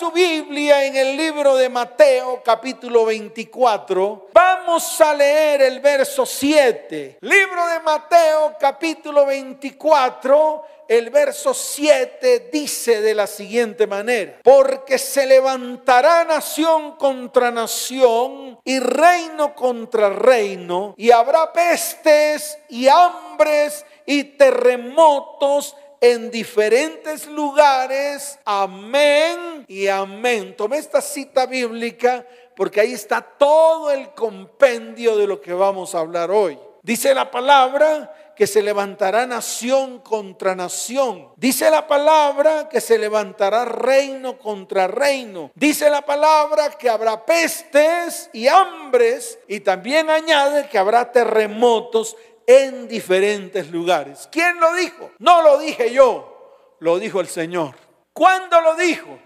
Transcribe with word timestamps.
su 0.00 0.10
Biblia 0.12 0.86
en 0.86 0.96
el 0.96 1.14
libro 1.14 1.56
de 1.56 1.68
Mateo 1.68 2.40
capítulo 2.42 3.04
24, 3.04 4.28
vamos 4.32 4.98
a 4.98 5.12
leer 5.12 5.60
el 5.60 5.80
verso 5.80 6.24
7. 6.24 7.18
Libro 7.20 7.66
de 7.66 7.80
Mateo 7.80 8.56
capítulo 8.58 9.26
24, 9.26 10.64
el 10.88 11.10
verso 11.10 11.52
7 11.52 12.48
dice 12.50 13.02
de 13.02 13.14
la 13.14 13.26
siguiente 13.26 13.86
manera, 13.86 14.38
porque 14.42 14.96
se 14.96 15.26
levantará 15.26 16.24
nación 16.24 16.96
contra 16.96 17.50
nación 17.50 18.58
y 18.64 18.78
reino 18.78 19.54
contra 19.54 20.08
reino, 20.08 20.94
y 20.96 21.10
habrá 21.10 21.52
pestes 21.52 22.58
y 22.70 22.88
hambres 22.88 23.84
y 24.06 24.24
terremotos 24.24 25.76
en 26.00 26.30
diferentes 26.30 27.26
lugares. 27.26 28.38
Amén 28.44 29.64
y 29.68 29.86
amén. 29.88 30.56
Tomé 30.56 30.78
esta 30.78 31.00
cita 31.00 31.46
bíblica 31.46 32.26
porque 32.56 32.80
ahí 32.80 32.92
está 32.92 33.20
todo 33.20 33.90
el 33.90 34.10
compendio 34.14 35.16
de 35.16 35.26
lo 35.26 35.40
que 35.40 35.52
vamos 35.52 35.94
a 35.94 36.00
hablar 36.00 36.30
hoy. 36.30 36.58
Dice 36.82 37.14
la 37.14 37.30
palabra 37.30 38.14
que 38.40 38.46
se 38.46 38.62
levantará 38.62 39.26
nación 39.26 39.98
contra 39.98 40.54
nación. 40.54 41.28
Dice 41.36 41.70
la 41.70 41.86
palabra 41.86 42.70
que 42.70 42.80
se 42.80 42.96
levantará 42.96 43.66
reino 43.66 44.38
contra 44.38 44.86
reino. 44.86 45.50
Dice 45.54 45.90
la 45.90 46.00
palabra 46.00 46.70
que 46.70 46.88
habrá 46.88 47.26
pestes 47.26 48.30
y 48.32 48.48
hambres 48.48 49.38
y 49.46 49.60
también 49.60 50.08
añade 50.08 50.70
que 50.70 50.78
habrá 50.78 51.12
terremotos 51.12 52.16
en 52.50 52.88
diferentes 52.88 53.70
lugares. 53.70 54.28
¿Quién 54.32 54.58
lo 54.58 54.74
dijo? 54.74 55.12
No 55.20 55.40
lo 55.40 55.58
dije 55.58 55.92
yo, 55.92 56.74
lo 56.80 56.98
dijo 56.98 57.20
el 57.20 57.28
Señor. 57.28 57.76
¿Cuándo 58.12 58.60
lo 58.60 58.74
dijo? 58.74 59.20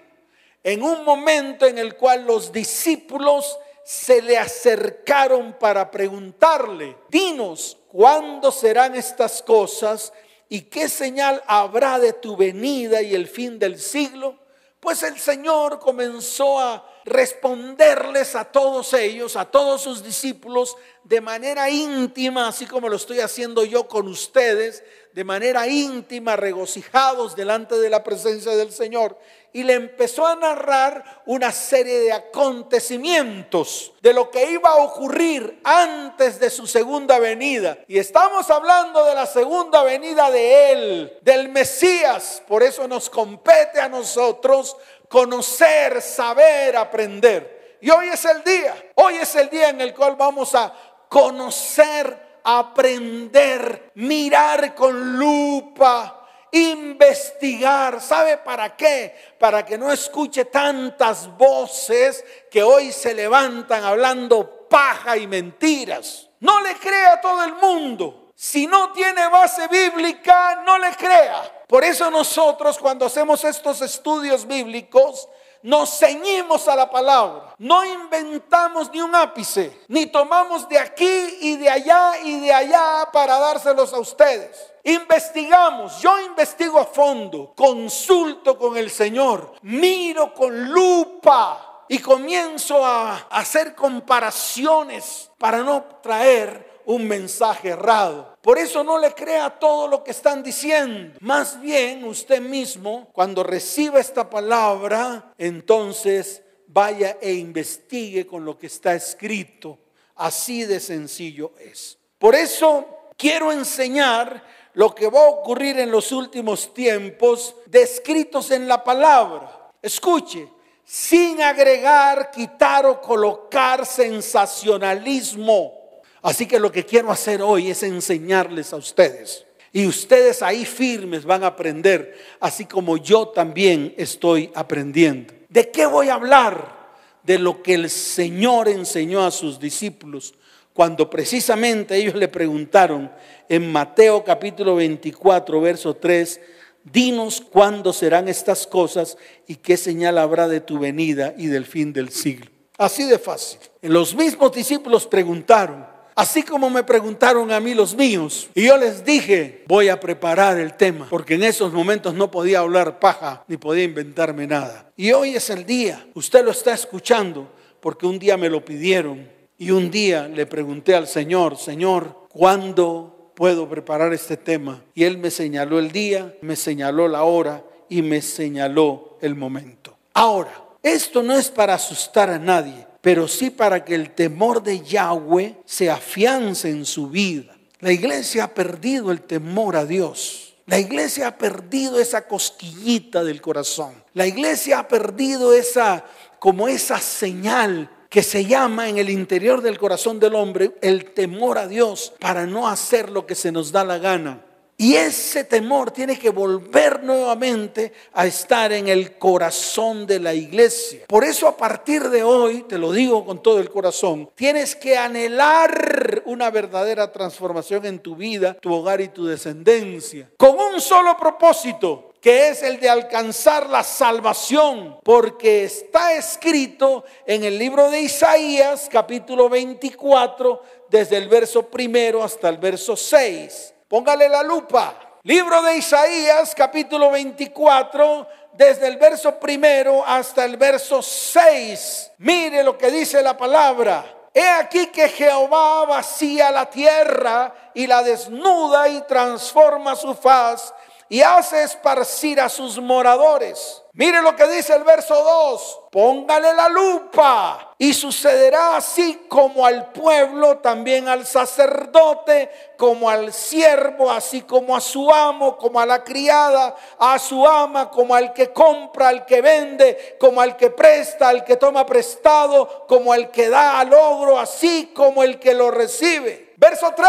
En 0.63 0.83
un 0.83 1.05
momento 1.05 1.65
en 1.65 1.79
el 1.79 1.97
cual 1.97 2.27
los 2.27 2.53
discípulos 2.53 3.59
se 3.83 4.21
le 4.21 4.37
acercaron 4.37 5.55
para 5.59 5.91
preguntarle, 5.91 6.99
dinos, 7.09 7.79
¿cuándo 7.89 8.53
serán 8.53 8.95
estas 8.95 9.43
cosas 9.43 10.13
y 10.51 10.63
qué 10.63 10.91
señal 10.91 11.43
habrá 11.47 11.99
de 11.99 12.13
tu 12.13 12.37
venida 12.37 13.01
y 13.01 13.15
el 13.15 13.27
fin 13.27 13.59
del 13.59 13.79
siglo? 13.79 14.39
Pues 14.81 15.03
el 15.03 15.19
Señor 15.19 15.79
comenzó 15.79 16.61
a 16.61 16.87
responderles 17.05 18.35
a 18.35 18.45
todos 18.45 18.93
ellos, 18.95 19.37
a 19.37 19.45
todos 19.45 19.83
sus 19.83 20.03
discípulos, 20.03 20.77
de 21.05 21.21
manera 21.21 21.69
íntima, 21.69 22.49
así 22.49 22.67
como 22.67 22.89
lo 22.89 22.97
estoy 22.97 23.21
haciendo 23.21 23.65
yo 23.65 23.87
con 23.87 24.09
ustedes, 24.09 24.83
de 25.13 25.23
manera 25.23 25.69
íntima, 25.69 26.35
regocijados 26.35 27.37
delante 27.37 27.79
de 27.79 27.91
la 27.91 28.03
presencia 28.03 28.57
del 28.57 28.73
Señor. 28.73 29.19
Y 29.53 29.63
le 29.63 29.75
empezó 29.75 30.27
a 30.27 30.35
narrar 30.35 31.23
una 31.27 31.53
serie 31.53 32.01
de 32.01 32.13
acontecimientos 32.13 33.93
de 34.03 34.13
lo 34.13 34.29
que 34.31 34.51
iba 34.51 34.71
a 34.71 34.83
ocurrir 34.83 35.61
antes 35.63 36.41
de 36.41 36.51
su 36.51 36.67
segunda 36.67 37.21
venida. 37.21 37.79
Y 37.87 37.99
estamos 37.99 38.51
hablando 38.51 39.05
de 39.05 39.15
la 39.15 39.27
segunda 39.27 39.85
venida 39.85 40.33
de 40.33 40.73
Él, 40.73 41.19
del 41.23 41.49
Mesías. 41.51 42.43
Por 42.49 42.65
eso 42.65 42.89
nos 42.89 43.09
compete 43.09 43.81
a 43.81 43.89
nosotros 43.89 44.77
conocer, 45.15 46.03
saber, 46.03 46.77
aprender. 46.77 47.79
Y 47.81 47.89
hoy 47.89 48.09
es 48.09 48.25
el 48.25 48.43
día, 48.43 48.91
hoy 48.97 49.15
es 49.15 49.33
el 49.37 49.49
día 49.49 49.69
en 49.69 49.81
el 49.81 49.95
cual 49.95 50.17
vamos 50.17 50.57
a 50.57 50.75
conocer, 51.09 52.41
aprender, 52.43 53.93
mirar 53.95 54.75
con 54.75 55.17
lupa, 55.17 56.27
investigar. 56.51 58.01
¿Sabe 58.01 58.39
para 58.39 58.75
qué? 58.75 59.37
Para 59.39 59.65
que 59.65 59.79
no 59.79 59.93
escuche 59.93 60.47
tantas 60.47 61.29
voces 61.39 62.25
que 62.51 62.65
hoy 62.65 62.91
se 62.91 63.15
levantan 63.15 63.85
hablando 63.85 64.67
paja 64.69 65.17
y 65.17 65.29
mentiras. 65.29 66.29
No 66.41 66.61
le 66.61 66.75
crea 66.75 67.13
a 67.13 67.21
todo 67.21 67.45
el 67.45 67.55
mundo. 67.55 68.33
Si 68.35 68.67
no 68.67 68.91
tiene 68.91 69.29
base 69.29 69.69
bíblica, 69.69 70.65
no 70.67 70.77
le 70.77 70.91
crea. 70.97 71.64
Por 71.75 71.83
eso 71.83 72.09
nosotros 72.09 72.79
cuando 72.79 73.05
hacemos 73.05 73.43
estos 73.43 73.81
estudios 73.81 74.47
bíblicos, 74.47 75.29
nos 75.61 75.99
ceñimos 75.99 76.69
a 76.69 76.77
la 76.77 76.89
palabra. 76.89 77.53
No 77.59 77.85
inventamos 77.85 78.93
ni 78.93 79.01
un 79.01 79.13
ápice, 79.13 79.81
ni 79.89 80.07
tomamos 80.07 80.69
de 80.69 80.79
aquí 80.79 81.39
y 81.41 81.57
de 81.57 81.69
allá 81.69 82.13
y 82.23 82.39
de 82.39 82.53
allá 82.53 83.09
para 83.13 83.41
dárselos 83.41 83.93
a 83.93 83.99
ustedes. 83.99 84.73
Investigamos, 84.85 86.01
yo 86.01 86.21
investigo 86.21 86.79
a 86.79 86.85
fondo, 86.85 87.53
consulto 87.57 88.57
con 88.57 88.77
el 88.77 88.89
Señor, 88.89 89.55
miro 89.63 90.33
con 90.33 90.71
lupa 90.71 91.87
y 91.89 91.99
comienzo 91.99 92.87
a 92.87 93.27
hacer 93.31 93.75
comparaciones 93.75 95.29
para 95.39 95.59
no 95.65 95.83
traer 96.01 96.74
un 96.87 97.07
mensaje 97.07 97.71
errado. 97.71 98.37
Por 98.41 98.59
eso 98.59 98.85
no 98.85 98.99
le 98.99 99.13
crea 99.13 99.51
todo 99.51 99.89
lo 99.89 100.05
que 100.05 100.11
están 100.11 100.43
diciendo. 100.43 101.17
Más 101.21 101.61
bien 101.61 102.05
usted 102.05 102.41
mismo, 102.41 103.09
cuando 103.13 103.43
reciba 103.43 104.01
esta 104.01 104.29
palabra, 104.29 105.33
entonces 105.39 106.43
vaya 106.67 107.19
e 107.21 107.33
investigue 107.33 108.27
con 108.27 108.45
lo 108.45 108.59
que 108.59 108.67
está 108.67 108.95
escrito. 108.95 109.79
Así 110.17 110.65
de 110.65 110.81
sencillo 110.81 111.53
es. 111.59 111.99
Por 112.19 112.35
eso 112.35 112.87
quiero 113.17 113.51
enseñar 113.53 114.45
lo 114.75 114.95
que 114.95 115.09
va 115.09 115.21
a 115.21 115.29
ocurrir 115.29 115.79
en 115.79 115.91
los 115.91 116.13
últimos 116.13 116.75
tiempos 116.75 117.57
descritos 117.67 118.51
en 118.51 118.69
la 118.69 118.83
palabra. 118.83 119.71
Escuche, 119.81 120.49
sin 120.85 121.41
agregar, 121.41 122.31
quitar 122.31 122.85
o 122.87 123.01
colocar 123.01 123.87
sensacionalismo 123.87 125.84
Así 126.25 126.47
que 126.47 126.59
lo 126.59 126.73
que 126.73 126.87
quiero 126.87 127.13
hacer 127.13 127.43
hoy 127.43 127.71
es 127.71 127.83
enseñarles 127.83 128.73
a 128.73 128.77
ustedes. 128.77 129.45
Y 129.75 129.87
ustedes 129.87 130.41
ahí 130.41 130.65
firmes 130.65 131.27
van 131.27 131.45
a 131.45 131.49
aprender, 131.49 132.17
así 132.41 132.65
como 132.65 132.97
yo 132.97 133.29
también 133.29 133.95
estoy 133.99 134.51
aprendiendo. 134.55 135.35
¿De 135.51 135.71
qué 135.71 135.85
voy 135.85 136.09
a 136.09 136.15
hablar? 136.15 136.95
De 137.23 137.39
lo 137.39 137.63
que 137.63 137.75
el 137.75 137.91
Señor 137.91 138.69
enseñó 138.69 139.23
a 139.23 139.31
sus 139.31 139.61
discípulos 139.61 140.33
cuando 140.73 141.11
precisamente 141.11 141.95
ellos 141.95 142.15
le 142.15 142.29
preguntaron 142.29 143.13
en 143.47 143.71
Mateo 143.71 144.25
capítulo 144.25 144.77
24, 144.77 145.61
verso 145.61 145.95
3, 145.95 146.41
dinos 146.85 147.43
cuándo 147.43 147.93
serán 147.93 148.29
estas 148.29 148.67
cosas 148.67 149.19
y 149.47 149.57
qué 149.57 149.77
señal 149.77 150.17
habrá 150.17 150.49
de 150.49 150.61
tu 150.61 150.79
venida 150.79 151.35
y 151.37 151.49
del 151.49 151.67
fin 151.67 151.93
del 151.93 152.09
siglo. 152.09 152.51
Así 152.79 153.05
de 153.05 153.19
fácil. 153.19 153.61
Los 153.83 154.15
mismos 154.15 154.53
discípulos 154.53 155.07
preguntaron, 155.07 155.93
Así 156.17 156.45
como 156.45 156.71
me 156.71 156.85
preguntaron 156.85 157.51
a 157.51 157.59
mí 157.59 157.75
los 157.75 157.97
míos, 157.97 158.49
y 158.55 158.67
yo 158.67 158.77
les 158.77 159.05
dije, 159.05 159.65
voy 159.67 159.89
a 159.89 159.99
preparar 159.99 160.59
el 160.59 160.75
tema, 160.75 161.09
porque 161.11 161.35
en 161.35 161.43
esos 161.43 161.73
momentos 161.73 162.15
no 162.15 162.31
podía 162.31 162.61
hablar 162.61 163.01
paja 163.01 163.45
ni 163.49 163.57
podía 163.57 163.83
inventarme 163.83 164.47
nada. 164.47 164.93
Y 164.97 165.11
hoy 165.13 165.35
es 165.35 165.51
el 165.51 165.67
día, 165.67 166.07
usted 166.15 166.45
lo 166.45 166.53
está 166.53 166.73
escuchando, 166.73 167.51
porque 167.81 168.07
un 168.07 168.21
día 168.21 168.37
me 168.37 168.49
lo 168.49 168.65
pidieron 168.65 169.29
y 169.59 169.73
un 169.73 169.91
día 169.91 170.29
le 170.29 170.47
pregunté 170.47 170.95
al 170.95 171.09
Señor, 171.09 171.59
Señor, 171.59 172.29
¿cuándo 172.29 173.33
puedo 173.35 173.69
preparar 173.69 174.13
este 174.13 174.37
tema? 174.37 174.85
Y 174.95 175.03
Él 175.03 175.19
me 175.19 175.31
señaló 175.31 175.81
el 175.81 175.91
día, 175.91 176.33
me 176.43 176.55
señaló 176.55 177.09
la 177.09 177.25
hora 177.25 177.65
y 177.89 178.03
me 178.03 178.23
señaló 178.23 179.19
el 179.21 179.35
momento. 179.35 179.97
Ahora, 180.13 180.65
esto 180.81 181.23
no 181.25 181.35
es 181.35 181.51
para 181.51 181.75
asustar 181.75 182.31
a 182.31 182.39
nadie 182.39 182.87
pero 183.05 183.29
sí 183.29 183.51
para 183.51 183.85
que 183.85 183.95
el 183.95 184.15
temor 184.15 184.63
de 184.63 184.81
Yahweh 184.81 185.57
se 185.67 185.91
afiance 185.91 186.71
en 186.71 186.87
su 186.87 187.11
vida. 187.11 187.55
La 187.81 187.93
iglesia 187.93 188.45
ha 188.45 188.55
perdido 188.55 189.13
el 189.13 189.21
temor 189.21 189.77
a 189.77 189.85
Dios. 189.85 190.55
La 190.65 190.79
iglesia 190.79 191.29
ha 191.29 191.37
perdido 191.37 192.01
esa 192.01 192.27
cosquillita 192.27 193.23
del 193.23 193.43
corazón. 193.43 193.93
La 194.15 194.27
iglesia 194.27 194.79
ha 194.79 194.89
perdido 194.89 195.53
esa 195.53 196.07
como 196.39 196.67
esa 196.67 196.99
señal 196.99 197.91
que 198.09 198.23
se 198.23 198.47
llama 198.47 198.89
en 198.89 198.97
el 198.97 199.11
interior 199.11 199.61
del 199.61 199.77
corazón 199.77 200.19
del 200.19 200.35
hombre 200.35 200.73
el 200.81 201.13
temor 201.13 201.59
a 201.59 201.69
Dios 201.69 202.15
para 202.21 202.47
no 202.47 202.69
hacer 202.69 203.11
lo 203.11 203.27
que 203.27 203.35
se 203.35 203.53
nos 203.53 203.71
da 203.71 203.85
la 203.85 203.99
gana. 203.99 204.41
Y 204.77 204.97
ese 204.97 205.45
temor 205.45 205.93
tiene 205.93 206.19
que 206.19 206.31
volver 206.31 207.03
nuevamente 207.05 207.93
a 208.13 208.27
estar 208.27 208.73
en 208.73 208.89
el 208.89 209.19
corazón 209.19 210.05
de 210.07 210.19
la 210.19 210.35
iglesia. 210.35 211.05
Por 211.07 211.23
eso 211.23 211.47
a 211.47 211.57
partir 211.57 212.09
de 212.11 212.25
hoy, 212.25 212.63
te 212.63 212.77
lo 212.77 212.91
digo 212.91 213.25
con 213.25 213.41
todo 213.41 213.61
el 213.61 213.71
corazón, 213.71 214.31
tienes 214.35 214.75
que 214.75 214.97
anhelar 214.97 216.23
una 216.27 216.51
verdadera 216.51 217.13
transformación 217.13 217.87
en 217.87 218.01
tu 218.01 218.17
vida, 218.17 218.55
tu 218.55 218.73
hogar 218.73 219.01
y 219.01 219.09
tu 219.09 219.27
descendencia. 219.27 220.31
Con 220.37 220.59
un 220.59 220.81
solo 220.81 221.17
propósito, 221.17 222.15
que 222.21 222.49
es 222.49 222.63
el 222.63 222.81
de 222.81 222.89
alcanzar 222.89 223.69
la 223.69 223.85
salvación, 223.85 224.99
porque 225.05 225.65
está 225.65 226.15
escrito 226.15 227.05
en 227.27 227.45
el 227.45 227.59
libro 227.59 227.91
de 227.91 228.01
Isaías, 228.01 228.89
capítulo 228.91 229.49
24, 229.49 230.63
desde 230.91 231.19
el 231.19 231.29
verso 231.29 231.67
primero 231.69 232.25
hasta 232.25 232.49
el 232.49 232.57
verso 232.57 232.97
6. 232.97 233.74
Póngale 233.95 234.29
la 234.29 234.43
lupa. 234.43 234.93
Libro 235.23 235.63
de 235.63 235.77
Isaías, 235.77 236.53
capítulo 236.53 237.13
24, 237.13 238.27
desde 238.55 238.89
el 238.89 238.97
verso 238.97 239.39
primero 239.39 240.05
hasta 240.05 240.45
el 240.45 240.57
verso 240.57 241.01
6. 241.01 242.11
Mire 242.19 242.65
lo 242.65 242.77
que 242.77 242.91
dice 242.91 243.23
la 243.23 243.37
palabra. 243.37 244.05
He 244.35 244.49
aquí 244.49 244.89
que 244.89 245.09
Jehová 245.11 245.85
vacía 245.85 246.51
la 246.51 246.67
tierra 246.67 247.55
y 247.73 247.87
la 247.87 248.03
desnuda 248.03 248.89
y 248.89 249.01
transforma 249.03 249.95
su 249.95 250.13
faz 250.17 250.75
y 251.09 251.23
hace 251.23 251.63
esparcir 251.63 252.41
a 252.41 252.49
sus 252.49 252.79
moradores. 252.79 253.83
Mire 253.93 254.23
lo 254.23 254.35
que 254.35 254.49
dice 254.49 254.75
el 254.75 254.83
verso 254.83 255.15
2. 255.15 255.81
Póngale 255.93 256.53
la 256.53 256.69
lupa 256.69 257.75
y 257.79 257.95
sucederá 257.95 258.77
así 258.77 259.27
como 259.29 259.65
al 259.65 259.93
pueblo, 259.93 260.59
también 260.59 261.07
al 261.07 261.25
sacerdote, 261.25 262.51
como 262.77 263.09
al 263.09 263.33
siervo, 263.33 264.11
así 264.11 264.43
como 264.43 264.75
a 264.75 264.81
su 264.81 265.13
amo, 265.13 265.57
como 265.57 265.79
a 265.79 265.87
la 265.87 266.03
criada, 266.03 266.75
a 266.99 267.19
su 267.21 267.47
ama, 267.47 267.89
como 267.89 268.17
al 268.17 268.33
que 268.33 268.53
compra, 268.53 269.09
al 269.09 269.25
que 269.27 269.41
vende, 269.41 270.17
como 270.19 270.41
al 270.41 270.57
que 270.57 270.71
presta, 270.71 271.29
al 271.29 271.45
que 271.45 271.57
toma 271.57 271.87
prestado, 271.87 272.87
como 272.89 273.13
al 273.13 273.31
que 273.31 273.49
da 273.49 273.79
al 273.79 273.95
ogro, 273.95 274.41
así 274.41 274.93
como 274.93 275.23
el 275.23 275.39
que 275.39 275.55
lo 275.55 275.71
recibe. 275.71 276.55
Verso 276.57 276.93
3 276.97 277.05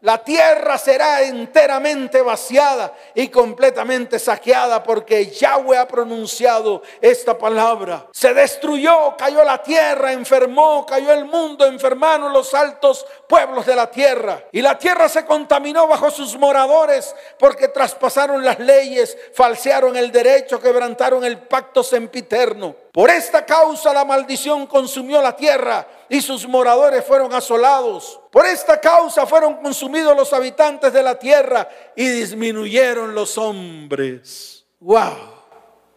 la 0.00 0.22
tierra 0.22 0.78
será 0.78 1.22
enteramente 1.22 2.22
vaciada 2.22 2.94
y 3.14 3.28
completamente 3.28 4.18
saqueada 4.20 4.82
porque 4.82 5.26
Yahweh 5.26 5.76
ha 5.76 5.88
pronunciado 5.88 6.82
esta 7.00 7.36
palabra. 7.36 8.06
Se 8.12 8.32
destruyó, 8.32 9.16
cayó 9.16 9.42
la 9.42 9.60
tierra, 9.60 10.12
enfermó, 10.12 10.86
cayó 10.86 11.12
el 11.12 11.24
mundo, 11.24 11.66
enfermaron 11.66 12.32
los 12.32 12.54
altos 12.54 13.04
pueblos 13.28 13.66
de 13.66 13.74
la 13.74 13.90
tierra. 13.90 14.44
Y 14.52 14.62
la 14.62 14.78
tierra 14.78 15.08
se 15.08 15.26
contaminó 15.26 15.88
bajo 15.88 16.12
sus 16.12 16.38
moradores 16.38 17.14
porque 17.36 17.66
traspasaron 17.66 18.44
las 18.44 18.60
leyes, 18.60 19.16
falsearon 19.34 19.96
el 19.96 20.12
derecho, 20.12 20.60
quebrantaron 20.60 21.24
el 21.24 21.38
pacto 21.38 21.82
sempiterno. 21.82 22.74
Por 22.92 23.10
esta 23.10 23.44
causa 23.44 23.92
la 23.92 24.04
maldición 24.04 24.66
consumió 24.66 25.20
la 25.20 25.34
tierra 25.34 25.86
y 26.08 26.20
sus 26.20 26.46
moradores 26.46 27.04
fueron 27.04 27.32
asolados. 27.32 28.20
Por 28.30 28.46
esta 28.46 28.80
causa 28.80 29.26
fueron 29.26 29.56
consumidos 29.56 30.16
los 30.16 30.32
habitantes 30.32 30.92
de 30.92 31.02
la 31.02 31.18
tierra 31.18 31.68
y 31.94 32.06
disminuyeron 32.08 33.14
los 33.14 33.36
hombres. 33.36 34.64
¡Wow! 34.80 35.38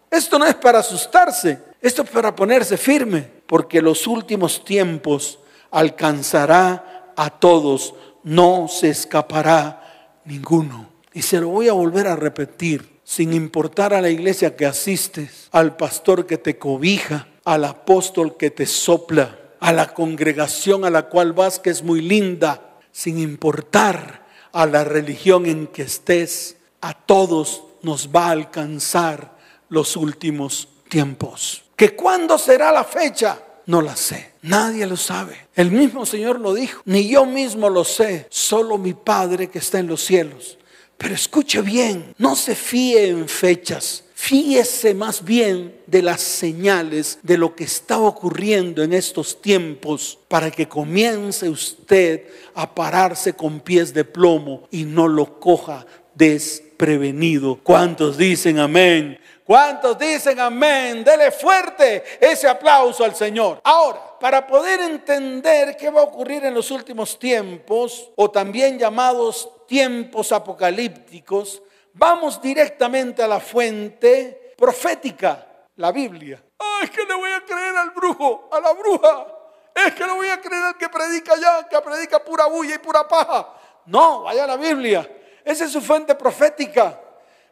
Esto 0.09 0.37
no 0.37 0.45
es 0.45 0.55
para 0.55 0.79
asustarse, 0.79 1.59
esto 1.81 2.01
es 2.01 2.09
para 2.09 2.35
ponerse 2.35 2.77
firme, 2.77 3.25
porque 3.45 3.81
los 3.81 4.07
últimos 4.07 4.65
tiempos 4.65 5.39
alcanzará 5.69 7.13
a 7.15 7.29
todos, 7.29 7.93
no 8.23 8.67
se 8.67 8.89
escapará 8.89 10.19
ninguno. 10.25 10.89
Y 11.13 11.21
se 11.21 11.39
lo 11.39 11.49
voy 11.49 11.69
a 11.69 11.73
volver 11.73 12.07
a 12.07 12.15
repetir, 12.15 12.99
sin 13.03 13.33
importar 13.33 13.93
a 13.93 14.01
la 14.01 14.09
iglesia 14.09 14.55
que 14.55 14.65
asistes, 14.65 15.47
al 15.51 15.75
pastor 15.77 16.25
que 16.25 16.37
te 16.37 16.57
cobija, 16.57 17.27
al 17.43 17.65
apóstol 17.65 18.37
que 18.37 18.51
te 18.51 18.65
sopla, 18.65 19.37
a 19.61 19.71
la 19.71 19.93
congregación 19.93 20.83
a 20.83 20.89
la 20.89 21.03
cual 21.03 21.31
vas, 21.33 21.59
que 21.59 21.69
es 21.69 21.83
muy 21.83 22.01
linda, 22.01 22.79
sin 22.91 23.19
importar 23.19 24.25
a 24.51 24.65
la 24.65 24.83
religión 24.83 25.45
en 25.45 25.67
que 25.67 25.83
estés, 25.83 26.57
a 26.81 26.93
todos 26.93 27.63
nos 27.83 28.09
va 28.09 28.27
a 28.27 28.31
alcanzar 28.31 29.37
los 29.69 29.95
últimos 29.95 30.67
tiempos. 30.89 31.63
¿Que 31.75 31.95
cuándo 31.95 32.37
será 32.37 32.71
la 32.71 32.83
fecha? 32.83 33.39
No 33.67 33.81
la 33.81 33.95
sé. 33.95 34.33
Nadie 34.41 34.85
lo 34.87 34.97
sabe. 34.97 35.47
El 35.55 35.71
mismo 35.71 36.05
Señor 36.07 36.39
lo 36.39 36.55
dijo. 36.55 36.81
Ni 36.85 37.07
yo 37.07 37.25
mismo 37.25 37.69
lo 37.69 37.83
sé. 37.83 38.25
Solo 38.29 38.79
mi 38.79 38.93
Padre 38.93 39.49
que 39.49 39.59
está 39.59 39.77
en 39.77 39.87
los 39.87 40.03
cielos. 40.03 40.57
Pero 40.97 41.13
escuche 41.13 41.61
bien, 41.61 42.15
no 42.17 42.35
se 42.35 42.55
fíe 42.55 43.07
en 43.07 43.27
fechas. 43.27 44.03
Fíese 44.23 44.93
más 44.93 45.25
bien 45.25 45.81
de 45.87 46.03
las 46.03 46.21
señales 46.21 47.17
de 47.23 47.39
lo 47.39 47.55
que 47.55 47.63
está 47.63 47.97
ocurriendo 47.97 48.83
en 48.83 48.93
estos 48.93 49.41
tiempos 49.41 50.19
para 50.27 50.51
que 50.51 50.67
comience 50.67 51.49
usted 51.49 52.27
a 52.53 52.75
pararse 52.75 53.33
con 53.33 53.61
pies 53.61 53.95
de 53.95 54.05
plomo 54.05 54.67
y 54.69 54.83
no 54.83 55.07
lo 55.07 55.39
coja 55.39 55.87
desprevenido. 56.13 57.57
¿Cuántos 57.63 58.15
dicen 58.15 58.59
amén? 58.59 59.19
¿Cuántos 59.43 59.97
dicen 59.97 60.39
amén? 60.39 61.03
Dele 61.03 61.31
fuerte 61.31 62.03
ese 62.21 62.47
aplauso 62.47 63.03
al 63.03 63.15
Señor. 63.15 63.59
Ahora, 63.63 64.19
para 64.19 64.45
poder 64.45 64.81
entender 64.81 65.75
qué 65.75 65.89
va 65.89 66.01
a 66.01 66.03
ocurrir 66.03 66.45
en 66.45 66.53
los 66.53 66.69
últimos 66.69 67.17
tiempos, 67.17 68.11
o 68.15 68.29
también 68.29 68.77
llamados 68.77 69.49
tiempos 69.67 70.31
apocalípticos, 70.31 71.63
vamos 71.93 72.41
directamente 72.41 73.23
a 73.23 73.27
la 73.27 73.39
fuente 73.39 74.53
profética, 74.57 75.47
la 75.75 75.91
Biblia. 75.91 76.43
es 76.83 76.89
que 76.89 77.03
le 77.03 77.13
voy 77.13 77.31
a 77.31 77.43
creer 77.43 77.75
al 77.75 77.91
brujo, 77.91 78.49
a 78.51 78.59
la 78.59 78.73
bruja. 78.73 79.27
Es 79.73 79.93
que 79.95 80.05
le 80.05 80.11
voy 80.11 80.27
a 80.27 80.39
creer 80.41 80.63
al 80.63 80.77
que 80.77 80.89
predica 80.89 81.33
allá, 81.33 81.67
que 81.67 81.79
predica 81.81 82.23
pura 82.23 82.45
bulla 82.45 82.75
y 82.75 82.79
pura 82.79 83.07
paja. 83.07 83.53
No, 83.85 84.23
vaya 84.23 84.43
a 84.43 84.47
la 84.47 84.57
Biblia. 84.57 85.09
Esa 85.43 85.65
es 85.65 85.71
su 85.71 85.81
fuente 85.81 86.13
profética. 86.15 86.99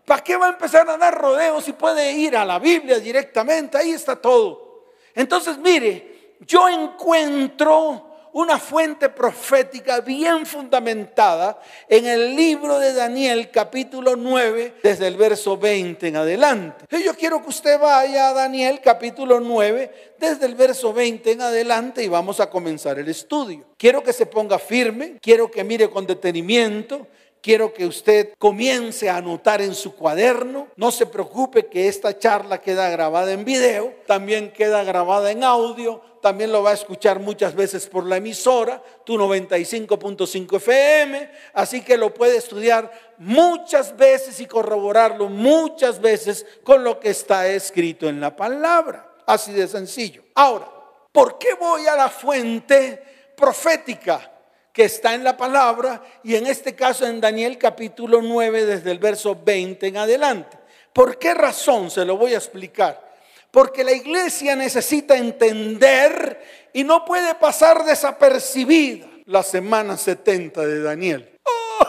¿Para 0.06 0.24
qué 0.24 0.36
va 0.36 0.47
a 0.47 0.50
empezar 0.50 0.89
a 0.89 0.97
dar 0.97 1.15
rodeos 1.15 1.63
si 1.63 1.74
puede 1.74 2.12
ir 2.12 2.35
a 2.35 2.44
la 2.44 2.59
Biblia 2.59 3.00
directamente? 3.00 3.77
Ahí 3.77 3.92
está 3.92 4.15
todo. 4.15 4.85
Entonces, 5.13 5.57
mire, 5.57 6.35
yo 6.42 6.68
encuentro 6.68 8.08
una 8.33 8.59
fuente 8.59 9.09
profética 9.09 10.01
bien 10.01 10.45
fundamentada 10.45 11.59
en 11.87 12.05
el 12.05 12.35
libro 12.35 12.79
de 12.79 12.93
Daniel 12.93 13.49
capítulo 13.51 14.15
9 14.15 14.75
desde 14.83 15.07
el 15.07 15.17
verso 15.17 15.57
20 15.57 16.07
en 16.07 16.15
adelante. 16.15 16.85
Yo 17.03 17.15
quiero 17.15 17.41
que 17.41 17.49
usted 17.49 17.79
vaya 17.79 18.29
a 18.29 18.33
Daniel 18.33 18.79
capítulo 18.83 19.39
9 19.39 20.15
desde 20.19 20.45
el 20.45 20.55
verso 20.55 20.93
20 20.93 21.31
en 21.31 21.41
adelante 21.41 22.03
y 22.03 22.07
vamos 22.07 22.39
a 22.39 22.49
comenzar 22.49 22.99
el 22.99 23.07
estudio. 23.07 23.65
Quiero 23.77 24.03
que 24.03 24.13
se 24.13 24.25
ponga 24.25 24.59
firme, 24.59 25.17
quiero 25.21 25.49
que 25.49 25.63
mire 25.63 25.89
con 25.89 26.05
detenimiento, 26.05 27.07
quiero 27.41 27.73
que 27.73 27.85
usted 27.85 28.33
comience 28.37 29.09
a 29.09 29.17
anotar 29.17 29.61
en 29.61 29.73
su 29.73 29.95
cuaderno. 29.95 30.67
No 30.75 30.91
se 30.91 31.05
preocupe 31.05 31.67
que 31.67 31.87
esta 31.87 32.17
charla 32.17 32.61
queda 32.61 32.89
grabada 32.89 33.31
en 33.31 33.45
video, 33.45 33.93
también 34.05 34.51
queda 34.51 34.83
grabada 34.83 35.31
en 35.31 35.43
audio, 35.43 36.01
también 36.21 36.51
lo 36.51 36.63
va 36.63 36.71
a 36.71 36.74
escuchar 36.74 37.19
muchas 37.19 37.56
veces 37.56 37.88
por 37.88 38.06
la 38.06 38.18
emisora, 38.18 38.81
tu 39.06 39.18
95.5 39.18 40.57
FM, 40.57 41.31
así 41.54 41.81
que 41.81 41.98
lo 41.98 42.13
puede 42.13 42.38
estudiar 42.38 42.92
muchas 43.18 43.95
veces 43.95 44.39
y 44.39 44.45
corroborarlo 44.45 45.30
muchas 45.30 46.00
veces 46.00 46.45
con 46.63 46.83
lo 46.83 47.00
que 47.00 47.10
está 47.10 47.48
escrito 47.48 48.07
en 48.10 48.19
la 48.19 48.36
palabra. 48.36 49.18
Así 49.25 49.54
de 49.54 49.68
sencillo. 49.68 50.24
Ahora, 50.36 50.71
¿por 51.11 51.38
qué 51.38 51.54
voy 51.54 51.85
a 51.88 51.95
la 51.95 52.09
fuente 52.09 53.04
profética? 53.35 54.33
que 54.71 54.85
está 54.85 55.14
en 55.14 55.26
la 55.26 55.35
palabra 55.35 56.02
y 56.23 56.35
en 56.35 56.47
este 56.47 56.73
caso 56.73 57.06
en 57.06 57.19
Daniel 57.19 57.57
capítulo 57.57 58.21
9 58.21 58.66
desde 58.66 58.92
el 58.92 58.99
verso 58.99 59.38
20 59.44 59.88
en 59.88 59.97
adelante. 59.97 60.57
¿Por 60.94 61.18
qué 61.18 61.33
razón? 61.33 61.92
Se 61.92 62.06
lo 62.06 62.16
voy 62.16 62.33
a 62.33 62.38
explicar. 62.38 63.08
Porque 63.51 63.83
la 63.83 63.91
iglesia 63.91 64.56
necesita 64.56 65.15
entender 65.15 66.69
y 66.73 66.83
no 66.83 67.03
puede 67.03 67.33
pasar 67.35 67.83
desapercibida 67.83 69.07
la 69.25 69.44
semana 69.44 69.97
70 69.97 70.61
de 70.61 70.83
Daniel. 70.83 71.39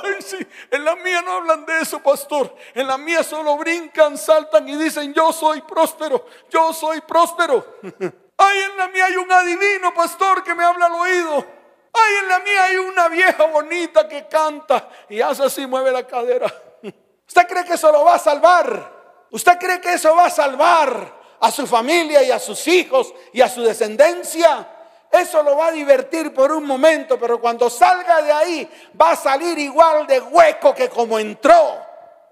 Ay, 0.02 0.23
sí, 0.23 0.38
en 0.71 0.85
la 0.85 0.97
mía 0.97 1.21
no 1.23 1.33
hablan 1.33 1.67
de 1.67 1.81
eso, 1.81 2.02
pastor. 2.02 2.55
En 2.75 2.87
la 2.87 2.97
mía 2.97 3.23
solo 3.23 3.57
brincan, 3.59 4.17
saltan 4.17 4.69
y 4.69 4.76
dicen, 4.76 5.12
yo 5.12 5.33
soy 5.33 5.61
próspero, 5.62 6.26
yo 6.49 6.73
soy 6.73 7.00
próspero. 7.02 7.79
Ay, 8.37 8.59
en 8.71 8.76
la 8.79 8.88
mía 8.88 9.05
hay 9.07 9.17
un 9.17 9.31
adivino, 9.31 9.93
pastor, 9.93 10.43
que 10.43 10.55
me 10.55 10.64
habla 10.64 10.87
al 10.87 10.95
oído. 10.95 11.47
Ay, 11.93 12.12
en 12.23 12.29
la 12.29 12.38
mía 12.38 12.64
hay 12.64 12.76
una 12.76 13.09
vieja 13.09 13.45
bonita 13.45 14.09
que 14.09 14.26
canta 14.29 14.88
y 15.11 15.21
hace 15.21 15.45
así, 15.45 15.67
mueve 15.67 15.90
la 15.90 16.07
cadera. 16.07 16.47
¿Usted 17.29 17.47
cree 17.47 17.64
que 17.67 17.75
eso 17.75 17.93
lo 17.93 18.05
va 18.05 18.14
a 18.14 18.19
salvar? 18.19 19.26
¿Usted 19.31 19.59
cree 19.59 19.81
que 19.81 19.93
eso 19.93 20.17
va 20.17 20.26
a 20.26 20.31
salvar 20.31 21.20
a 21.41 21.51
su 21.51 21.67
familia 21.67 22.23
y 22.23 22.31
a 22.31 22.39
sus 22.39 22.67
hijos 22.69 23.13
y 23.33 23.41
a 23.41 23.49
su 23.49 23.63
descendencia. 23.63 24.69
Eso 25.11 25.43
lo 25.43 25.57
va 25.57 25.69
a 25.69 25.73
divertir 25.73 26.33
por 26.33 26.53
un 26.53 26.65
momento, 26.65 27.19
pero 27.19 27.41
cuando 27.41 27.69
salga 27.69 28.23
de 28.23 28.31
ahí 28.31 28.71
va 29.01 29.13
a 29.13 29.17
salir 29.17 29.59
igual 29.59 30.07
de 30.07 30.21
hueco 30.21 30.75
que 30.75 30.89
como 30.89 31.19
entró. 31.19 31.79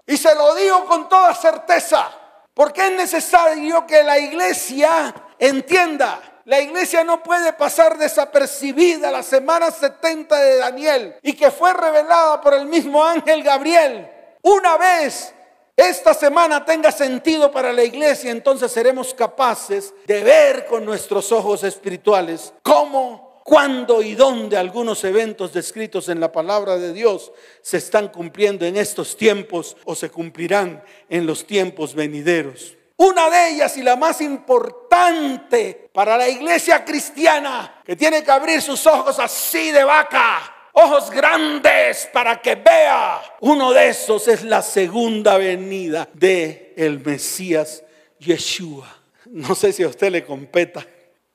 Y 0.07 0.15
se 0.15 0.33
lo 0.33 0.55
digo 0.55 0.85
con 0.85 1.09
toda 1.09 1.35
certeza, 1.35 2.09
porque 2.53 2.87
es 2.87 2.93
necesario 2.93 3.85
que 3.85 4.01
la 4.01 4.17
iglesia 4.17 5.13
entienda. 5.37 6.21
La 6.45 6.59
iglesia 6.59 7.03
no 7.03 7.21
puede 7.21 7.53
pasar 7.53 7.97
desapercibida 7.97 9.11
la 9.11 9.21
semana 9.21 9.69
70 9.69 10.35
de 10.35 10.57
Daniel 10.57 11.15
y 11.21 11.33
que 11.33 11.51
fue 11.51 11.73
revelada 11.73 12.41
por 12.41 12.53
el 12.53 12.65
mismo 12.65 13.03
ángel 13.03 13.43
Gabriel. 13.43 14.09
Una 14.41 14.77
vez 14.77 15.33
esta 15.79 16.13
semana 16.13 16.65
tenga 16.65 16.91
sentido 16.91 17.51
para 17.51 17.71
la 17.71 17.83
iglesia, 17.83 18.31
entonces 18.31 18.71
seremos 18.71 19.13
capaces 19.13 19.93
de 20.05 20.23
ver 20.23 20.65
con 20.65 20.83
nuestros 20.83 21.31
ojos 21.31 21.63
espirituales 21.63 22.53
cómo 22.61 23.41
cuándo 23.45 24.01
y 24.01 24.13
dónde 24.13 24.57
algunos 24.57 25.03
eventos 25.05 25.53
descritos 25.53 26.09
en 26.09 26.19
la 26.19 26.31
palabra 26.31 26.77
de 26.77 26.93
Dios 26.93 27.31
se 27.61 27.77
están 27.77 28.09
cumpliendo 28.09 28.65
en 28.65 28.77
estos 28.77 29.15
tiempos 29.15 29.77
o 29.85 29.95
se 29.95 30.09
cumplirán 30.09 30.83
en 31.07 31.25
los 31.25 31.47
tiempos 31.47 31.95
venideros. 31.95 32.75
Una 32.97 33.29
de 33.29 33.51
ellas 33.51 33.77
y 33.77 33.81
la 33.81 33.95
más 33.95 34.19
importante 34.19 35.89
para 35.93 36.17
la 36.17 36.27
iglesia 36.27 36.83
cristiana, 36.83 37.81
que 37.85 37.95
tiene 37.95 38.21
que 38.23 38.31
abrir 38.31 38.61
sus 38.61 38.85
ojos 38.85 39.17
así 39.17 39.71
de 39.71 39.85
vaca, 39.85 40.58
ojos 40.73 41.09
grandes 41.11 42.09
para 42.11 42.41
que 42.41 42.55
vea. 42.55 43.21
Uno 43.41 43.71
de 43.71 43.89
esos 43.89 44.27
es 44.27 44.43
la 44.43 44.61
segunda 44.61 45.37
venida 45.37 46.07
de 46.13 46.73
el 46.77 46.99
Mesías 46.99 47.83
Yeshua. 48.19 48.87
No 49.25 49.55
sé 49.55 49.73
si 49.73 49.83
a 49.83 49.87
usted 49.87 50.11
le 50.11 50.25
competa. 50.25 50.85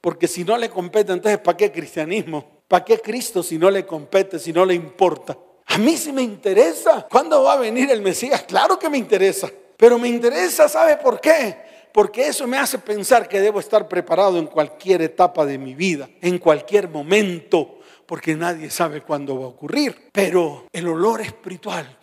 Porque 0.00 0.28
si 0.28 0.44
no 0.44 0.58
le 0.58 0.68
compete, 0.68 1.12
entonces 1.12 1.38
¿para 1.38 1.56
qué 1.56 1.72
cristianismo? 1.72 2.62
¿Para 2.68 2.84
qué 2.84 2.98
Cristo 2.98 3.42
si 3.42 3.58
no 3.58 3.70
le 3.70 3.86
compete, 3.86 4.38
si 4.38 4.52
no 4.52 4.66
le 4.66 4.74
importa? 4.74 5.36
A 5.66 5.78
mí 5.78 5.96
sí 5.96 6.12
me 6.12 6.22
interesa. 6.22 7.06
¿Cuándo 7.10 7.42
va 7.42 7.54
a 7.54 7.58
venir 7.58 7.90
el 7.90 8.02
Mesías? 8.02 8.42
Claro 8.42 8.78
que 8.78 8.90
me 8.90 8.98
interesa. 8.98 9.50
Pero 9.76 9.98
me 9.98 10.08
interesa, 10.08 10.68
¿sabe 10.68 10.96
por 10.96 11.20
qué? 11.20 11.56
Porque 11.92 12.26
eso 12.26 12.46
me 12.46 12.58
hace 12.58 12.78
pensar 12.78 13.28
que 13.28 13.40
debo 13.40 13.60
estar 13.60 13.88
preparado 13.88 14.38
en 14.38 14.46
cualquier 14.46 15.02
etapa 15.02 15.46
de 15.46 15.58
mi 15.58 15.74
vida, 15.74 16.08
en 16.20 16.38
cualquier 16.38 16.88
momento, 16.88 17.78
porque 18.06 18.34
nadie 18.34 18.70
sabe 18.70 19.02
cuándo 19.02 19.38
va 19.38 19.44
a 19.46 19.48
ocurrir. 19.48 20.10
Pero 20.12 20.66
el 20.72 20.88
olor 20.88 21.20
espiritual 21.20 21.98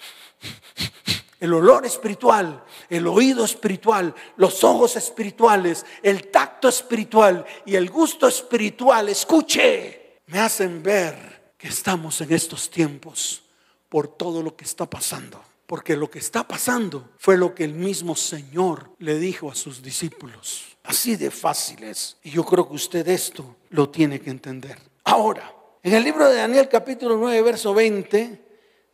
el 1.42 1.56
olor 1.56 1.88
espiritual, 1.88 2.64
el 2.88 3.08
oído 3.08 3.44
espiritual, 3.44 4.14
los 4.38 4.64
ojos 4.64 4.96
espirituales, 4.96 5.84
el 6.04 6.30
tacto 6.30 6.70
espiritual 6.70 7.44
y 7.66 7.76
el 7.76 7.90
gusto 7.90 8.28
espiritual, 8.28 9.10
escuche, 9.10 10.20
me 10.28 10.38
hacen 10.38 10.84
ver 10.84 11.54
que 11.58 11.68
estamos 11.68 12.22
en 12.22 12.32
estos 12.32 12.70
tiempos 12.70 13.42
por 13.90 14.08
todo 14.08 14.44
lo 14.44 14.56
que 14.56 14.66
está 14.66 14.88
pasando. 14.88 15.44
Porque 15.66 15.96
lo 15.96 16.12
que 16.12 16.20
está 16.20 16.48
pasando 16.48 17.12
fue 17.18 17.38
lo 17.38 17.56
que 17.56 17.64
el 17.64 17.74
mismo 17.74 18.16
Señor 18.16 18.92
le 19.00 19.18
dijo 19.18 19.50
a 19.50 19.56
sus 19.56 19.82
discípulos. 19.82 20.78
Así 20.84 21.16
de 21.16 21.32
fácil 21.32 21.84
es. 21.86 22.18
Y 22.24 22.32
yo 22.32 22.46
creo 22.46 22.68
que 22.68 22.76
usted 22.76 23.08
esto 23.08 23.56
lo 23.70 23.90
tiene 23.90 24.20
que 24.20 24.30
entender. 24.30 24.78
Ahora, 25.06 25.52
en 25.84 25.94
el 25.96 26.04
libro 26.04 26.30
de 26.30 26.36
Daniel 26.36 26.70
capítulo 26.70 27.18
9, 27.18 27.42
verso 27.42 27.74
20, 27.74 28.40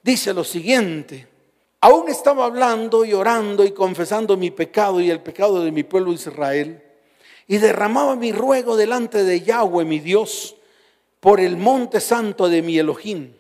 dice 0.02 0.34
lo 0.34 0.44
siguiente. 0.44 1.28
Aún 1.82 2.08
estaba 2.10 2.46
hablando 2.46 3.04
y 3.04 3.14
orando 3.14 3.66
y 3.66 3.72
confesando 3.72 4.38
mi 4.38 4.52
pecado 4.52 5.02
y 5.02 5.12
el 5.12 5.22
pecado 5.22 5.64
de 5.64 5.72
mi 5.72 5.84
pueblo 5.84 6.14
Israel. 6.14 6.82
Y 7.46 7.58
derramaba 7.58 8.16
mi 8.16 8.32
ruego 8.32 8.78
delante 8.78 9.24
de 9.24 9.42
Yahweh, 9.42 9.84
mi 9.84 10.00
Dios, 10.00 10.56
por 11.20 11.40
el 11.40 11.58
monte 11.58 12.00
santo 12.00 12.48
de 12.48 12.62
mi 12.62 12.78
Elohim. 12.78 13.34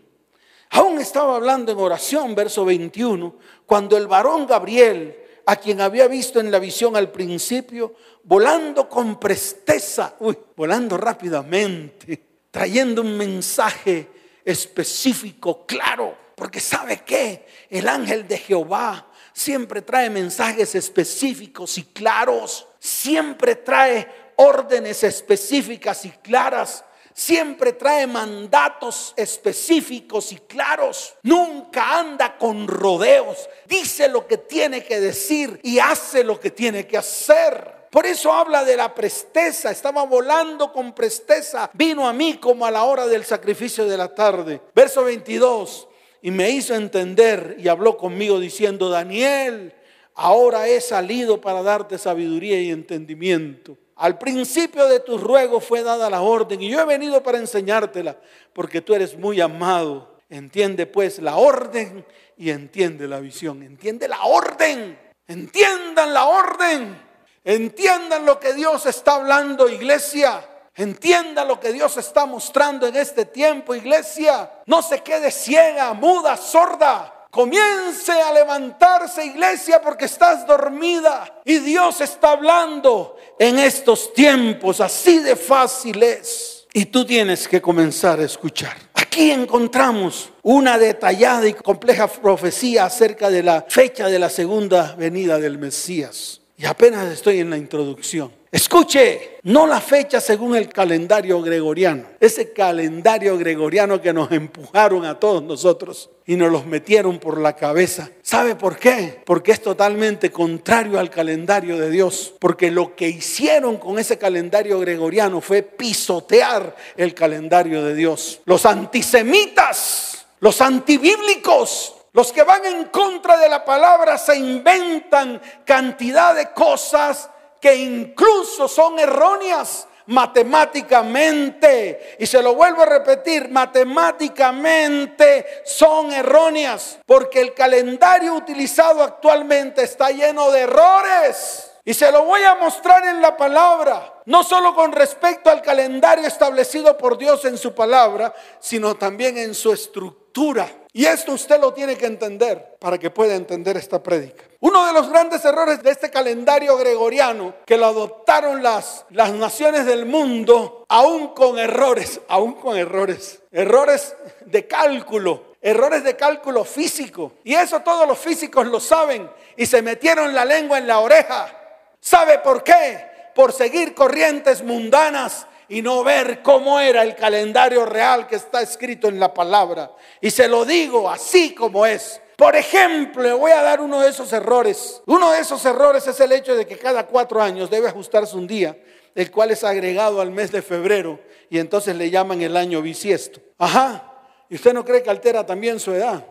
Aún 0.71 0.99
estaba 0.99 1.37
hablando 1.37 1.71
en 1.71 1.77
oración, 1.77 2.35
verso 2.35 2.65
21, 2.65 3.33
cuando 3.65 3.95
el 3.95 4.07
varón 4.07 4.45
Gabriel, 4.45 5.15
a 5.45 5.55
quien 5.55 5.79
había 5.79 6.09
visto 6.09 6.41
en 6.41 6.51
la 6.51 6.59
visión 6.59 6.97
al 6.97 7.11
principio, 7.11 7.95
volando 8.23 8.89
con 8.89 9.17
presteza, 9.17 10.15
uy, 10.19 10.37
volando 10.55 10.97
rápidamente, 10.97 12.26
trayendo 12.57 13.03
un 13.03 13.15
mensaje 13.15 14.07
específico, 14.43 15.67
claro 15.67 16.27
porque 16.37 16.59
sabe 16.59 16.97
que 16.97 17.47
el 17.67 17.87
ángel 17.87 18.27
de 18.27 18.37
Jehová 18.37 19.07
siempre 19.33 19.81
trae 19.81 20.07
mensajes 20.07 20.75
específicos 20.75 21.79
y 21.79 21.83
claros. 21.83 22.67
Siempre 22.79 23.55
trae 23.55 24.07
órdenes 24.35 25.03
específicas 25.03 26.05
y 26.05 26.11
claras. 26.11 26.83
Siempre 27.11 27.73
trae 27.73 28.05
mandatos 28.05 29.15
específicos 29.17 30.31
y 30.31 30.37
claros. 30.37 31.15
Nunca 31.23 31.97
anda 31.97 32.37
con 32.37 32.67
rodeos. 32.67 33.49
Dice 33.65 34.07
lo 34.07 34.27
que 34.27 34.37
tiene 34.37 34.83
que 34.83 34.99
decir 34.99 35.59
y 35.63 35.79
hace 35.79 36.23
lo 36.23 36.39
que 36.39 36.51
tiene 36.51 36.85
que 36.85 36.99
hacer. 36.99 37.76
Por 37.91 38.05
eso 38.05 38.31
habla 38.31 38.63
de 38.63 38.77
la 38.77 38.93
presteza. 38.93 39.71
Estaba 39.71 40.03
volando 40.03 40.71
con 40.71 40.93
presteza. 40.93 41.69
Vino 41.73 42.07
a 42.07 42.13
mí 42.13 42.37
como 42.37 42.65
a 42.65 42.71
la 42.71 42.83
hora 42.83 43.07
del 43.07 43.23
sacrificio 43.23 43.85
de 43.85 43.97
la 43.97 44.13
tarde. 44.13 44.61
Verso 44.73 45.03
22 45.03 45.87
y 46.21 46.31
me 46.31 46.49
hizo 46.49 46.75
entender 46.75 47.55
y 47.59 47.67
habló 47.67 47.97
conmigo 47.97 48.39
diciendo, 48.39 48.89
Daniel, 48.89 49.73
ahora 50.15 50.67
he 50.67 50.81
salido 50.81 51.39
para 51.39 51.61
darte 51.61 51.97
sabiduría 51.97 52.59
y 52.59 52.71
entendimiento. 52.71 53.77
Al 53.95 54.17
principio 54.17 54.87
de 54.87 54.99
tus 54.99 55.21
ruegos 55.21 55.63
fue 55.63 55.83
dada 55.83 56.09
la 56.09 56.21
orden 56.21 56.61
y 56.61 56.69
yo 56.69 56.81
he 56.81 56.85
venido 56.85 57.23
para 57.23 57.37
enseñártela 57.37 58.17
porque 58.53 58.81
tú 58.81 58.93
eres 58.93 59.17
muy 59.17 59.41
amado. 59.41 60.15
Entiende 60.29 60.85
pues 60.85 61.19
la 61.19 61.37
orden 61.37 62.05
y 62.35 62.49
entiende 62.49 63.07
la 63.07 63.19
visión. 63.19 63.63
Entiende 63.63 64.07
la 64.07 64.21
orden. 64.23 64.99
Entiendan 65.27 66.13
la 66.13 66.25
orden. 66.25 67.06
Entiendan 67.47 68.25
lo 68.25 68.41
que 68.41 68.51
Dios 68.51 68.85
está 68.87 69.13
hablando, 69.13 69.69
iglesia. 69.69 70.45
Entienda 70.75 71.45
lo 71.45 71.57
que 71.61 71.71
Dios 71.71 71.95
está 71.95 72.25
mostrando 72.25 72.85
en 72.85 72.97
este 72.97 73.23
tiempo, 73.23 73.73
iglesia. 73.73 74.51
No 74.65 74.81
se 74.81 74.99
quede 74.99 75.31
ciega, 75.31 75.93
muda, 75.93 76.35
sorda. 76.35 77.25
Comience 77.31 78.11
a 78.11 78.33
levantarse, 78.33 79.25
iglesia, 79.25 79.81
porque 79.81 80.05
estás 80.05 80.45
dormida. 80.45 81.39
Y 81.45 81.59
Dios 81.59 82.01
está 82.01 82.31
hablando 82.31 83.15
en 83.39 83.59
estos 83.59 84.13
tiempos. 84.13 84.81
Así 84.81 85.19
de 85.19 85.37
fácil 85.37 86.03
es. 86.03 86.67
Y 86.73 86.87
tú 86.87 87.05
tienes 87.05 87.47
que 87.47 87.61
comenzar 87.61 88.19
a 88.19 88.25
escuchar. 88.25 88.75
Aquí 88.93 89.31
encontramos 89.31 90.33
una 90.43 90.77
detallada 90.77 91.47
y 91.47 91.53
compleja 91.53 92.09
profecía 92.09 92.83
acerca 92.83 93.29
de 93.29 93.41
la 93.41 93.65
fecha 93.69 94.07
de 94.07 94.19
la 94.19 94.29
segunda 94.29 94.95
venida 94.97 95.39
del 95.39 95.57
Mesías. 95.57 96.41
Y 96.59 96.65
apenas 96.65 97.13
estoy 97.13 97.39
en 97.39 97.51
la 97.51 97.57
introducción. 97.57 98.31
Escuche, 98.51 99.37
no 99.43 99.67
la 99.67 99.79
fecha 99.79 100.19
según 100.19 100.55
el 100.55 100.69
calendario 100.69 101.39
gregoriano, 101.41 102.05
ese 102.19 102.53
calendario 102.53 103.37
gregoriano 103.37 104.01
que 104.01 104.11
nos 104.11 104.31
empujaron 104.31 105.05
a 105.05 105.19
todos 105.19 105.43
nosotros 105.43 106.09
y 106.25 106.35
nos 106.35 106.51
los 106.51 106.65
metieron 106.65 107.19
por 107.19 107.39
la 107.39 107.55
cabeza. 107.55 108.09
¿Sabe 108.23 108.55
por 108.55 108.77
qué? 108.77 109.21
Porque 109.23 109.51
es 109.51 109.61
totalmente 109.61 110.31
contrario 110.31 110.97
al 110.97 111.11
calendario 111.11 111.77
de 111.77 111.91
Dios. 111.91 112.33
Porque 112.39 112.71
lo 112.71 112.95
que 112.95 113.09
hicieron 113.09 113.77
con 113.77 113.99
ese 113.99 114.17
calendario 114.17 114.79
gregoriano 114.79 115.41
fue 115.41 115.61
pisotear 115.61 116.75
el 116.95 117.13
calendario 117.13 117.83
de 117.83 117.93
Dios. 117.93 118.41
Los 118.45 118.65
antisemitas, 118.65 120.25
los 120.39 120.61
antibíblicos, 120.61 121.96
los 122.17 122.33
que 122.33 122.41
van 122.41 122.65
en 122.65 122.85
contra 122.85 123.37
de 123.37 123.47
la 123.47 123.63
palabra 123.63 124.17
se 124.17 124.35
inventan 124.35 125.39
cantidad 125.63 126.33
de 126.33 126.51
cosas 126.51 127.29
que 127.61 127.75
incluso 127.75 128.67
son 128.67 128.97
erróneas 128.97 129.87
matemáticamente. 130.07 132.15
Y 132.17 132.25
se 132.25 132.41
lo 132.41 132.55
vuelvo 132.55 132.81
a 132.81 132.87
repetir, 132.87 133.49
matemáticamente 133.49 135.61
son 135.63 136.11
erróneas, 136.11 136.97
porque 137.05 137.39
el 137.39 137.53
calendario 137.53 138.33
utilizado 138.33 139.03
actualmente 139.03 139.83
está 139.83 140.09
lleno 140.09 140.49
de 140.49 140.61
errores. 140.61 141.66
Y 141.87 141.93
se 141.93 142.11
lo 142.11 142.25
voy 142.25 142.43
a 142.43 142.55
mostrar 142.55 143.05
en 143.05 143.21
la 143.21 143.37
palabra, 143.37 144.15
no 144.25 144.43
solo 144.43 144.75
con 144.75 144.91
respecto 144.91 145.49
al 145.49 145.61
calendario 145.61 146.27
establecido 146.27 146.97
por 146.97 147.17
Dios 147.17 147.45
en 147.45 147.57
su 147.57 147.73
palabra, 147.73 148.35
sino 148.59 148.95
también 148.95 149.37
en 149.37 149.55
su 149.55 149.71
estructura. 149.71 150.69
Y 150.91 151.05
esto 151.05 151.31
usted 151.31 151.61
lo 151.61 151.73
tiene 151.73 151.95
que 151.95 152.05
entender 152.05 152.75
para 152.77 152.97
que 152.97 153.09
pueda 153.09 153.35
entender 153.35 153.77
esta 153.77 154.03
prédica. 154.03 154.43
Uno 154.59 154.85
de 154.85 154.91
los 154.91 155.07
grandes 155.09 155.45
errores 155.45 155.81
de 155.81 155.91
este 155.91 156.11
calendario 156.11 156.75
gregoriano 156.75 157.53
que 157.65 157.77
lo 157.77 157.85
adoptaron 157.85 158.61
las, 158.61 159.05
las 159.11 159.31
naciones 159.31 159.85
del 159.85 160.05
mundo, 160.05 160.83
aún 160.89 161.29
con 161.29 161.57
errores, 161.57 162.19
aún 162.27 162.55
con 162.55 162.75
errores, 162.75 163.39
errores 163.49 164.13
de 164.45 164.67
cálculo, 164.67 165.55
errores 165.61 166.03
de 166.03 166.17
cálculo 166.17 166.65
físico. 166.65 167.31
Y 167.45 167.53
eso 167.53 167.79
todos 167.79 168.05
los 168.05 168.17
físicos 168.17 168.67
lo 168.67 168.81
saben 168.81 169.31
y 169.55 169.65
se 169.65 169.81
metieron 169.81 170.35
la 170.35 170.43
lengua 170.43 170.79
en 170.79 170.87
la 170.87 170.99
oreja. 170.99 171.53
¿Sabe 171.99 172.39
por 172.39 172.63
qué? 172.63 173.31
Por 173.35 173.53
seguir 173.53 173.93
corrientes 173.93 174.63
mundanas 174.63 175.47
y 175.69 175.81
no 175.81 176.03
ver 176.03 176.41
cómo 176.41 176.79
era 176.79 177.03
el 177.03 177.15
calendario 177.15 177.85
real 177.85 178.27
que 178.27 178.35
está 178.35 178.61
escrito 178.61 179.07
en 179.07 179.19
la 179.19 179.33
palabra. 179.33 179.91
Y 180.21 180.31
se 180.31 180.47
lo 180.47 180.65
digo 180.65 181.09
así 181.09 181.53
como 181.53 181.85
es. 181.85 182.21
Por 182.37 182.55
ejemplo, 182.55 183.37
voy 183.37 183.51
a 183.51 183.63
dar 183.63 183.81
uno 183.81 183.99
de 184.01 184.09
esos 184.09 184.31
errores. 184.31 185.01
Uno 185.07 185.31
de 185.31 185.39
esos 185.39 185.65
errores 185.65 186.07
es 186.07 186.19
el 186.19 186.31
hecho 186.31 186.55
de 186.55 186.67
que 186.67 186.77
cada 186.77 187.05
cuatro 187.07 187.41
años 187.41 187.69
debe 187.69 187.87
ajustarse 187.87 188.37
un 188.37 188.47
día, 188.47 188.77
el 189.15 189.31
cual 189.31 189.51
es 189.51 189.63
agregado 189.63 190.21
al 190.21 190.31
mes 190.31 190.51
de 190.51 190.61
febrero 190.61 191.19
y 191.49 191.57
entonces 191.59 191.95
le 191.95 192.09
llaman 192.09 192.41
el 192.41 192.55
año 192.55 192.81
bisiesto. 192.81 193.41
Ajá. 193.57 194.13
¿Y 194.49 194.55
usted 194.55 194.73
no 194.73 194.85
cree 194.85 195.03
que 195.03 195.09
altera 195.09 195.45
también 195.45 195.79
su 195.79 195.93
edad? 195.93 196.23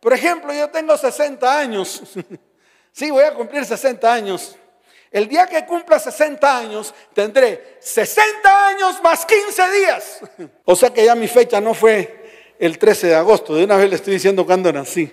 Por 0.00 0.14
ejemplo, 0.14 0.52
yo 0.52 0.70
tengo 0.70 0.96
60 0.96 1.58
años. 1.58 2.02
sí, 2.92 3.10
voy 3.10 3.24
a 3.24 3.34
cumplir 3.34 3.64
60 3.64 4.12
años. 4.12 4.56
El 5.10 5.26
día 5.26 5.46
que 5.46 5.66
cumpla 5.66 5.98
60 5.98 6.58
años, 6.58 6.94
tendré 7.12 7.78
60 7.80 8.66
años 8.68 9.02
más 9.02 9.26
15 9.26 9.70
días. 9.72 10.20
O 10.64 10.76
sea 10.76 10.90
que 10.90 11.04
ya 11.04 11.16
mi 11.16 11.26
fecha 11.26 11.60
no 11.60 11.74
fue 11.74 12.54
el 12.60 12.78
13 12.78 13.08
de 13.08 13.14
agosto. 13.16 13.54
De 13.54 13.64
una 13.64 13.76
vez 13.76 13.90
le 13.90 13.96
estoy 13.96 14.14
diciendo 14.14 14.46
cuándo 14.46 14.72
nací. 14.72 15.10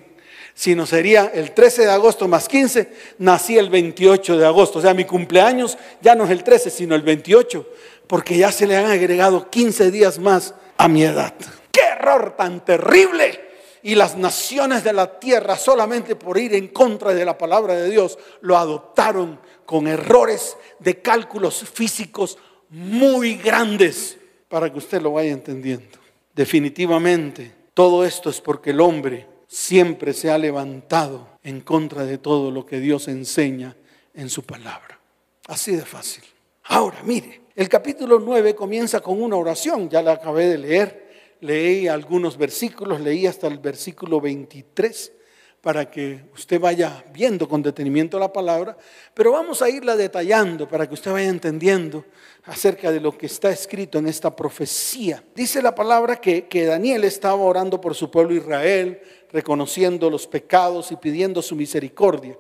Sino 0.54 0.86
sería 0.86 1.32
el 1.34 1.52
13 1.52 1.84
de 1.84 1.92
agosto 1.92 2.28
más 2.28 2.48
15. 2.48 2.92
Nací 3.18 3.58
el 3.58 3.72
28 3.72 4.38
de 4.38 4.46
agosto. 4.46 4.78
O 4.80 4.82
sea, 4.84 4.94
mi 4.94 5.06
cumpleaños 5.06 5.78
ya 6.02 6.14
no 6.14 6.26
es 6.26 6.30
el 6.30 6.44
13, 6.44 6.70
sino 6.70 6.94
el 6.94 7.02
28. 7.02 7.68
Porque 8.06 8.38
ya 8.38 8.52
se 8.52 8.68
le 8.68 8.78
han 8.78 8.86
agregado 8.86 9.50
15 9.50 9.90
días 9.90 10.20
más 10.20 10.54
a 10.78 10.88
mi 10.88 11.04
edad. 11.04 11.34
¡Qué 11.72 11.82
error 11.82 12.36
tan 12.38 12.64
terrible! 12.64 13.48
y 13.84 13.96
las 13.96 14.18
naciones 14.18 14.84
de 14.84 14.92
la 14.92 15.18
tierra 15.18 15.56
solamente 15.56 16.18
por 16.18 16.38
ir 16.38 16.54
en 16.56 16.68
contra 16.70 17.14
de 17.14 17.24
la 17.24 17.38
palabra 17.38 17.74
de 17.74 17.90
Dios 17.90 18.18
lo 18.42 18.58
adoptaron 18.58 19.40
con 19.68 19.86
errores 19.86 20.58
de 20.80 21.02
cálculos 21.02 21.70
físicos 21.70 22.40
muy 22.70 23.36
grandes 23.36 24.18
para 24.48 24.72
que 24.72 24.78
usted 24.78 25.02
lo 25.02 25.12
vaya 25.12 25.32
entendiendo. 25.32 26.00
Definitivamente, 26.34 27.52
todo 27.74 28.06
esto 28.06 28.30
es 28.30 28.40
porque 28.40 28.72
el 28.72 28.80
hombre 28.80 29.28
siempre 29.46 30.14
se 30.14 30.32
ha 30.32 30.38
levantado 30.38 31.28
en 31.44 31.60
contra 31.62 32.06
de 32.06 32.18
todo 32.18 32.50
lo 32.50 32.66
que 32.66 32.80
Dios 32.80 33.10
enseña 33.10 33.76
en 34.14 34.30
su 34.30 34.44
palabra. 34.44 35.00
Así 35.48 35.76
de 35.76 35.84
fácil. 35.86 36.24
Ahora, 36.64 37.02
mire, 37.04 37.42
el 37.54 37.68
capítulo 37.68 38.20
9 38.20 38.56
comienza 38.56 39.02
con 39.02 39.22
una 39.22 39.36
oración, 39.36 39.90
ya 39.90 40.02
la 40.02 40.14
acabé 40.14 40.48
de 40.48 40.58
leer, 40.58 41.36
leí 41.42 41.90
algunos 41.90 42.38
versículos, 42.38 43.02
leí 43.02 43.28
hasta 43.28 43.48
el 43.48 43.60
versículo 43.60 44.22
23 44.22 45.12
para 45.68 45.92
que 45.92 46.22
usted 46.34 46.62
vaya 46.62 47.04
viendo 47.12 47.46
con 47.46 47.62
detenimiento 47.62 48.18
la 48.18 48.32
palabra, 48.32 48.78
pero 49.14 49.34
vamos 49.34 49.62
a 49.62 49.70
irla 49.70 49.98
detallando 49.98 50.66
para 50.66 50.88
que 50.88 50.94
usted 50.94 51.12
vaya 51.12 51.28
entendiendo 51.28 52.06
acerca 52.46 52.90
de 52.90 53.02
lo 53.02 53.18
que 53.18 53.26
está 53.26 53.50
escrito 53.50 54.00
en 54.00 54.08
esta 54.08 54.34
profecía. 54.34 55.22
Dice 55.36 55.62
la 55.62 55.76
palabra 55.76 56.22
que, 56.22 56.48
que 56.48 56.68
Daniel 56.68 57.04
estaba 57.04 57.36
orando 57.36 57.82
por 57.82 57.96
su 57.96 58.10
pueblo 58.10 58.34
Israel, 58.34 59.02
reconociendo 59.30 60.10
los 60.10 60.26
pecados 60.26 60.94
y 60.94 60.96
pidiendo 60.96 61.42
su 61.42 61.54
misericordia. 61.58 62.38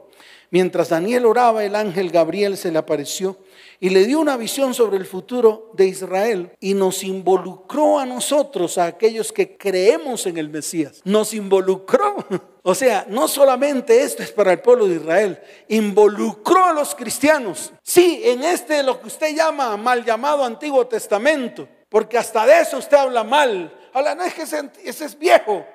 Mientras 0.50 0.90
Daniel 0.90 1.26
oraba, 1.26 1.64
el 1.64 1.76
ángel 1.76 2.10
Gabriel 2.10 2.56
se 2.56 2.72
le 2.72 2.80
apareció 2.80 3.38
y 3.80 3.90
le 3.90 4.06
dio 4.06 4.20
una 4.20 4.38
visión 4.38 4.74
sobre 4.74 4.98
el 4.98 5.06
futuro 5.06 5.72
de 5.74 5.88
Israel 5.88 6.52
y 6.60 6.74
nos 6.74 7.04
involucró 7.04 8.00
a 8.00 8.06
nosotros, 8.06 8.78
a 8.78 8.86
aquellos 8.86 9.32
que 9.34 9.58
creemos 9.58 10.26
en 10.26 10.38
el 10.38 10.50
Mesías. 10.50 11.02
Nos 11.04 11.34
involucró. 11.34 12.26
O 12.70 12.76
sea, 12.76 13.06
no 13.08 13.30
solamente 13.30 14.02
esto 14.02 14.24
es 14.24 14.32
para 14.34 14.52
el 14.52 14.60
pueblo 14.60 14.88
de 14.88 14.96
Israel, 14.96 15.40
involucró 15.70 16.66
a 16.66 16.74
los 16.74 16.94
cristianos. 16.96 17.72
Sí, 17.82 18.22
en 18.26 18.44
este 18.44 18.84
lo 18.84 19.00
que 19.00 19.08
usted 19.08 19.34
llama 19.34 19.78
mal 19.78 20.04
llamado 20.04 20.44
Antiguo 20.44 20.86
Testamento, 20.86 21.66
porque 21.88 22.18
hasta 22.18 22.46
de 22.46 22.60
eso 22.60 22.78
usted 22.78 22.98
habla 22.98 23.24
mal. 23.24 23.74
Habla, 23.94 24.16
no 24.16 24.24
es 24.26 24.34
que 24.34 24.42
ese, 24.42 24.70
es 24.84 25.18
viejo. 25.18 25.66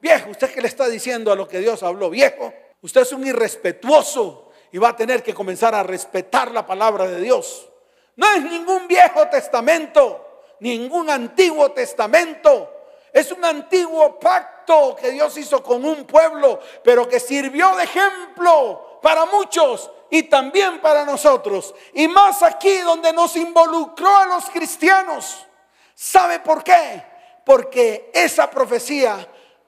Viejo, 0.00 0.30
usted 0.30 0.50
que 0.50 0.60
le 0.60 0.66
está 0.66 0.88
diciendo 0.88 1.30
a 1.30 1.36
lo 1.36 1.46
que 1.46 1.60
Dios 1.60 1.84
habló, 1.84 2.10
viejo. 2.10 2.52
Usted 2.82 3.02
es 3.02 3.12
un 3.12 3.26
irrespetuoso 3.26 4.50
y 4.72 4.78
va 4.78 4.90
a 4.90 4.96
tener 4.96 5.22
que 5.22 5.34
comenzar 5.34 5.74
a 5.74 5.82
respetar 5.82 6.50
la 6.50 6.66
palabra 6.66 7.06
de 7.06 7.20
Dios. 7.20 7.68
No 8.16 8.32
es 8.32 8.42
ningún 8.42 8.86
viejo 8.88 9.28
testamento, 9.28 10.44
ningún 10.60 11.10
antiguo 11.10 11.72
testamento. 11.72 12.72
Es 13.12 13.32
un 13.32 13.44
antiguo 13.44 14.18
pacto 14.18 14.96
que 14.96 15.10
Dios 15.10 15.36
hizo 15.36 15.62
con 15.62 15.84
un 15.84 16.04
pueblo, 16.04 16.60
pero 16.82 17.08
que 17.08 17.20
sirvió 17.20 17.74
de 17.76 17.84
ejemplo 17.84 18.98
para 19.02 19.26
muchos 19.26 19.90
y 20.10 20.24
también 20.24 20.80
para 20.80 21.04
nosotros. 21.04 21.74
Y 21.94 22.08
más 22.08 22.42
aquí 22.42 22.78
donde 22.78 23.12
nos 23.12 23.36
involucró 23.36 24.16
a 24.16 24.26
los 24.26 24.48
cristianos. 24.50 25.46
¿Sabe 25.94 26.40
por 26.40 26.62
qué? 26.62 27.04
Porque 27.44 28.10
esa 28.14 28.48
profecía 28.48 29.26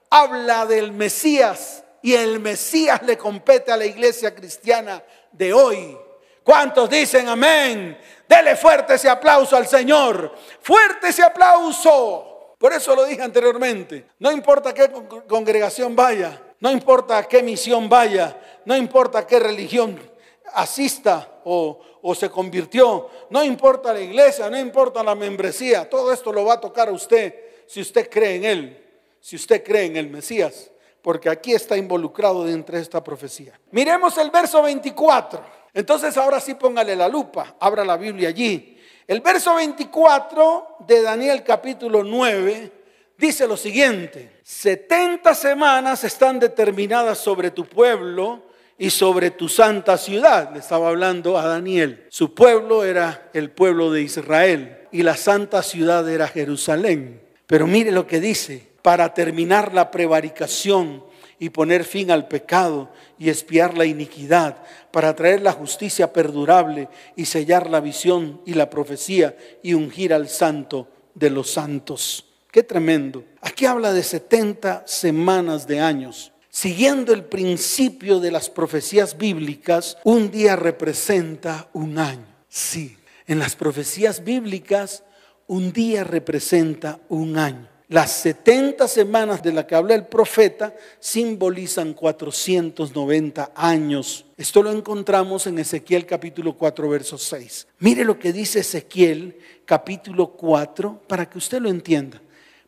habla 0.09 0.65
del 0.65 0.91
Mesías 0.91 1.82
y 2.03 2.13
el 2.13 2.39
Mesías 2.41 3.01
le 3.03 3.17
compete 3.17 3.71
a 3.71 3.77
la 3.77 3.85
iglesia 3.85 4.35
cristiana 4.35 5.01
de 5.31 5.53
hoy. 5.53 5.97
¿Cuántos 6.43 6.89
dicen 6.89 7.29
amén? 7.29 7.97
Dele 8.27 8.57
fuerte 8.57 8.95
ese 8.95 9.09
aplauso 9.09 9.55
al 9.55 9.65
Señor. 9.67 10.35
Fuerte 10.59 11.07
ese 11.07 11.23
aplauso. 11.23 12.55
Por 12.59 12.73
eso 12.73 12.93
lo 12.93 13.05
dije 13.05 13.21
anteriormente. 13.21 14.05
No 14.19 14.33
importa 14.33 14.73
qué 14.73 14.91
congregación 15.27 15.95
vaya, 15.95 16.41
no 16.59 16.71
importa 16.71 17.23
qué 17.23 17.41
misión 17.41 17.87
vaya, 17.87 18.37
no 18.65 18.75
importa 18.75 19.25
qué 19.25 19.39
religión 19.39 19.97
asista 20.55 21.39
o, 21.45 21.79
o, 22.01 22.13
se 22.13 22.29
convirtió, 22.29 23.09
no 23.29 23.43
importa 23.43 23.93
la 23.93 24.01
iglesia, 24.01 24.49
no 24.49 24.59
importa 24.59 25.01
la 25.03 25.15
membresía, 25.15 25.89
todo 25.89 26.11
esto 26.11 26.33
lo 26.33 26.45
va 26.45 26.55
a 26.55 26.61
tocar 26.61 26.89
a 26.89 26.91
usted 26.91 27.33
si 27.65 27.81
usted 27.81 28.09
cree 28.09 28.35
en 28.35 28.43
Él, 28.43 28.85
si 29.19 29.37
usted 29.37 29.63
cree 29.63 29.85
en 29.85 29.97
el 29.97 30.09
Mesías 30.09 30.69
porque 31.03 31.29
aquí 31.29 31.53
está 31.53 31.75
involucrado 31.75 32.45
dentro 32.45 32.77
de 32.77 32.81
esta 32.81 33.03
profecía. 33.03 33.59
Miremos 33.71 34.17
el 34.17 34.31
verso 34.31 34.63
24. 34.63 35.43
Entonces 35.73 36.15
ahora 36.17 36.39
sí 36.39 36.55
póngale 36.55 36.95
la 36.95 37.09
lupa, 37.09 37.57
abra 37.59 37.83
la 37.83 37.97
Biblia 37.97 38.29
allí. 38.29 38.79
El 39.05 39.19
verso 39.19 39.53
24 39.55 40.77
de 40.87 41.01
Daniel 41.01 41.43
capítulo 41.43 42.03
9 42.05 42.71
dice 43.17 43.45
lo 43.45 43.57
siguiente, 43.57 44.39
70 44.43 45.35
semanas 45.35 46.05
están 46.05 46.39
determinadas 46.39 47.17
sobre 47.17 47.51
tu 47.51 47.65
pueblo 47.65 48.43
y 48.77 48.89
sobre 48.89 49.31
tu 49.31 49.49
santa 49.49 49.97
ciudad. 49.97 50.51
Le 50.53 50.59
estaba 50.59 50.87
hablando 50.87 51.37
a 51.37 51.45
Daniel. 51.45 52.05
Su 52.09 52.33
pueblo 52.33 52.85
era 52.85 53.29
el 53.33 53.51
pueblo 53.51 53.91
de 53.91 54.03
Israel 54.03 54.87
y 54.93 55.03
la 55.03 55.17
santa 55.17 55.63
ciudad 55.63 56.07
era 56.09 56.29
Jerusalén. 56.29 57.21
Pero 57.45 57.67
mire 57.67 57.91
lo 57.91 58.07
que 58.07 58.21
dice, 58.21 58.72
para 58.83 59.13
terminar 59.15 59.73
la 59.73 59.89
prevaricación 59.89 61.03
y 61.39 61.49
poner 61.49 61.83
fin 61.83 62.11
al 62.11 62.27
pecado 62.27 62.91
y 63.17 63.29
espiar 63.29 63.75
la 63.75 63.85
iniquidad, 63.85 64.57
para 64.91 65.15
traer 65.15 65.41
la 65.41 65.53
justicia 65.53 66.13
perdurable 66.13 66.89
y 67.15 67.25
sellar 67.25 67.69
la 67.69 67.79
visión 67.79 68.41
y 68.45 68.53
la 68.53 68.69
profecía 68.69 69.35
y 69.63 69.73
ungir 69.73 70.13
al 70.13 70.29
santo 70.29 70.87
de 71.15 71.31
los 71.31 71.49
santos. 71.49 72.25
Qué 72.51 72.61
tremendo. 72.61 73.23
Aquí 73.41 73.65
habla 73.65 73.91
de 73.91 74.03
70 74.03 74.83
semanas 74.85 75.65
de 75.65 75.79
años. 75.79 76.31
Siguiendo 76.49 77.13
el 77.13 77.23
principio 77.23 78.19
de 78.19 78.29
las 78.29 78.49
profecías 78.49 79.17
bíblicas, 79.17 79.97
un 80.03 80.29
día 80.29 80.55
representa 80.55 81.67
un 81.73 81.97
año. 81.97 82.27
Sí, 82.47 82.95
en 83.25 83.39
las 83.39 83.55
profecías 83.55 84.23
bíblicas, 84.23 85.03
un 85.47 85.73
día 85.73 86.03
representa 86.03 86.99
un 87.09 87.39
año. 87.39 87.72
Las 87.93 88.11
70 88.23 88.87
semanas 88.87 89.43
de 89.43 89.53
la 89.53 89.67
que 89.67 89.75
habla 89.75 89.93
el 89.93 90.07
profeta 90.07 90.75
simbolizan 90.99 91.93
490 91.93 93.51
años. 93.53 94.25
Esto 94.35 94.63
lo 94.63 94.71
encontramos 94.71 95.45
en 95.45 95.59
Ezequiel 95.59 96.07
capítulo 96.07 96.57
4, 96.57 96.89
verso 96.89 97.19
6. 97.19 97.67
Mire 97.77 98.03
lo 98.03 98.17
que 98.17 98.33
dice 98.33 98.61
Ezequiel 98.61 99.37
capítulo 99.63 100.31
4 100.31 101.03
para 101.05 101.29
que 101.29 101.37
usted 101.37 101.61
lo 101.61 101.69
entienda, 101.69 102.19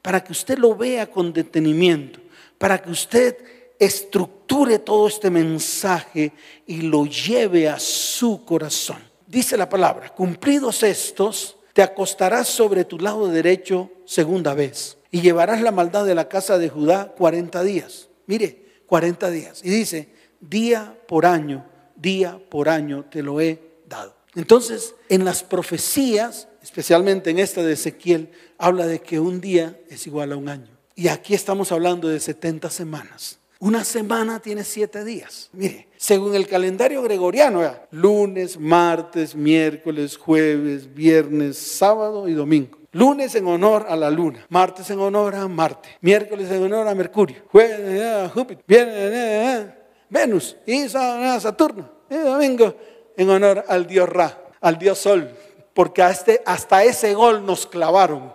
para 0.03 0.23
que 0.23 0.31
usted 0.31 0.59
lo 0.59 0.75
vea 0.75 1.09
con 1.09 1.33
detenimiento, 1.33 2.19
para 2.59 2.79
que 2.79 2.91
usted 2.91 3.35
estructure 3.79 4.77
todo 4.77 5.07
este 5.07 5.31
mensaje 5.31 6.33
y 6.67 6.83
lo 6.83 7.07
lleve 7.07 7.67
a 7.67 7.79
su 7.79 8.45
corazón. 8.45 8.99
Dice 9.25 9.57
la 9.57 9.67
palabra, 9.67 10.09
cumplidos 10.09 10.83
estos, 10.83 11.57
te 11.73 11.81
acostarás 11.81 12.47
sobre 12.47 12.85
tu 12.85 12.99
lado 12.99 13.27
derecho 13.27 13.89
segunda 14.05 14.53
vez 14.53 14.99
y 15.11 15.21
llevarás 15.21 15.61
la 15.61 15.71
maldad 15.71 16.05
de 16.05 16.15
la 16.15 16.27
casa 16.27 16.57
de 16.57 16.69
Judá 16.69 17.13
40 17.17 17.63
días. 17.63 18.09
Mire, 18.27 18.65
40 18.85 19.29
días. 19.29 19.61
Y 19.63 19.69
dice, 19.69 20.09
día 20.39 20.97
por 21.07 21.25
año, 21.25 21.65
día 21.95 22.39
por 22.49 22.69
año 22.69 23.05
te 23.09 23.23
lo 23.23 23.39
he 23.41 23.61
dado. 23.87 24.15
Entonces, 24.35 24.95
en 25.09 25.23
las 25.23 25.43
profecías, 25.43 26.47
especialmente 26.61 27.29
en 27.29 27.39
esta 27.39 27.63
de 27.63 27.73
Ezequiel, 27.73 28.29
habla 28.57 28.85
de 28.85 28.99
que 28.99 29.19
un 29.19 29.39
día 29.39 29.79
es 29.89 30.07
igual 30.07 30.33
a 30.33 30.37
un 30.37 30.49
año. 30.49 30.77
Y 30.95 31.07
aquí 31.07 31.33
estamos 31.33 31.71
hablando 31.71 32.07
de 32.07 32.19
70 32.19 32.69
semanas. 32.69 33.39
Una 33.59 33.85
semana 33.85 34.41
tiene 34.41 34.63
siete 34.63 35.05
días. 35.05 35.49
Mire, 35.53 35.87
según 35.97 36.35
el 36.35 36.47
calendario 36.47 37.01
gregoriano, 37.01 37.61
lunes, 37.91 38.59
martes, 38.59 39.33
miércoles, 39.33 40.17
jueves, 40.17 40.93
viernes, 40.93 41.57
sábado 41.57 42.27
y 42.27 42.33
domingo. 42.33 42.77
Lunes 42.95 43.35
en 43.35 43.45
honor 43.45 43.87
a 43.89 43.95
la 43.97 44.09
luna, 44.09 44.45
martes 44.47 44.89
en 44.89 45.01
honor 45.01 45.35
a 45.35 45.49
Marte, 45.49 45.97
miércoles 45.99 46.49
en 46.49 46.63
honor 46.63 46.87
a 46.87 46.95
Mercurio, 46.95 47.43
jueves 47.51 48.01
a 48.01 48.29
Júpiter, 48.29 48.63
viernes 48.65 49.67
a 49.67 49.75
Venus 50.07 50.55
y 50.65 50.87
Saturno, 50.87 51.89
y 52.09 52.15
domingo 52.15 52.73
en 53.17 53.29
honor 53.29 53.65
al 53.67 53.85
dios 53.85 54.07
Ra, 54.07 54.39
al 54.61 54.77
dios 54.77 54.97
Sol, 54.97 55.29
porque 55.73 56.07
este, 56.07 56.41
hasta 56.45 56.85
ese 56.85 57.13
gol 57.13 57.45
nos 57.45 57.67
clavaron, 57.67 58.33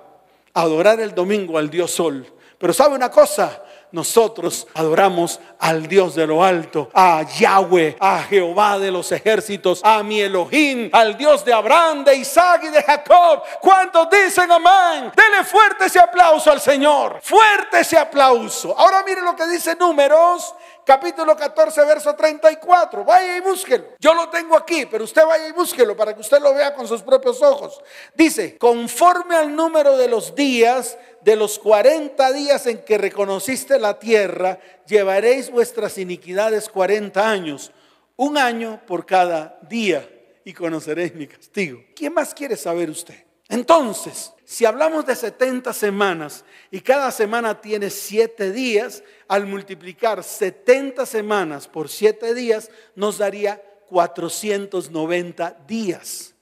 adorar 0.52 1.00
el 1.00 1.14
domingo 1.14 1.56
al 1.56 1.70
dios 1.70 1.92
Sol. 1.92 2.26
Pero 2.58 2.74
sabe 2.74 2.94
una 2.94 3.10
cosa, 3.10 3.64
nosotros 3.92 4.66
adoramos 4.74 5.40
al 5.58 5.86
Dios 5.86 6.14
de 6.14 6.26
lo 6.26 6.42
alto, 6.42 6.90
a 6.94 7.22
Yahweh, 7.22 7.96
a 8.00 8.22
Jehová 8.22 8.78
de 8.78 8.90
los 8.90 9.10
ejércitos, 9.12 9.80
a 9.84 10.02
mi 10.02 10.20
Elohim, 10.20 10.90
al 10.92 11.16
Dios 11.16 11.44
de 11.44 11.52
Abraham, 11.52 12.04
de 12.04 12.16
Isaac 12.16 12.62
y 12.64 12.68
de 12.68 12.82
Jacob. 12.82 13.42
¿Cuántos 13.60 14.08
dicen 14.10 14.50
amén? 14.50 15.12
Dele 15.14 15.44
fuerte 15.44 15.86
ese 15.86 15.98
aplauso 15.98 16.50
al 16.50 16.60
Señor. 16.60 17.20
Fuerte 17.22 17.80
ese 17.80 17.98
aplauso. 17.98 18.74
Ahora 18.78 19.02
mire 19.06 19.20
lo 19.20 19.34
que 19.36 19.46
dice 19.46 19.76
Números 19.76 20.54
capítulo 20.84 21.36
14, 21.36 21.84
verso 21.84 22.14
34. 22.14 23.04
Vaya 23.04 23.36
y 23.36 23.40
búsquelo. 23.40 23.84
Yo 23.98 24.14
lo 24.14 24.28
tengo 24.28 24.56
aquí, 24.56 24.86
pero 24.86 25.04
usted 25.04 25.24
vaya 25.24 25.48
y 25.48 25.52
búsquelo 25.52 25.96
para 25.96 26.14
que 26.14 26.20
usted 26.20 26.40
lo 26.40 26.54
vea 26.54 26.74
con 26.74 26.86
sus 26.86 27.02
propios 27.02 27.42
ojos. 27.42 27.80
Dice, 28.14 28.58
conforme 28.58 29.36
al 29.36 29.54
número 29.54 29.96
de 29.96 30.08
los 30.08 30.34
días, 30.34 30.98
de 31.20 31.36
los 31.36 31.58
40 31.58 32.32
días 32.32 32.66
en 32.66 32.84
que 32.84 32.98
reconociste 32.98 33.78
la 33.78 33.98
tierra, 33.98 34.58
llevaréis 34.86 35.50
vuestras 35.50 35.98
iniquidades 35.98 36.68
40 36.68 37.30
años, 37.30 37.72
un 38.16 38.38
año 38.38 38.80
por 38.86 39.06
cada 39.06 39.58
día, 39.62 40.08
y 40.44 40.52
conoceréis 40.52 41.14
mi 41.14 41.26
castigo. 41.26 41.82
¿Quién 41.94 42.14
más 42.14 42.34
quiere 42.34 42.56
saber 42.56 42.90
usted? 42.90 43.29
Entonces, 43.50 44.32
si 44.44 44.64
hablamos 44.64 45.04
de 45.04 45.16
70 45.16 45.72
semanas 45.72 46.44
y 46.70 46.80
cada 46.80 47.10
semana 47.10 47.60
tiene 47.60 47.90
7 47.90 48.52
días, 48.52 49.02
al 49.26 49.46
multiplicar 49.46 50.22
70 50.22 51.04
semanas 51.04 51.66
por 51.66 51.88
7 51.88 52.32
días 52.32 52.70
nos 52.94 53.18
daría 53.18 53.60
490 53.88 55.64
días. 55.66 56.32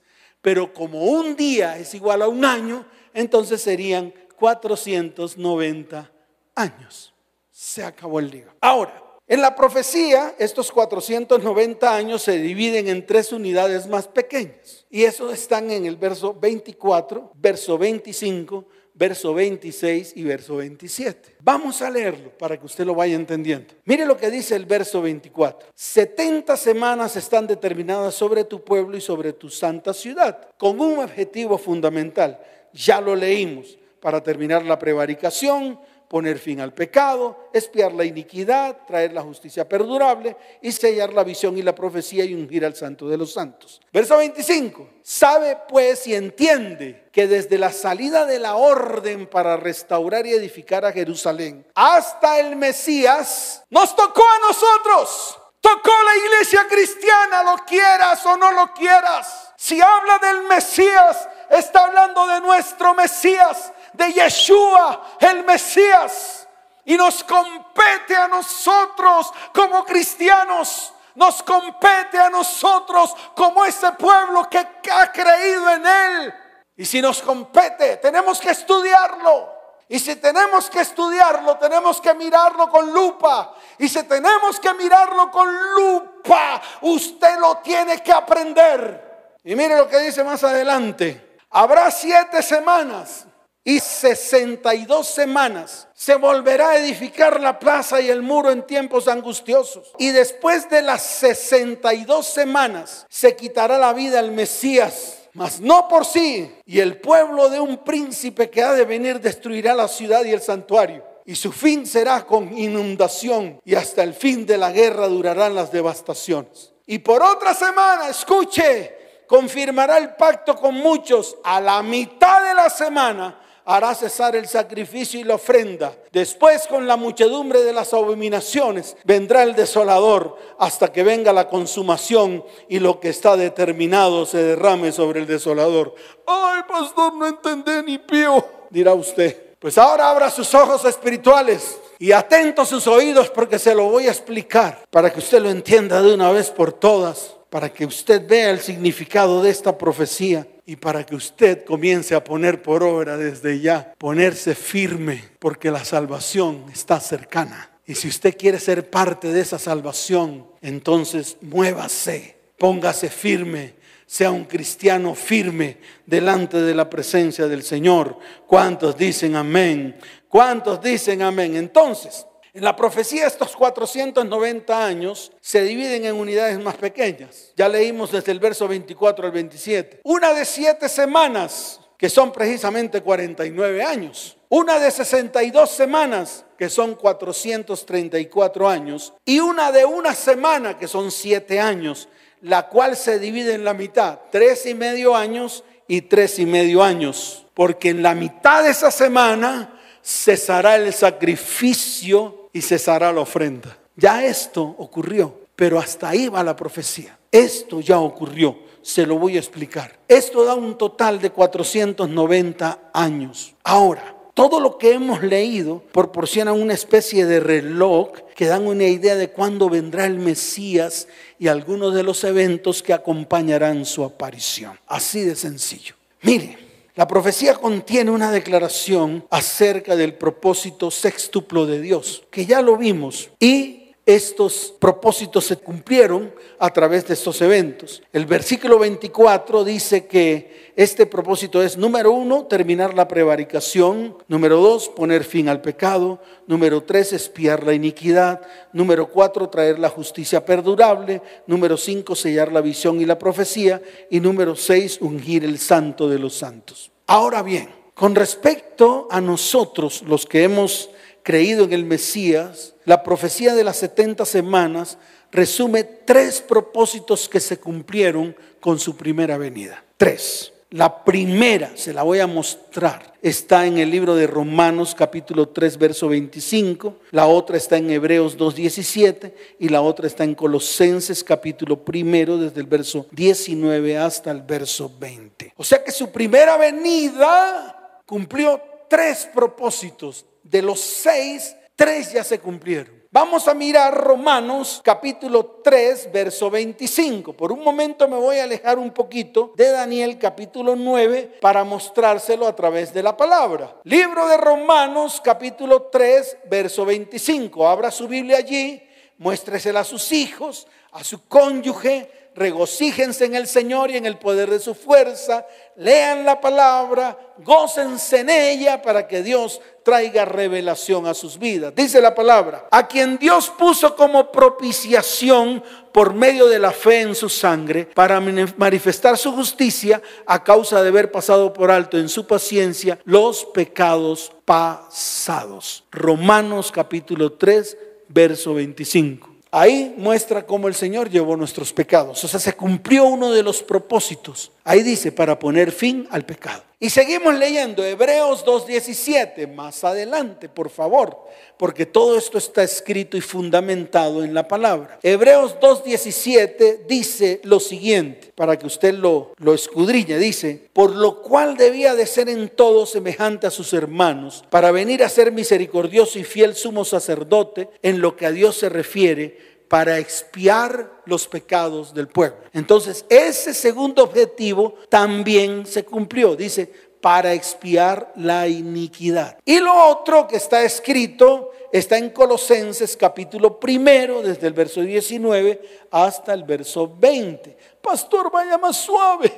Pero 0.43 0.73
como 0.75 1.03
un 1.05 1.35
día 1.35 1.79
es 1.79 1.95
igual 1.95 2.21
a 2.21 2.29
un 2.29 2.45
año, 2.45 2.85
entonces 3.15 3.63
serían 3.63 4.13
490 4.37 6.13
años. 6.55 7.15
Se 7.51 7.83
acabó 7.83 8.21
el 8.21 8.31
día. 8.31 8.55
Ahora, 8.61 9.03
en 9.29 9.43
la 9.43 9.55
profecía, 9.55 10.35
estos 10.39 10.73
490 10.73 11.95
años 11.95 12.23
se 12.23 12.39
dividen 12.39 12.89
en 12.89 13.05
tres 13.05 13.31
unidades 13.31 13.87
más 13.87 14.09
pequeñas. 14.09 14.87
Y 14.91 15.05
eso 15.05 15.31
están 15.31 15.71
en 15.71 15.85
el 15.85 15.97
verso 15.97 16.33
24, 16.33 17.33
verso 17.35 17.77
25, 17.77 18.65
verso 18.95 19.35
26 19.35 20.15
y 20.17 20.25
verso 20.25 20.57
27. 20.57 21.37
Vamos 21.41 21.83
a 21.83 21.91
leerlo 21.91 22.31
para 22.39 22.59
que 22.59 22.65
usted 22.65 22.87
lo 22.87 22.95
vaya 22.95 23.17
entendiendo. 23.17 23.75
Mire 23.85 24.07
lo 24.07 24.17
que 24.17 24.31
dice 24.31 24.57
el 24.57 24.65
verso 24.65 25.03
24. 25.03 25.69
70 25.75 26.57
semanas 26.57 27.15
están 27.15 27.47
determinadas 27.47 28.15
sobre 28.15 28.45
tu 28.45 28.65
pueblo 28.65 28.97
y 28.97 29.03
sobre 29.03 29.35
tu 29.35 29.51
santa 29.51 29.93
ciudad, 29.93 30.49
con 30.57 30.81
un 30.81 31.01
objetivo 31.01 31.59
fundamental. 31.59 32.41
Ya 32.73 33.01
lo 33.01 33.15
leímos, 33.15 33.79
para 34.01 34.23
terminar 34.23 34.65
la 34.65 34.79
prevaricación 34.79 35.79
poner 36.09 36.39
fin 36.39 36.61
al 36.61 36.73
pecado, 36.73 37.51
espiar 37.53 37.93
la 37.93 38.05
iniquidad, 38.05 38.79
traer 38.87 39.13
la 39.13 39.23
justicia 39.23 39.69
perdurable 39.69 40.37
y 40.63 40.73
sellar 40.73 41.13
la 41.13 41.23
visión 41.23 41.57
y 41.59 41.63
la 41.63 41.75
profecía 41.75 42.25
y 42.25 42.35
ungir 42.35 42.65
al 42.65 42.75
santo 42.75 43.09
de 43.09 43.19
los 43.19 43.33
santos. 43.33 43.81
Verso 43.93 44.17
25. 44.17 44.89
Sabe 45.03 45.59
pues 45.69 46.07
y 46.07 46.15
entiende 46.15 47.09
que 47.13 47.27
desde 47.27 47.59
la 47.59 47.73
salida 47.73 48.25
de 48.27 48.39
la 48.39 48.57
orden 48.57 49.27
para 49.27 49.57
restaurar 49.57 50.27
y 50.27 50.33
edificar 50.33 50.85
a 50.85 50.93
Jerusalén 50.93 51.67
hasta 51.75 52.41
el 52.41 52.57
Mesías, 52.57 53.63
nos 53.71 53.95
tocó 53.95 54.25
a 54.29 54.49
nosotros. 54.49 55.39
Tocó 55.61 55.93
la 56.05 56.17
iglesia 56.17 56.67
cristiana, 56.69 57.43
lo 57.43 57.65
quieras 57.67 58.25
o 58.25 58.37
no 58.37 58.53
lo 58.53 58.73
quieras. 58.73 59.53
Si 59.57 59.81
habla 59.81 60.19
del 60.19 60.45
Mesías, 60.45 61.29
está 61.51 61.87
hablando 61.87 62.27
de 62.29 62.41
nuestro 62.41 62.95
Mesías 62.95 63.73
de 63.99 64.13
Yeshua, 64.13 65.17
el 65.21 65.45
Mesías. 65.45 66.47
Y 66.85 66.97
nos 66.97 67.23
compete 67.23 68.17
a 68.17 68.29
nosotros 68.29 69.31
como 69.53 69.85
cristianos, 69.85 70.95
nos 71.17 71.43
compete 71.43 72.19
a 72.19 72.31
nosotros 72.31 73.15
como 73.35 73.65
ese 73.65 73.93
pueblo 73.93 74.49
que 74.49 74.67
ha 74.91 75.13
creído 75.13 75.69
en 75.71 75.87
Él. 75.87 76.35
Y 76.77 76.87
si 76.87 77.03
nos 77.03 77.21
compete, 77.21 77.99
tenemos 77.99 78.41
que 78.41 78.51
estudiarlo. 78.51 79.59
Y 79.91 79.99
si 79.99 80.17
tenemos 80.17 80.71
que 80.71 80.81
estudiarlo, 80.81 81.57
tenemos 81.57 82.01
que 82.01 82.15
mirarlo 82.15 82.71
con 82.71 82.93
lupa. 82.93 83.55
Y 83.79 83.89
si 83.89 84.03
tenemos 84.05 84.61
que 84.61 84.73
mirarlo 84.75 85.31
con 85.31 85.49
lupa, 85.75 86.63
usted 86.83 87.39
lo 87.39 87.59
tiene 87.59 88.03
que 88.03 88.13
aprender. 88.13 89.37
Y 89.45 89.57
mire 89.57 89.77
lo 89.77 89.89
que 89.89 89.99
dice 89.99 90.23
más 90.23 90.45
adelante. 90.45 91.39
Habrá 91.51 91.91
siete 91.91 92.43
semanas 92.43 93.28
y 93.69 93.81
62 93.81 95.07
semanas 95.07 95.89
se 95.93 96.15
volverá 96.15 96.71
a 96.71 96.79
edificar 96.79 97.39
la 97.39 97.59
plaza 97.59 98.01
y 98.01 98.09
el 98.09 98.23
muro 98.23 98.51
en 98.51 98.67
tiempos 98.67 99.09
angustiosos. 99.09 99.93
Y 99.99 100.09
después 100.09 100.71
de 100.71 100.81
las 100.81 101.03
62 101.03 102.27
semanas 102.27 103.05
se 103.11 103.37
quitará 103.37 103.77
la 103.77 103.93
vida 103.93 104.21
el 104.21 104.31
Mesías, 104.31 105.19
mas 105.35 105.61
no 105.61 105.87
por 105.87 106.07
sí. 106.07 106.51
Y 106.65 106.81
el 106.81 106.99
pueblo 106.99 107.51
de 107.51 107.61
un 107.61 107.85
príncipe 107.85 108.49
que 108.49 108.63
ha 108.63 108.73
de 108.73 108.87
venir 108.87 109.21
destruirá 109.21 109.75
la 109.75 109.87
ciudad 109.87 110.25
y 110.25 110.31
el 110.31 110.41
santuario. 110.41 111.05
Y 111.27 111.35
su 111.35 111.53
fin 111.53 111.87
será 111.87 112.25
con 112.25 112.57
inundación 112.57 113.61
y 113.67 113.75
hasta 113.75 114.03
el 114.03 114.15
fin 114.15 114.47
de 114.47 114.57
la 114.57 114.73
guerra 114.73 115.09
durarán 115.09 115.55
las 115.55 115.71
devastaciones. 115.71 116.73
Y 116.87 117.01
por 117.01 117.23
otra 117.23 117.53
semana, 117.53 118.09
escuche, 118.09 119.25
confirmará 119.27 119.99
el 119.99 120.15
pacto 120.15 120.57
con 120.57 120.75
muchos 120.75 121.37
a 121.45 121.61
la 121.61 121.83
mitad 121.83 122.45
de 122.45 122.55
la 122.55 122.71
semana 122.71 123.43
hará 123.69 123.95
cesar 123.95 124.35
el 124.35 124.49
sacrificio 124.49 125.21
y 125.21 125.25
la 125.25 125.35
ofrenda. 125.35 125.93
Después 126.11 126.67
con 126.67 126.87
la 126.87 126.97
muchedumbre 126.97 127.63
de 127.63 127.75
las 127.75 127.93
abominaciones 127.93 128.97
vendrá 129.05 129.43
el 129.43 129.55
desolador 129.55 130.39
hasta 130.59 130.91
que 130.91 131.03
venga 131.03 131.35
la 131.35 131.51
consumación 131.51 132.43
y 132.71 132.79
lo 132.79 132.99
que 132.99 133.11
está 133.11 133.37
determinado 133.37 134.25
se 134.25 134.39
derrame 134.39 134.91
sobre 134.91 135.21
el 135.21 135.27
desolador. 135.27 135.95
Ay, 136.27 136.63
pastor, 136.67 137.13
no 137.13 137.27
entendí 137.27 137.73
ni 137.85 137.99
pío, 137.99 138.43
dirá 138.71 138.95
usted. 138.95 139.57
Pues 139.59 139.77
ahora 139.77 140.09
abra 140.09 140.31
sus 140.31 140.55
ojos 140.55 140.87
espirituales 140.87 141.79
y 141.99 142.13
atento 142.13 142.65
sus 142.65 142.87
oídos 142.87 143.29
porque 143.29 143.59
se 143.59 143.75
lo 143.75 143.91
voy 143.91 144.07
a 144.07 144.13
explicar 144.13 144.87
para 144.89 145.13
que 145.13 145.19
usted 145.19 145.43
lo 145.43 145.51
entienda 145.51 146.01
de 146.01 146.15
una 146.15 146.33
vez 146.33 146.51
por 146.51 146.73
todas, 146.73 147.35
para 147.51 147.71
que 147.71 147.85
usted 147.85 148.27
vea 148.27 148.49
el 148.49 148.61
significado 148.61 149.43
de 149.43 149.51
esta 149.51 149.77
profecía 149.77 150.47
y 150.69 150.77
para 150.77 151.07
que 151.07 151.15
usted 151.15 151.65
comience 151.65 152.15
a 152.15 152.23
poner 152.23 152.61
por 152.61 152.83
obra 152.83 153.17
desde 153.17 153.59
ya, 153.59 153.95
ponerse 153.97 154.55
firme, 154.55 155.25
porque 155.39 155.71
la 155.71 155.83
salvación 155.83 156.67
está 156.71 157.01
cercana. 157.01 157.71
Y 157.87 157.95
si 157.95 158.09
usted 158.09 158.37
quiere 158.37 158.61
ser 158.61 158.91
parte 158.91 159.33
de 159.33 159.41
esa 159.41 159.59
salvación, 159.59 160.47
entonces 160.61 161.39
muévase, 161.41 162.37
póngase 162.59 163.09
firme, 163.09 163.77
sea 164.05 164.31
un 164.31 164.45
cristiano 164.45 165.15
firme 165.15 165.79
delante 166.05 166.61
de 166.61 166.75
la 166.75 166.91
presencia 166.91 167.47
del 167.47 167.63
Señor. 167.63 168.19
¿Cuántos 168.47 168.95
dicen 168.95 169.37
amén? 169.37 169.97
¿Cuántos 170.29 170.83
dicen 170.83 171.23
amén? 171.23 171.57
Entonces, 171.57 172.27
en 172.55 172.65
la 172.65 172.75
profecía 172.75 173.27
estos 173.27 173.55
490 173.57 174.85
años 174.85 175.33
se 175.41 175.63
dividen 175.63 176.05
en 176.05 176.15
unidades 176.15 176.59
más 176.59 176.77
pequeñas. 176.77 177.53
Ya 177.57 177.69
leímos 177.69 178.13
desde 178.13 178.33
el 178.33 178.41
verso 178.41 178.67
24 178.67 179.27
al 179.27 179.33
27. 179.33 180.01
Una 180.05 180.33
de 180.33 180.45
siete 180.45 180.89
semanas, 180.89 181.81
que 181.97 182.09
son 182.09 182.33
precisamente 182.33 183.03
49 183.03 183.83
años. 183.83 184.37
Una 184.49 184.79
de 184.79 184.91
62 184.91 185.71
semanas, 185.71 186.45
que 186.57 186.71
son 186.71 186.95
434 186.95 188.69
años. 188.69 189.13
Y 189.25 189.41
una 189.41 189.71
de 189.73 189.85
una 189.85 190.15
semana, 190.15 190.79
que 190.79 190.89
son 190.89 191.11
siete 191.11 191.61
años, 191.61 192.09
la 192.41 192.69
cual 192.69 192.97
se 192.97 193.19
divide 193.19 193.55
en 193.55 193.65
la 193.65 193.75
mitad. 193.75 194.21
Tres 194.31 194.65
y 194.67 194.75
medio 194.75 195.15
años 195.15 195.65
y 195.87 196.03
tres 196.03 196.39
y 196.39 196.47
medio 196.47 196.83
años. 196.83 197.47
Porque 197.53 197.91
en 197.91 198.03
la 198.03 198.15
mitad 198.15 198.63
de 198.63 198.71
esa 198.71 198.91
semana 198.91 199.78
cesará 200.09 200.77
el 200.77 200.91
sacrificio 200.95 202.49
y 202.51 202.63
cesará 202.63 203.13
la 203.13 203.21
ofrenda. 203.21 203.77
Ya 203.95 204.25
esto 204.25 204.63
ocurrió, 204.79 205.41
pero 205.55 205.79
hasta 205.79 206.09
ahí 206.09 206.29
va 206.29 206.43
la 206.43 206.57
profecía. 206.57 207.19
Esto 207.31 207.81
ya 207.81 207.99
ocurrió, 207.99 208.59
se 208.81 209.05
lo 209.05 209.19
voy 209.19 209.37
a 209.37 209.41
explicar. 209.41 209.99
Esto 210.09 210.47
da 210.47 210.55
un 210.55 210.79
total 210.79 211.21
de 211.21 211.29
490 211.29 212.91
años. 212.95 213.55
Ahora, 213.63 214.17
todo 214.33 214.61
lo 214.61 214.79
que 214.79 214.93
hemos 214.95 215.23
leído 215.23 215.83
proporciona 215.93 216.55
una 216.55 216.73
especie 216.73 217.27
de 217.27 217.41
reloj 217.41 218.13
que 218.35 218.47
dan 218.47 218.67
una 218.67 218.85
idea 218.85 219.15
de 219.15 219.29
cuándo 219.29 219.69
vendrá 219.69 220.07
el 220.07 220.19
Mesías 220.19 221.07
y 221.39 221.49
algunos 221.49 221.95
de 221.95 222.05
los 222.05 222.25
eventos 222.25 222.83
que 222.83 222.95
acompañarán 222.95 223.85
su 223.85 224.05
aparición. 224.05 224.79
Así 224.87 225.21
de 225.21 225.37
sencillo. 225.37 225.97
Mire, 226.23 226.68
la 226.99 227.07
profecía 227.07 227.55
contiene 227.55 228.11
una 228.11 228.33
declaración 228.33 229.25
acerca 229.31 229.95
del 229.95 230.15
propósito 230.15 230.91
sextuplo 230.91 231.65
de 231.65 231.81
Dios, 231.81 232.25
que 232.29 232.45
ya 232.45 232.61
lo 232.61 232.77
vimos, 232.77 233.31
y 233.39 233.88
estos 234.09 234.75
propósitos 234.79 235.45
se 235.45 235.59
cumplieron 235.59 236.33
a 236.59 236.73
través 236.73 237.07
de 237.07 237.13
estos 237.13 237.43
eventos. 237.43 238.03
El 238.11 238.25
versículo 238.25 238.79
24 238.79 239.65
dice 239.65 240.07
que 240.07 240.73
este 240.77 241.05
propósito 241.05 241.63
es, 241.63 241.77
número 241.77 242.13
uno, 242.13 242.47
terminar 242.47 242.95
la 242.95 243.07
prevaricación, 243.07 244.17
número 244.27 244.61
dos, 244.61 244.89
poner 244.89 245.25
fin 245.25 245.51
al 245.51 245.61
pecado, 245.61 246.23
número 246.47 246.85
tres, 246.85 247.13
espiar 247.13 247.65
la 247.65 247.75
iniquidad, 247.75 248.41
número 248.73 249.11
cuatro, 249.11 249.51
traer 249.51 249.79
la 249.79 249.91
justicia 249.91 250.43
perdurable, 250.43 251.21
número 251.47 251.77
cinco, 251.77 252.17
sellar 252.17 252.51
la 252.51 252.63
visión 252.63 253.03
y 253.03 253.05
la 253.05 253.19
profecía, 253.19 253.83
y 254.09 254.21
número 254.21 254.57
seis, 254.57 254.97
ungir 255.03 255.45
el 255.45 255.59
santo 255.59 256.09
de 256.09 256.19
los 256.19 256.35
santos. 256.35 256.91
Ahora 257.07 257.43
bien, 257.43 257.69
con 257.93 258.15
respecto 258.15 259.07
a 259.11 259.21
nosotros, 259.21 260.03
los 260.07 260.25
que 260.25 260.45
hemos 260.45 260.89
creído 261.23 261.65
en 261.65 261.75
el 261.75 261.85
Mesías, 261.85 262.75
la 262.89 263.03
profecía 263.03 263.55
de 263.55 263.65
las 263.65 263.77
70 263.77 264.25
semanas 264.25 264.97
resume 265.31 265.85
tres 265.85 266.41
propósitos 266.41 267.29
que 267.29 267.39
se 267.39 267.59
cumplieron 267.59 268.35
con 268.61 268.79
su 268.79 268.97
primera 268.97 269.37
venida. 269.37 269.85
Tres. 269.99 270.55
La 270.71 271.05
primera, 271.05 271.73
se 271.75 271.93
la 271.93 272.03
voy 272.03 272.21
a 272.21 272.27
mostrar, 272.27 273.13
está 273.21 273.67
en 273.67 273.77
el 273.77 273.91
libro 273.91 274.15
de 274.15 274.27
Romanos 274.27 274.95
capítulo 274.95 275.49
3, 275.51 275.77
verso 275.77 276.09
25, 276.09 276.97
la 277.11 277.27
otra 277.27 277.59
está 277.59 277.77
en 277.77 277.91
Hebreos 277.91 278.39
2, 278.39 278.55
17 278.55 279.35
y 279.59 279.69
la 279.69 279.83
otra 279.83 280.07
está 280.07 280.25
en 280.25 280.35
Colosenses 280.35 281.23
capítulo 281.23 281.85
primero, 281.85 282.39
desde 282.39 282.61
el 282.61 282.67
verso 282.67 283.07
19 283.13 283.99
hasta 283.99 284.31
el 284.31 284.41
verso 284.41 284.91
20. 284.99 285.53
O 285.57 285.65
sea 285.65 285.85
que 285.85 285.93
su 285.93 286.11
primera 286.11 286.57
venida 286.57 288.01
cumplió 288.07 288.61
tres 288.89 289.29
propósitos 289.35 290.25
de 290.43 290.63
los 290.63 290.81
seis, 290.81 291.55
tres 291.79 292.13
ya 292.13 292.25
se 292.25 292.41
cumplieron. 292.41 292.99
Vamos 293.11 293.47
a 293.47 293.55
mirar 293.55 293.95
Romanos 293.95 294.83
capítulo 294.85 295.61
3, 295.63 296.11
verso 296.13 296.51
25. 296.51 297.33
Por 297.33 297.53
un 297.53 297.63
momento 297.63 298.07
me 298.09 298.17
voy 298.17 298.39
a 298.39 298.45
alejar 298.45 298.79
un 298.79 298.91
poquito 298.91 299.55
de 299.57 299.71
Daniel 299.71 300.19
capítulo 300.19 300.75
9 300.75 301.39
para 301.41 301.63
mostrárselo 301.63 302.49
a 302.49 302.57
través 302.57 302.93
de 302.93 303.03
la 303.03 303.17
palabra. 303.17 303.77
Libro 303.85 304.27
de 304.27 304.37
Romanos 304.37 305.23
capítulo 305.25 305.83
3, 305.85 306.39
verso 306.51 306.85
25. 306.85 307.69
Abra 307.69 307.93
su 307.93 308.09
Biblia 308.09 308.39
allí, 308.39 308.83
muéstresela 309.17 309.81
a 309.81 309.85
sus 309.85 310.11
hijos, 310.11 310.67
a 310.91 311.05
su 311.05 311.29
cónyuge, 311.29 312.28
regocíjense 312.35 313.25
en 313.25 313.35
el 313.35 313.47
Señor 313.47 313.91
y 313.91 313.97
en 313.97 314.07
el 314.07 314.19
poder 314.19 314.51
de 314.51 314.61
su 314.61 314.75
fuerza, 314.75 315.47
lean 315.77 316.25
la 316.25 316.41
palabra, 316.41 317.19
gócense 317.39 318.21
en 318.21 318.31
ella 318.31 318.81
para 318.81 319.07
que 319.07 319.23
Dios 319.23 319.61
traiga 319.83 320.25
revelación 320.25 321.07
a 321.07 321.15
sus 321.15 321.39
vidas. 321.39 321.75
Dice 321.75 322.01
la 322.01 322.15
palabra, 322.15 322.67
a 322.71 322.87
quien 322.87 323.19
Dios 323.19 323.51
puso 323.51 323.97
como 323.97 324.31
propiciación 324.31 325.63
por 325.93 326.15
medio 326.15 326.47
de 326.47 326.59
la 326.59 326.73
fe 326.73 327.01
en 327.01 327.15
su 327.15 327.29
sangre 327.29 327.87
para 327.87 328.21
manifestar 328.21 329.17
su 329.17 329.33
justicia 329.33 330.03
a 330.27 330.45
causa 330.45 330.83
de 330.83 330.89
haber 330.89 331.11
pasado 331.11 331.53
por 331.53 331.71
alto 331.71 331.99
en 331.99 332.09
su 332.09 332.27
paciencia 332.27 332.99
los 333.05 333.45
pecados 333.47 334.33
pasados. 334.45 335.85
Romanos 335.91 336.71
capítulo 336.71 337.33
3, 337.33 337.77
verso 338.09 338.55
25. 338.55 339.38
Ahí 339.59 339.93
muestra 339.97 340.47
cómo 340.47 340.69
el 340.69 340.75
Señor 340.75 341.11
llevó 341.11 341.37
nuestros 341.37 341.73
pecados. 341.73 342.23
O 342.23 342.29
sea, 342.29 342.39
se 342.39 342.53
cumplió 342.53 343.07
uno 343.07 343.33
de 343.33 343.43
los 343.43 343.61
propósitos. 343.61 344.53
Ahí 344.69 344.83
dice, 344.83 345.13
para 345.13 345.39
poner 345.39 345.73
fin 345.73 346.07
al 346.11 346.27
pecado. 346.27 346.63
Y 346.79 346.91
seguimos 346.91 347.35
leyendo 347.39 347.83
Hebreos 347.83 348.45
2.17, 348.45 349.51
más 349.51 349.83
adelante, 349.83 350.51
por 350.51 350.69
favor, 350.69 351.25
porque 351.57 351.87
todo 351.87 352.19
esto 352.19 352.37
está 352.37 352.63
escrito 352.65 353.17
y 353.17 353.23
fundamentado 353.23 354.23
en 354.23 354.35
la 354.35 354.47
palabra. 354.47 354.99
Hebreos 355.03 355.57
2.17 355.59 356.85
dice 356.87 357.41
lo 357.45 357.61
siguiente, 357.61 358.31
para 358.35 358.59
que 358.59 358.67
usted 358.67 358.93
lo, 358.93 359.33
lo 359.39 359.55
escudriñe, 359.55 360.19
dice, 360.19 360.69
por 360.75 360.95
lo 360.95 361.23
cual 361.23 361.57
debía 361.57 361.95
de 361.95 362.05
ser 362.05 362.29
en 362.29 362.51
todo 362.51 362.85
semejante 362.85 363.47
a 363.47 363.51
sus 363.51 363.73
hermanos, 363.73 364.45
para 364.51 364.71
venir 364.71 365.03
a 365.03 365.09
ser 365.09 365.33
misericordioso 365.33 366.19
y 366.19 366.25
fiel 366.25 366.55
sumo 366.55 366.85
sacerdote 366.85 367.71
en 367.81 368.03
lo 368.03 368.17
que 368.17 368.27
a 368.27 368.33
Dios 368.33 368.59
se 368.59 368.69
refiere 368.69 369.58
para 369.69 369.99
expiar 369.99 371.03
los 371.05 371.29
pecados 371.29 371.93
del 371.93 372.09
pueblo. 372.09 372.39
Entonces, 372.53 373.05
ese 373.09 373.53
segundo 373.55 374.03
objetivo 374.03 374.75
también 374.89 375.67
se 375.67 375.85
cumplió. 375.85 376.35
Dice, 376.35 376.73
para 377.01 377.33
expiar 377.35 378.13
la 378.17 378.49
iniquidad. 378.49 379.39
Y 379.45 379.61
lo 379.61 379.75
otro 379.89 380.27
que 380.27 380.37
está 380.37 380.63
escrito 380.65 381.53
está 381.73 381.99
en 381.99 382.11
Colosenses 382.11 382.97
capítulo 382.97 383.61
primero, 383.61 384.23
desde 384.23 384.47
el 384.47 384.53
verso 384.53 384.81
19 384.81 385.87
hasta 385.91 386.33
el 386.35 386.45
verso 386.45 386.93
20. 386.99 387.57
Pastor, 387.83 388.31
vaya 388.33 388.59
más 388.59 388.77
suave. 388.77 389.33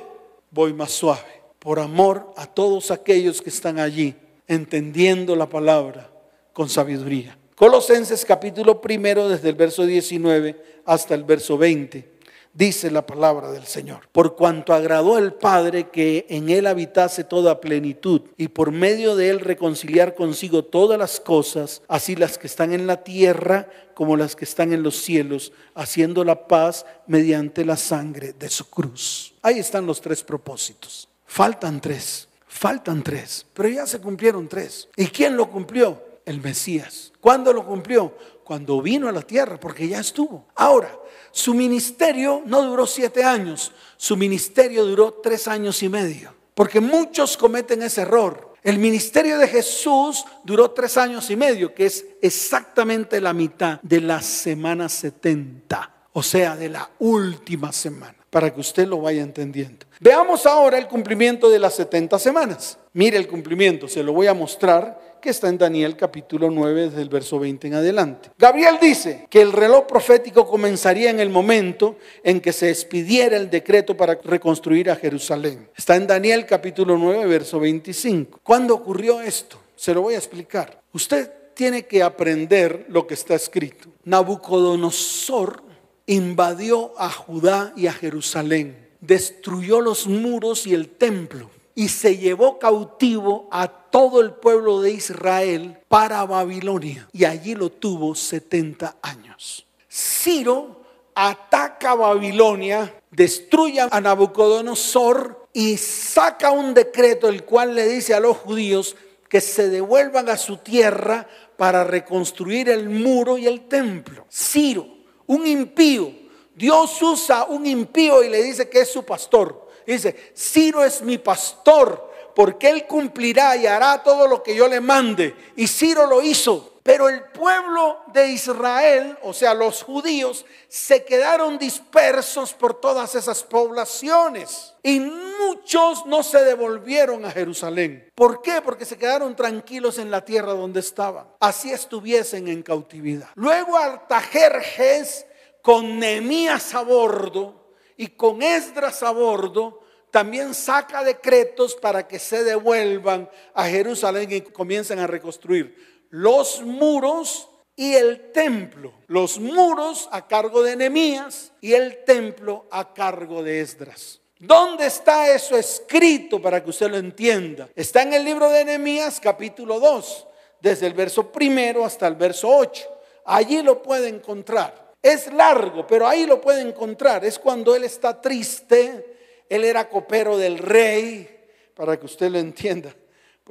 Voy 0.49 0.73
más 0.73 0.91
suave, 0.91 1.41
por 1.59 1.79
amor 1.79 2.33
a 2.35 2.45
todos 2.45 2.91
aquellos 2.91 3.41
que 3.41 3.49
están 3.49 3.79
allí, 3.79 4.15
entendiendo 4.47 5.35
la 5.35 5.47
palabra 5.47 6.09
con 6.51 6.67
sabiduría. 6.67 7.37
Colosenses 7.61 8.25
capítulo 8.25 8.81
primero, 8.81 9.29
desde 9.29 9.49
el 9.49 9.53
verso 9.53 9.85
19 9.85 10.81
hasta 10.83 11.13
el 11.13 11.23
verso 11.23 11.59
20, 11.59 12.11
dice 12.55 12.89
la 12.89 13.05
palabra 13.05 13.51
del 13.51 13.67
Señor. 13.67 14.09
Por 14.11 14.35
cuanto 14.35 14.73
agradó 14.73 15.15
al 15.15 15.35
Padre 15.35 15.91
que 15.91 16.25
en 16.29 16.49
él 16.49 16.65
habitase 16.65 17.23
toda 17.23 17.61
plenitud 17.61 18.21
y 18.35 18.47
por 18.47 18.71
medio 18.71 19.15
de 19.15 19.29
él 19.29 19.39
reconciliar 19.41 20.15
consigo 20.15 20.65
todas 20.65 20.97
las 20.97 21.19
cosas, 21.19 21.83
así 21.87 22.15
las 22.15 22.39
que 22.39 22.47
están 22.47 22.73
en 22.73 22.87
la 22.87 23.03
tierra 23.03 23.69
como 23.93 24.17
las 24.17 24.35
que 24.35 24.45
están 24.45 24.73
en 24.73 24.81
los 24.81 24.95
cielos, 24.95 25.53
haciendo 25.75 26.23
la 26.23 26.47
paz 26.47 26.87
mediante 27.05 27.63
la 27.63 27.77
sangre 27.77 28.33
de 28.33 28.49
su 28.49 28.71
cruz. 28.71 29.35
Ahí 29.43 29.59
están 29.59 29.85
los 29.85 30.01
tres 30.01 30.23
propósitos. 30.23 31.07
Faltan 31.27 31.79
tres, 31.79 32.27
faltan 32.47 33.03
tres, 33.03 33.45
pero 33.53 33.69
ya 33.69 33.85
se 33.85 34.01
cumplieron 34.01 34.47
tres. 34.47 34.89
¿Y 34.97 35.05
quién 35.05 35.37
lo 35.37 35.47
cumplió? 35.47 36.09
El 36.25 36.41
Mesías. 36.41 37.11
¿Cuándo 37.19 37.53
lo 37.53 37.65
cumplió? 37.65 38.15
Cuando 38.43 38.81
vino 38.81 39.07
a 39.07 39.11
la 39.11 39.21
tierra, 39.21 39.59
porque 39.59 39.87
ya 39.87 39.99
estuvo. 39.99 40.47
Ahora, 40.55 40.91
su 41.31 41.53
ministerio 41.53 42.41
no 42.45 42.61
duró 42.63 42.85
siete 42.85 43.23
años, 43.23 43.71
su 43.97 44.17
ministerio 44.17 44.85
duró 44.85 45.13
tres 45.23 45.47
años 45.47 45.81
y 45.83 45.89
medio, 45.89 46.33
porque 46.53 46.79
muchos 46.79 47.37
cometen 47.37 47.81
ese 47.83 48.01
error. 48.01 48.51
El 48.63 48.77
ministerio 48.77 49.39
de 49.39 49.47
Jesús 49.47 50.23
duró 50.43 50.71
tres 50.71 50.97
años 50.97 51.29
y 51.31 51.35
medio, 51.35 51.73
que 51.73 51.85
es 51.87 52.05
exactamente 52.21 53.19
la 53.19 53.33
mitad 53.33 53.79
de 53.81 54.01
la 54.01 54.21
semana 54.21 54.87
70, 54.87 55.91
o 56.13 56.21
sea, 56.21 56.55
de 56.55 56.69
la 56.69 56.89
última 56.99 57.71
semana, 57.71 58.15
para 58.29 58.53
que 58.53 58.59
usted 58.59 58.87
lo 58.87 59.01
vaya 59.01 59.23
entendiendo. 59.23 59.87
Veamos 59.99 60.45
ahora 60.45 60.77
el 60.77 60.87
cumplimiento 60.87 61.49
de 61.49 61.59
las 61.59 61.75
70 61.75 62.19
semanas. 62.19 62.77
Mire 62.93 63.17
el 63.17 63.27
cumplimiento, 63.27 63.87
se 63.87 64.03
lo 64.03 64.13
voy 64.13 64.27
a 64.27 64.33
mostrar 64.33 65.10
que 65.21 65.29
está 65.29 65.47
en 65.47 65.57
Daniel 65.57 65.95
capítulo 65.95 66.49
9, 66.49 66.89
desde 66.89 67.01
el 67.01 67.09
verso 67.09 67.39
20 67.39 67.67
en 67.67 67.73
adelante. 67.75 68.31
Gabriel 68.37 68.77
dice 68.81 69.27
que 69.29 69.41
el 69.41 69.53
reloj 69.53 69.85
profético 69.85 70.47
comenzaría 70.47 71.11
en 71.11 71.19
el 71.19 71.29
momento 71.29 71.97
en 72.23 72.41
que 72.41 72.51
se 72.51 72.69
expidiera 72.69 73.37
el 73.37 73.49
decreto 73.49 73.95
para 73.95 74.19
reconstruir 74.23 74.89
a 74.89 74.95
Jerusalén. 74.95 75.69
Está 75.77 75.95
en 75.95 76.07
Daniel 76.07 76.45
capítulo 76.45 76.97
9, 76.97 77.25
verso 77.27 77.59
25. 77.59 78.39
¿Cuándo 78.43 78.73
ocurrió 78.73 79.21
esto? 79.21 79.57
Se 79.75 79.93
lo 79.93 80.01
voy 80.01 80.15
a 80.15 80.17
explicar. 80.17 80.81
Usted 80.91 81.31
tiene 81.53 81.85
que 81.85 82.01
aprender 82.01 82.87
lo 82.89 83.05
que 83.05 83.13
está 83.13 83.35
escrito. 83.35 83.89
Nabucodonosor 84.03 85.63
invadió 86.07 86.99
a 86.99 87.09
Judá 87.09 87.73
y 87.77 87.87
a 87.87 87.93
Jerusalén, 87.93 88.89
destruyó 88.99 89.79
los 89.79 90.07
muros 90.07 90.65
y 90.65 90.73
el 90.73 90.89
templo 90.89 91.49
y 91.75 91.87
se 91.89 92.17
llevó 92.17 92.59
cautivo 92.59 93.47
a 93.51 93.67
todo 93.67 94.21
el 94.21 94.33
pueblo 94.33 94.81
de 94.81 94.91
Israel 94.91 95.77
para 95.87 96.25
Babilonia 96.25 97.07
y 97.11 97.25
allí 97.25 97.55
lo 97.55 97.69
tuvo 97.69 98.15
70 98.15 98.97
años. 99.01 99.65
Ciro 99.89 100.81
ataca 101.15 101.91
a 101.91 101.95
Babilonia, 101.95 102.93
destruye 103.11 103.81
a 103.81 104.01
Nabucodonosor 104.01 105.47
y 105.53 105.77
saca 105.77 106.51
un 106.51 106.73
decreto 106.73 107.27
el 107.27 107.43
cual 107.43 107.75
le 107.75 107.87
dice 107.87 108.13
a 108.13 108.19
los 108.19 108.37
judíos 108.37 108.95
que 109.27 109.41
se 109.41 109.69
devuelvan 109.69 110.29
a 110.29 110.37
su 110.37 110.57
tierra 110.57 111.27
para 111.57 111.83
reconstruir 111.83 112.69
el 112.69 112.89
muro 112.89 113.37
y 113.37 113.47
el 113.47 113.67
templo. 113.67 114.25
Ciro, 114.29 114.87
un 115.27 115.45
impío, 115.45 116.11
Dios 116.55 117.01
usa 117.01 117.45
un 117.45 117.65
impío 117.65 118.23
y 118.23 118.29
le 118.29 118.43
dice 118.43 118.69
que 118.69 118.81
es 118.81 118.91
su 118.91 119.03
pastor. 119.03 119.69
Dice, 119.85 120.33
Ciro 120.35 120.83
es 120.83 121.01
mi 121.01 121.17
pastor 121.17 122.11
porque 122.35 122.69
él 122.69 122.87
cumplirá 122.87 123.55
y 123.55 123.67
hará 123.67 124.01
todo 124.03 124.27
lo 124.27 124.41
que 124.41 124.55
yo 124.55 124.67
le 124.67 124.79
mande. 124.79 125.35
Y 125.55 125.67
Ciro 125.67 126.05
lo 126.07 126.21
hizo. 126.21 126.67
Pero 126.83 127.09
el 127.09 127.25
pueblo 127.25 127.99
de 128.11 128.29
Israel, 128.29 129.15
o 129.21 129.33
sea, 129.33 129.53
los 129.53 129.83
judíos, 129.83 130.45
se 130.67 131.05
quedaron 131.05 131.59
dispersos 131.59 132.53
por 132.53 132.73
todas 132.73 133.13
esas 133.13 133.43
poblaciones. 133.43 134.73
Y 134.81 134.99
muchos 134.99 136.07
no 136.07 136.23
se 136.23 136.43
devolvieron 136.43 137.23
a 137.23 137.29
Jerusalén. 137.31 138.09
¿Por 138.15 138.41
qué? 138.41 138.61
Porque 138.63 138.85
se 138.85 138.97
quedaron 138.97 139.35
tranquilos 139.35 139.99
en 139.99 140.09
la 140.09 140.25
tierra 140.25 140.53
donde 140.53 140.79
estaban. 140.79 141.27
Así 141.39 141.71
estuviesen 141.71 142.47
en 142.47 142.63
cautividad. 142.63 143.29
Luego 143.35 143.77
Artajerjes, 143.77 145.27
con 145.61 145.99
Nemías 145.99 146.73
a 146.73 146.81
bordo 146.81 147.60
y 148.01 148.07
con 148.07 148.41
Esdras 148.41 149.03
a 149.03 149.11
bordo, 149.11 149.81
también 150.09 150.55
saca 150.55 151.03
decretos 151.03 151.75
para 151.75 152.07
que 152.07 152.17
se 152.17 152.43
devuelvan 152.43 153.29
a 153.53 153.67
Jerusalén 153.67 154.31
y 154.31 154.41
comiencen 154.41 154.97
a 154.97 155.05
reconstruir 155.05 156.07
los 156.09 156.63
muros 156.63 157.47
y 157.75 157.93
el 157.93 158.31
templo. 158.31 158.91
Los 159.05 159.39
muros 159.39 160.09
a 160.11 160.25
cargo 160.27 160.63
de 160.63 160.77
Nehemías 160.77 161.53
y 161.61 161.73
el 161.73 162.03
templo 162.03 162.65
a 162.71 162.91
cargo 162.91 163.43
de 163.43 163.61
Esdras. 163.61 164.19
¿Dónde 164.39 164.87
está 164.87 165.31
eso 165.31 165.55
escrito 165.55 166.41
para 166.41 166.63
que 166.63 166.71
usted 166.71 166.89
lo 166.89 166.97
entienda? 166.97 167.69
Está 167.75 168.01
en 168.01 168.13
el 168.13 168.25
libro 168.25 168.49
de 168.49 168.65
Nehemías 168.65 169.19
capítulo 169.19 169.79
2, 169.79 170.27
desde 170.59 170.87
el 170.87 170.95
verso 170.95 171.31
primero 171.31 171.85
hasta 171.85 172.07
el 172.07 172.15
verso 172.15 172.49
8. 172.49 172.81
Allí 173.25 173.61
lo 173.61 173.83
puede 173.83 174.07
encontrar. 174.09 174.90
Es 175.01 175.31
largo, 175.33 175.87
pero 175.87 176.07
ahí 176.07 176.25
lo 176.25 176.39
puede 176.39 176.61
encontrar. 176.61 177.25
Es 177.25 177.39
cuando 177.39 177.75
él 177.75 177.83
está 177.83 178.19
triste. 178.21 179.17
Él 179.49 179.63
era 179.63 179.89
copero 179.89 180.37
del 180.37 180.57
rey, 180.57 181.27
para 181.73 181.99
que 181.99 182.05
usted 182.05 182.29
lo 182.29 182.39
entienda 182.39 182.95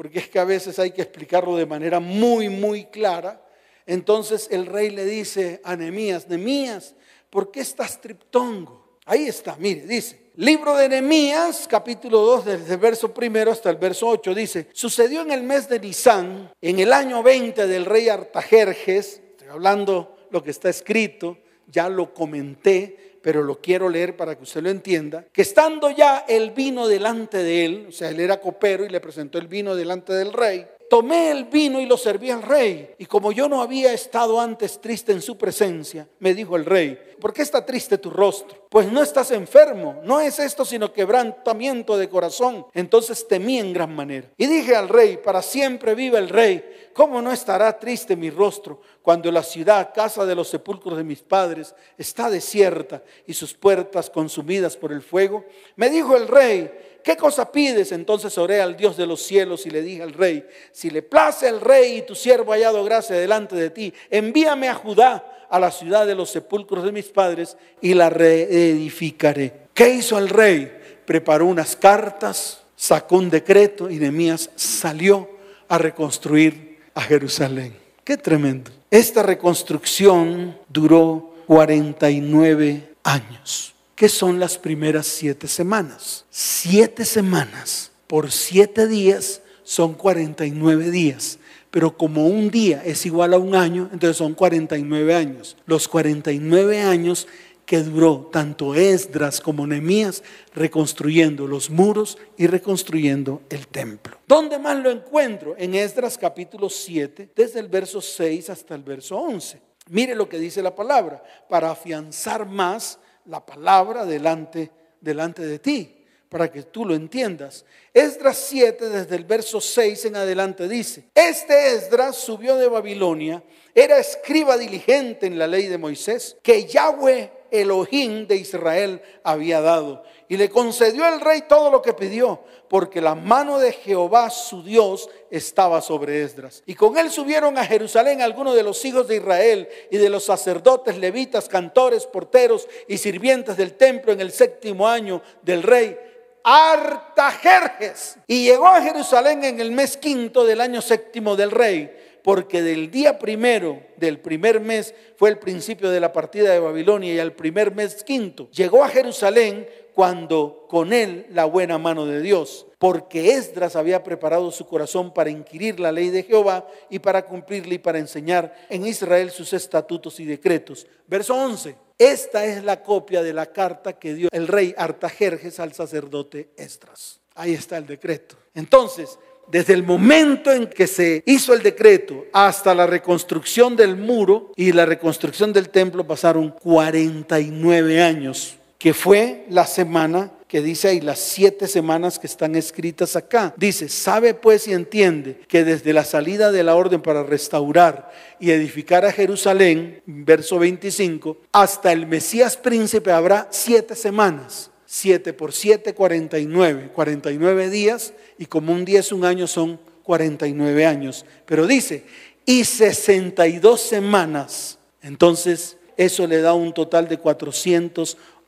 porque 0.00 0.20
es 0.20 0.28
que 0.30 0.38
a 0.38 0.44
veces 0.44 0.78
hay 0.78 0.92
que 0.92 1.02
explicarlo 1.02 1.56
de 1.56 1.66
manera 1.66 2.00
muy, 2.00 2.48
muy 2.48 2.86
clara. 2.86 3.44
Entonces 3.86 4.48
el 4.50 4.64
rey 4.64 4.88
le 4.88 5.04
dice 5.04 5.60
a 5.64 5.76
Nehemías, 5.76 6.26
Nehemías, 6.26 6.94
¿por 7.28 7.50
qué 7.50 7.60
estás 7.60 8.00
triptongo? 8.00 8.98
Ahí 9.04 9.26
está, 9.26 9.56
mire, 9.56 9.82
dice, 9.82 10.30
libro 10.36 10.76
de 10.76 10.88
Nehemías, 10.88 11.66
capítulo 11.68 12.20
2, 12.20 12.44
desde 12.44 12.74
el 12.74 12.80
verso 12.80 13.12
primero 13.12 13.50
hasta 13.50 13.68
el 13.68 13.76
verso 13.76 14.06
8, 14.06 14.34
dice, 14.34 14.68
sucedió 14.72 15.22
en 15.22 15.32
el 15.32 15.42
mes 15.42 15.68
de 15.68 15.80
Nisan, 15.80 16.52
en 16.60 16.78
el 16.78 16.92
año 16.92 17.22
20 17.22 17.66
del 17.66 17.84
rey 17.84 18.08
Artajerjes, 18.08 19.20
estoy 19.32 19.48
hablando 19.48 20.16
lo 20.30 20.42
que 20.42 20.50
está 20.50 20.68
escrito, 20.68 21.38
ya 21.66 21.88
lo 21.88 22.12
comenté, 22.12 23.18
pero 23.22 23.42
lo 23.42 23.60
quiero 23.60 23.88
leer 23.88 24.16
para 24.16 24.36
que 24.36 24.44
usted 24.44 24.62
lo 24.62 24.70
entienda, 24.70 25.26
que 25.32 25.42
estando 25.42 25.90
ya 25.90 26.24
el 26.28 26.50
vino 26.52 26.88
delante 26.88 27.38
de 27.38 27.64
él, 27.64 27.86
o 27.88 27.92
sea, 27.92 28.10
él 28.10 28.20
era 28.20 28.40
copero 28.40 28.84
y 28.84 28.88
le 28.88 29.00
presentó 29.00 29.38
el 29.38 29.46
vino 29.46 29.74
delante 29.74 30.12
del 30.12 30.32
rey, 30.32 30.66
tomé 30.88 31.30
el 31.30 31.44
vino 31.44 31.80
y 31.80 31.86
lo 31.86 31.96
serví 31.96 32.30
al 32.30 32.42
rey. 32.42 32.90
Y 32.98 33.06
como 33.06 33.30
yo 33.32 33.48
no 33.48 33.62
había 33.62 33.92
estado 33.92 34.40
antes 34.40 34.80
triste 34.80 35.12
en 35.12 35.22
su 35.22 35.38
presencia, 35.38 36.08
me 36.18 36.34
dijo 36.34 36.56
el 36.56 36.64
rey, 36.64 36.98
¿por 37.20 37.33
qué 37.33 37.42
está 37.42 37.64
triste 37.64 37.98
tu 37.98 38.11
rostro? 38.11 38.66
Pues 38.68 38.90
no 38.90 39.02
estás 39.02 39.30
enfermo, 39.30 40.00
no 40.04 40.20
es 40.20 40.38
esto 40.38 40.64
sino 40.64 40.92
quebrantamiento 40.92 41.96
de 41.96 42.09
corazón. 42.09 42.66
Entonces 42.74 43.28
temí 43.28 43.59
en 43.59 43.72
gran 43.72 43.94
manera. 43.94 44.28
Y 44.37 44.46
dije 44.46 44.74
al 44.74 44.88
rey, 44.88 45.18
para 45.18 45.42
siempre 45.42 45.94
viva 45.94 46.18
el 46.18 46.28
rey, 46.28 46.90
¿cómo 46.94 47.20
no 47.22 47.30
estará 47.33 47.78
triste 47.78 48.16
mi 48.16 48.30
rostro 48.30 48.80
cuando 49.02 49.30
la 49.30 49.42
ciudad, 49.42 49.92
casa 49.94 50.24
de 50.24 50.35
los 50.35 50.48
sepulcros 50.48 50.96
de 50.96 51.04
mis 51.04 51.20
padres, 51.20 51.74
está 51.98 52.30
desierta 52.30 53.02
y 53.26 53.35
sus 53.35 53.54
puertas 53.54 54.11
consumidas 54.11 54.76
por 54.76 54.92
el 54.92 55.02
fuego? 55.02 55.44
Me 55.76 55.90
dijo 55.90 56.16
el 56.16 56.26
rey, 56.26 56.70
¿qué 57.04 57.16
cosa 57.16 57.50
pides? 57.50 57.92
Entonces 57.92 58.37
oré 58.38 58.61
al 58.61 58.76
Dios 58.76 58.96
de 58.96 59.06
los 59.06 59.22
cielos 59.22 59.66
y 59.66 59.70
le 59.70 59.83
dije 59.83 60.02
al 60.02 60.12
rey, 60.12 60.46
si 60.72 60.90
le 60.90 61.02
place 61.02 61.48
al 61.48 61.61
rey 61.61 61.98
y 61.98 62.02
tu 62.02 62.14
siervo 62.14 62.52
hallado 62.52 62.85
gracia 62.85 63.16
delante 63.16 63.56
de 63.56 63.70
ti, 63.70 63.92
envíame 64.11 64.68
a 64.68 64.74
Judá, 64.74 65.39
a 65.50 65.58
la 65.58 65.70
ciudad 65.70 66.06
de 66.06 66.14
los 66.14 66.30
sepulcros 66.30 66.84
de 66.84 66.92
mis 66.92 67.06
padres, 67.06 67.56
y 67.80 67.94
la 67.94 68.08
reedificaré. 68.08 69.68
¿Qué 69.74 69.94
hizo 69.94 70.18
el 70.18 70.28
rey? 70.28 70.72
Preparó 71.04 71.46
unas 71.46 71.76
cartas, 71.76 72.62
sacó 72.76 73.16
un 73.16 73.28
decreto 73.28 73.90
y 73.90 73.98
Nehemías 73.98 74.50
salió 74.54 75.28
a 75.68 75.76
reconstruir 75.76 76.78
a 76.94 77.02
Jerusalén. 77.02 77.76
Qué 78.04 78.16
tremendo. 78.16 78.70
Esta 78.90 79.22
reconstrucción 79.22 80.56
duró 80.68 81.34
49 81.46 82.94
años. 83.02 83.74
¿Qué 83.94 84.08
son 84.08 84.40
las 84.40 84.56
primeras 84.56 85.06
siete 85.06 85.46
semanas? 85.46 86.24
Siete 86.30 87.04
semanas 87.04 87.90
por 88.06 88.32
siete 88.32 88.86
días 88.86 89.42
son 89.62 89.94
49 89.94 90.90
días. 90.90 91.38
Pero 91.70 91.96
como 91.96 92.26
un 92.26 92.50
día 92.50 92.83
es 92.85 93.06
igual 93.06 93.35
a 93.35 93.38
un 93.38 93.54
año, 93.54 93.88
entonces 93.92 94.16
son 94.16 94.35
49 94.35 95.14
años. 95.14 95.56
Los 95.66 95.87
49 95.87 96.80
años 96.80 97.28
que 97.70 97.78
duró 97.85 98.28
tanto 98.33 98.74
Esdras 98.74 99.40
como 99.40 99.64
Nehemías 99.64 100.24
reconstruyendo 100.52 101.46
los 101.46 101.70
muros 101.70 102.18
y 102.37 102.48
reconstruyendo 102.48 103.42
el 103.48 103.68
templo. 103.68 104.18
¿Dónde 104.26 104.59
más 104.59 104.76
lo 104.78 104.90
encuentro? 104.90 105.54
En 105.56 105.76
Esdras 105.76 106.18
capítulo 106.18 106.68
7, 106.68 107.30
desde 107.37 107.61
el 107.61 107.68
verso 107.68 108.00
6 108.00 108.50
hasta 108.50 108.74
el 108.74 108.83
verso 108.83 109.16
11. 109.16 109.61
Mire 109.90 110.16
lo 110.16 110.28
que 110.28 110.40
dice 110.40 110.62
la 110.62 110.74
palabra, 110.74 111.22
para 111.48 111.70
afianzar 111.70 112.44
más 112.44 112.98
la 113.26 113.46
palabra 113.46 114.04
delante, 114.04 114.72
delante 115.00 115.46
de 115.46 115.61
ti, 115.61 115.99
para 116.30 116.50
que 116.50 116.62
tú 116.62 116.86
lo 116.86 116.94
entiendas. 116.94 117.66
Esdras 117.92 118.38
7, 118.48 118.88
desde 118.88 119.16
el 119.16 119.24
verso 119.24 119.60
6 119.60 120.06
en 120.06 120.16
adelante, 120.16 120.68
dice, 120.68 121.04
este 121.12 121.74
Esdras 121.74 122.16
subió 122.16 122.56
de 122.56 122.68
Babilonia, 122.68 123.42
era 123.74 123.98
escriba 123.98 124.56
diligente 124.56 125.26
en 125.26 125.38
la 125.38 125.48
ley 125.48 125.66
de 125.66 125.76
Moisés, 125.76 126.36
que 126.42 126.64
Yahweh 126.66 127.32
Elohim 127.50 128.28
de 128.28 128.36
Israel 128.36 129.02
había 129.24 129.60
dado. 129.60 130.04
Y 130.28 130.36
le 130.36 130.48
concedió 130.48 131.08
el 131.12 131.20
rey 131.20 131.42
todo 131.48 131.68
lo 131.68 131.82
que 131.82 131.94
pidió, 131.94 132.44
porque 132.68 133.00
la 133.00 133.16
mano 133.16 133.58
de 133.58 133.72
Jehová 133.72 134.30
su 134.30 134.62
Dios 134.62 135.10
estaba 135.32 135.80
sobre 135.80 136.22
Esdras. 136.22 136.62
Y 136.64 136.76
con 136.76 136.96
él 136.96 137.10
subieron 137.10 137.58
a 137.58 137.64
Jerusalén 137.64 138.22
algunos 138.22 138.54
de 138.54 138.62
los 138.62 138.84
hijos 138.84 139.08
de 139.08 139.16
Israel 139.16 139.68
y 139.90 139.96
de 139.96 140.08
los 140.08 140.24
sacerdotes, 140.24 140.96
levitas, 140.96 141.48
cantores, 141.48 142.06
porteros 142.06 142.68
y 142.86 142.98
sirvientes 142.98 143.56
del 143.56 143.74
templo 143.74 144.12
en 144.12 144.20
el 144.20 144.30
séptimo 144.30 144.86
año 144.86 145.20
del 145.42 145.64
rey 145.64 145.98
Artajerjes. 146.44 148.16
Y 148.26 148.44
llegó 148.44 148.66
a 148.66 148.83
Jerusalén 148.83 149.44
en 149.44 149.61
el 149.61 149.72
mes 149.72 149.96
quinto 149.96 150.44
del 150.44 150.61
año 150.61 150.81
séptimo 150.83 151.37
del 151.37 151.50
rey 151.50 151.90
porque 152.22 152.62
del 152.62 152.90
día 152.90 153.18
primero 153.18 153.81
del 153.96 154.18
primer 154.18 154.61
mes 154.61 154.94
fue 155.16 155.31
el 155.31 155.38
principio 155.38 155.90
de 155.90 156.00
la 156.00 156.12
partida 156.12 156.53
de 156.53 156.61
Babilonia 156.61 157.14
y 157.14 157.18
al 157.18 157.33
primer 157.33 157.74
mes 157.74 158.05
quinto 158.05 158.50
llegó 158.50 158.85
a 158.85 158.88
Jerusalén 158.88 159.66
cuando 159.94 160.66
con 160.68 160.92
él 160.92 161.26
la 161.31 161.44
buena 161.44 161.76
mano 161.76 162.07
de 162.07 162.22
Dios, 162.22 162.66
porque 162.79 163.35
Esdras 163.35 163.76
había 163.76 164.03
preparado 164.03 164.50
su 164.50 164.66
corazón 164.66 165.12
para 165.12 165.31
inquirir 165.31 165.81
la 165.81 165.92
ley 165.92 166.11
de 166.11 166.22
Jehová 166.22 166.66
y 166.88 167.00
para 167.00 167.26
cumplirla 167.26 167.74
y 167.74 167.79
para 167.79 167.98
enseñar 167.98 168.55
en 168.68 168.87
Israel 168.87 169.31
sus 169.31 169.53
estatutos 169.53 170.20
y 170.20 170.24
decretos. 170.24 170.87
Verso 171.07 171.35
11. 171.35 171.89
Esta 172.00 172.46
es 172.46 172.64
la 172.64 172.82
copia 172.82 173.22
de 173.22 173.34
la 173.34 173.52
carta 173.52 173.92
que 173.92 174.14
dio 174.14 174.30
el 174.32 174.48
rey 174.48 174.74
Artajerjes 174.78 175.60
al 175.60 175.74
sacerdote 175.74 176.48
Esdras. 176.56 177.20
Ahí 177.34 177.52
está 177.52 177.76
el 177.76 177.86
decreto. 177.86 178.36
Entonces, 178.54 179.18
desde 179.48 179.74
el 179.74 179.82
momento 179.82 180.50
en 180.50 180.66
que 180.66 180.86
se 180.86 181.22
hizo 181.26 181.52
el 181.52 181.62
decreto 181.62 182.24
hasta 182.32 182.74
la 182.74 182.86
reconstrucción 182.86 183.76
del 183.76 183.98
muro 183.98 184.50
y 184.56 184.72
la 184.72 184.86
reconstrucción 184.86 185.52
del 185.52 185.68
templo 185.68 186.06
pasaron 186.06 186.52
49 186.52 188.00
años, 188.00 188.56
que 188.78 188.94
fue 188.94 189.44
la 189.50 189.66
semana 189.66 190.32
que 190.50 190.62
dice 190.62 190.88
ahí, 190.88 191.00
las 191.00 191.20
siete 191.20 191.68
semanas 191.68 192.18
que 192.18 192.26
están 192.26 192.56
escritas 192.56 193.14
acá. 193.14 193.54
Dice, 193.56 193.88
sabe 193.88 194.34
pues 194.34 194.66
y 194.66 194.72
entiende 194.72 195.38
que 195.46 195.62
desde 195.62 195.92
la 195.92 196.04
salida 196.04 196.50
de 196.50 196.64
la 196.64 196.74
orden 196.74 197.00
para 197.00 197.22
restaurar 197.22 198.10
y 198.40 198.50
edificar 198.50 199.04
a 199.04 199.12
Jerusalén, 199.12 200.02
verso 200.06 200.58
25, 200.58 201.36
hasta 201.52 201.92
el 201.92 202.08
Mesías 202.08 202.56
príncipe 202.56 203.12
habrá 203.12 203.46
siete 203.52 203.94
semanas. 203.94 204.72
7 204.86 205.34
por 205.34 205.52
7, 205.52 205.94
49. 205.94 206.90
49 206.92 207.70
días 207.70 208.12
y 208.36 208.46
como 208.46 208.72
un 208.72 208.84
día 208.84 208.98
es 208.98 209.12
un 209.12 209.24
año 209.24 209.46
son 209.46 209.78
49 210.02 210.84
años. 210.84 211.24
Pero 211.46 211.68
dice, 211.68 212.02
y 212.44 212.64
62 212.64 213.80
semanas. 213.80 214.80
Entonces, 215.00 215.76
eso 215.96 216.26
le 216.26 216.40
da 216.40 216.54
un 216.54 216.74
total 216.74 217.06
de 217.06 217.18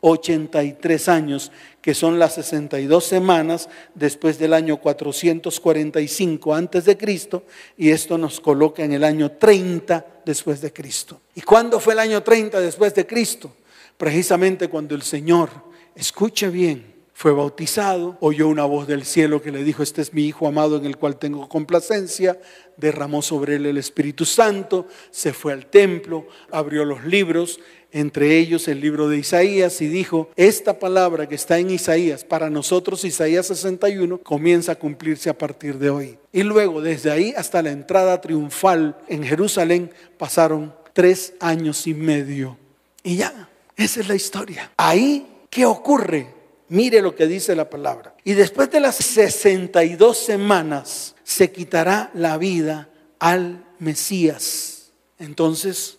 483 0.02 1.08
años, 1.08 1.52
que 1.80 1.94
son 1.94 2.18
las 2.18 2.34
62 2.34 3.04
semanas 3.04 3.68
después 3.94 4.36
del 4.38 4.52
año 4.52 4.78
445 4.78 6.54
antes 6.54 6.84
de 6.84 6.98
Cristo, 6.98 7.44
y 7.76 7.90
esto 7.90 8.18
nos 8.18 8.40
coloca 8.40 8.84
en 8.84 8.92
el 8.92 9.04
año 9.04 9.30
30 9.30 10.04
después 10.26 10.60
de 10.60 10.72
Cristo. 10.72 11.20
¿Y 11.36 11.40
cuándo 11.42 11.78
fue 11.78 11.92
el 11.92 12.00
año 12.00 12.22
30 12.22 12.60
después 12.60 12.94
de 12.94 13.06
Cristo? 13.06 13.54
Precisamente 13.96 14.68
cuando 14.68 14.94
el 14.94 15.02
Señor 15.02 15.50
Escuche 15.94 16.48
bien, 16.48 16.90
fue 17.12 17.32
bautizado, 17.32 18.16
oyó 18.20 18.48
una 18.48 18.64
voz 18.64 18.86
del 18.86 19.04
cielo 19.04 19.42
que 19.42 19.52
le 19.52 19.62
dijo, 19.62 19.82
este 19.82 20.00
es 20.00 20.14
mi 20.14 20.24
Hijo 20.24 20.48
amado 20.48 20.78
en 20.78 20.86
el 20.86 20.96
cual 20.96 21.18
tengo 21.18 21.48
complacencia, 21.48 22.40
derramó 22.78 23.20
sobre 23.20 23.56
él 23.56 23.66
el 23.66 23.76
Espíritu 23.76 24.24
Santo, 24.24 24.88
se 25.10 25.34
fue 25.34 25.52
al 25.52 25.66
templo, 25.66 26.26
abrió 26.50 26.84
los 26.86 27.04
libros, 27.04 27.60
entre 27.92 28.38
ellos 28.38 28.66
el 28.68 28.80
libro 28.80 29.08
de 29.08 29.18
Isaías, 29.18 29.80
y 29.80 29.86
dijo, 29.86 30.30
esta 30.34 30.78
palabra 30.78 31.28
que 31.28 31.34
está 31.34 31.58
en 31.58 31.70
Isaías, 31.70 32.24
para 32.24 32.50
nosotros 32.50 33.04
Isaías 33.04 33.46
61, 33.46 34.18
comienza 34.18 34.72
a 34.72 34.76
cumplirse 34.76 35.28
a 35.30 35.36
partir 35.38 35.78
de 35.78 35.90
hoy. 35.90 36.18
Y 36.32 36.42
luego, 36.42 36.80
desde 36.80 37.10
ahí 37.10 37.34
hasta 37.36 37.62
la 37.62 37.70
entrada 37.70 38.20
triunfal 38.20 38.96
en 39.08 39.22
Jerusalén, 39.22 39.90
pasaron 40.16 40.74
tres 40.92 41.34
años 41.38 41.86
y 41.86 41.94
medio. 41.94 42.56
Y 43.02 43.16
ya, 43.16 43.48
esa 43.76 44.00
es 44.00 44.08
la 44.08 44.14
historia. 44.14 44.72
Ahí, 44.76 45.26
¿qué 45.50 45.66
ocurre? 45.66 46.42
Mire 46.68 47.02
lo 47.02 47.14
que 47.14 47.26
dice 47.26 47.54
la 47.54 47.68
palabra. 47.68 48.14
Y 48.24 48.32
después 48.32 48.70
de 48.70 48.80
las 48.80 48.96
62 48.96 50.16
semanas, 50.16 51.14
se 51.22 51.52
quitará 51.52 52.10
la 52.14 52.38
vida 52.38 52.88
al 53.18 53.64
Mesías. 53.78 54.92
Entonces, 55.18 55.98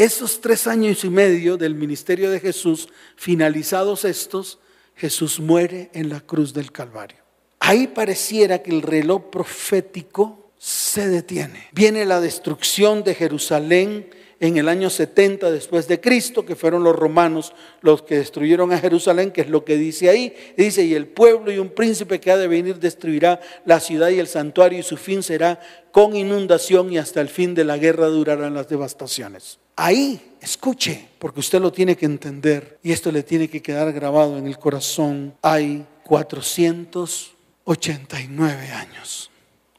esos 0.00 0.40
tres 0.40 0.66
años 0.66 1.04
y 1.04 1.10
medio 1.10 1.58
del 1.58 1.74
ministerio 1.74 2.30
de 2.30 2.40
Jesús, 2.40 2.88
finalizados 3.16 4.06
estos, 4.06 4.58
Jesús 4.96 5.40
muere 5.40 5.90
en 5.92 6.08
la 6.08 6.20
cruz 6.20 6.54
del 6.54 6.72
Calvario. 6.72 7.18
Ahí 7.58 7.86
pareciera 7.86 8.62
que 8.62 8.70
el 8.70 8.80
reloj 8.80 9.28
profético 9.30 10.52
se 10.56 11.06
detiene. 11.06 11.68
Viene 11.72 12.06
la 12.06 12.18
destrucción 12.22 13.04
de 13.04 13.14
Jerusalén 13.14 14.08
en 14.40 14.56
el 14.56 14.70
año 14.70 14.88
70 14.88 15.50
después 15.50 15.86
de 15.86 16.00
Cristo, 16.00 16.46
que 16.46 16.56
fueron 16.56 16.82
los 16.82 16.96
romanos 16.96 17.52
los 17.82 18.00
que 18.00 18.16
destruyeron 18.16 18.72
a 18.72 18.78
Jerusalén, 18.78 19.30
que 19.30 19.42
es 19.42 19.50
lo 19.50 19.66
que 19.66 19.76
dice 19.76 20.08
ahí. 20.08 20.34
Dice, 20.56 20.82
y 20.82 20.94
el 20.94 21.08
pueblo 21.08 21.52
y 21.52 21.58
un 21.58 21.68
príncipe 21.68 22.20
que 22.20 22.30
ha 22.30 22.38
de 22.38 22.48
venir 22.48 22.78
destruirá 22.78 23.38
la 23.66 23.80
ciudad 23.80 24.08
y 24.08 24.18
el 24.18 24.28
santuario 24.28 24.78
y 24.78 24.82
su 24.82 24.96
fin 24.96 25.22
será 25.22 25.60
con 25.92 26.16
inundación 26.16 26.90
y 26.90 26.96
hasta 26.96 27.20
el 27.20 27.28
fin 27.28 27.54
de 27.54 27.64
la 27.64 27.76
guerra 27.76 28.06
durarán 28.06 28.54
las 28.54 28.68
devastaciones. 28.68 29.58
Ahí, 29.82 30.36
escuche, 30.42 31.08
porque 31.18 31.40
usted 31.40 31.58
lo 31.58 31.72
tiene 31.72 31.96
que 31.96 32.04
entender 32.04 32.78
y 32.82 32.92
esto 32.92 33.10
le 33.10 33.22
tiene 33.22 33.48
que 33.48 33.62
quedar 33.62 33.90
grabado 33.94 34.36
en 34.36 34.46
el 34.46 34.58
corazón. 34.58 35.32
Hay 35.40 35.86
489 36.04 38.72
años. 38.72 39.30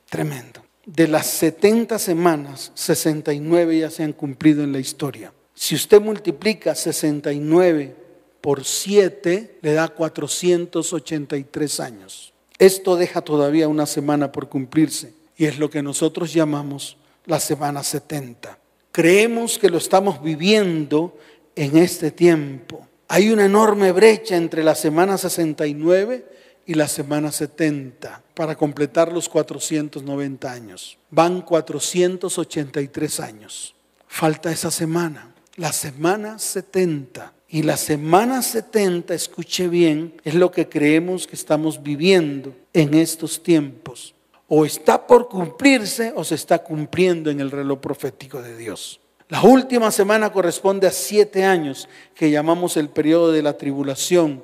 Tremendo. 0.10 0.66
De 0.88 1.08
las 1.08 1.28
70 1.28 2.00
semanas, 2.00 2.72
69 2.74 3.78
ya 3.78 3.92
se 3.92 4.04
han 4.04 4.14
cumplido 4.14 4.64
en 4.64 4.72
la 4.72 4.80
historia. 4.80 5.32
Si 5.54 5.76
usted 5.76 6.02
multiplica 6.02 6.74
69 6.74 7.96
por 8.42 8.66
7, 8.66 9.60
le 9.62 9.74
da 9.74 9.88
483 9.88 11.80
años. 11.80 12.34
Esto 12.58 12.96
deja 12.96 13.22
todavía 13.22 13.68
una 13.68 13.86
semana 13.86 14.32
por 14.32 14.50
cumplirse 14.50 15.14
y 15.38 15.46
es 15.46 15.60
lo 15.60 15.70
que 15.70 15.84
nosotros 15.84 16.34
llamamos 16.34 16.98
la 17.28 17.40
semana 17.40 17.84
70. 17.84 18.61
Creemos 18.92 19.58
que 19.58 19.70
lo 19.70 19.78
estamos 19.78 20.22
viviendo 20.22 21.18
en 21.56 21.78
este 21.78 22.12
tiempo. 22.12 22.88
Hay 23.08 23.30
una 23.30 23.46
enorme 23.46 23.92
brecha 23.92 24.36
entre 24.36 24.64
la 24.64 24.76
semana 24.76 25.18
69 25.18 26.26
y 26.66 26.74
la 26.74 26.88
semana 26.88 27.32
70 27.32 28.22
para 28.34 28.56
completar 28.56 29.12
los 29.12 29.30
490 29.30 30.52
años. 30.52 30.98
Van 31.10 31.42
483 31.42 33.20
años. 33.22 33.76
Falta 34.08 34.52
esa 34.52 34.72
semana, 34.72 35.34
la 35.56 35.72
semana 35.72 36.38
70. 36.38 37.34
Y 37.48 37.64
la 37.64 37.76
semana 37.76 38.42
70, 38.42 39.14
escuche 39.14 39.68
bien, 39.68 40.14
es 40.24 40.36
lo 40.36 40.52
que 40.52 40.70
creemos 40.70 41.28
que 41.28 41.36
estamos 41.36 41.84
viviendo 41.84 42.56
en 42.74 42.94
estos 42.94 43.44
tiempos 43.44 44.16
o 44.54 44.66
está 44.66 45.08
por 45.08 45.30
cumplirse 45.30 46.12
o 46.14 46.26
se 46.26 46.36
está 46.36 46.62
cumpliendo 46.62 47.32
en 47.32 47.40
el 47.40 47.52
reloj 47.52 47.80
profético 47.80 48.42
de 48.42 48.58
Dios. 48.58 49.00
La 49.30 49.42
última 49.44 49.92
semana 49.92 50.30
corresponde 50.30 50.88
a 50.88 50.92
siete 50.92 51.46
años 51.46 51.88
que 52.14 52.30
llamamos 52.30 52.76
el 52.76 52.90
periodo 52.90 53.32
de 53.32 53.42
la 53.42 53.58
tribulación, 53.58 54.44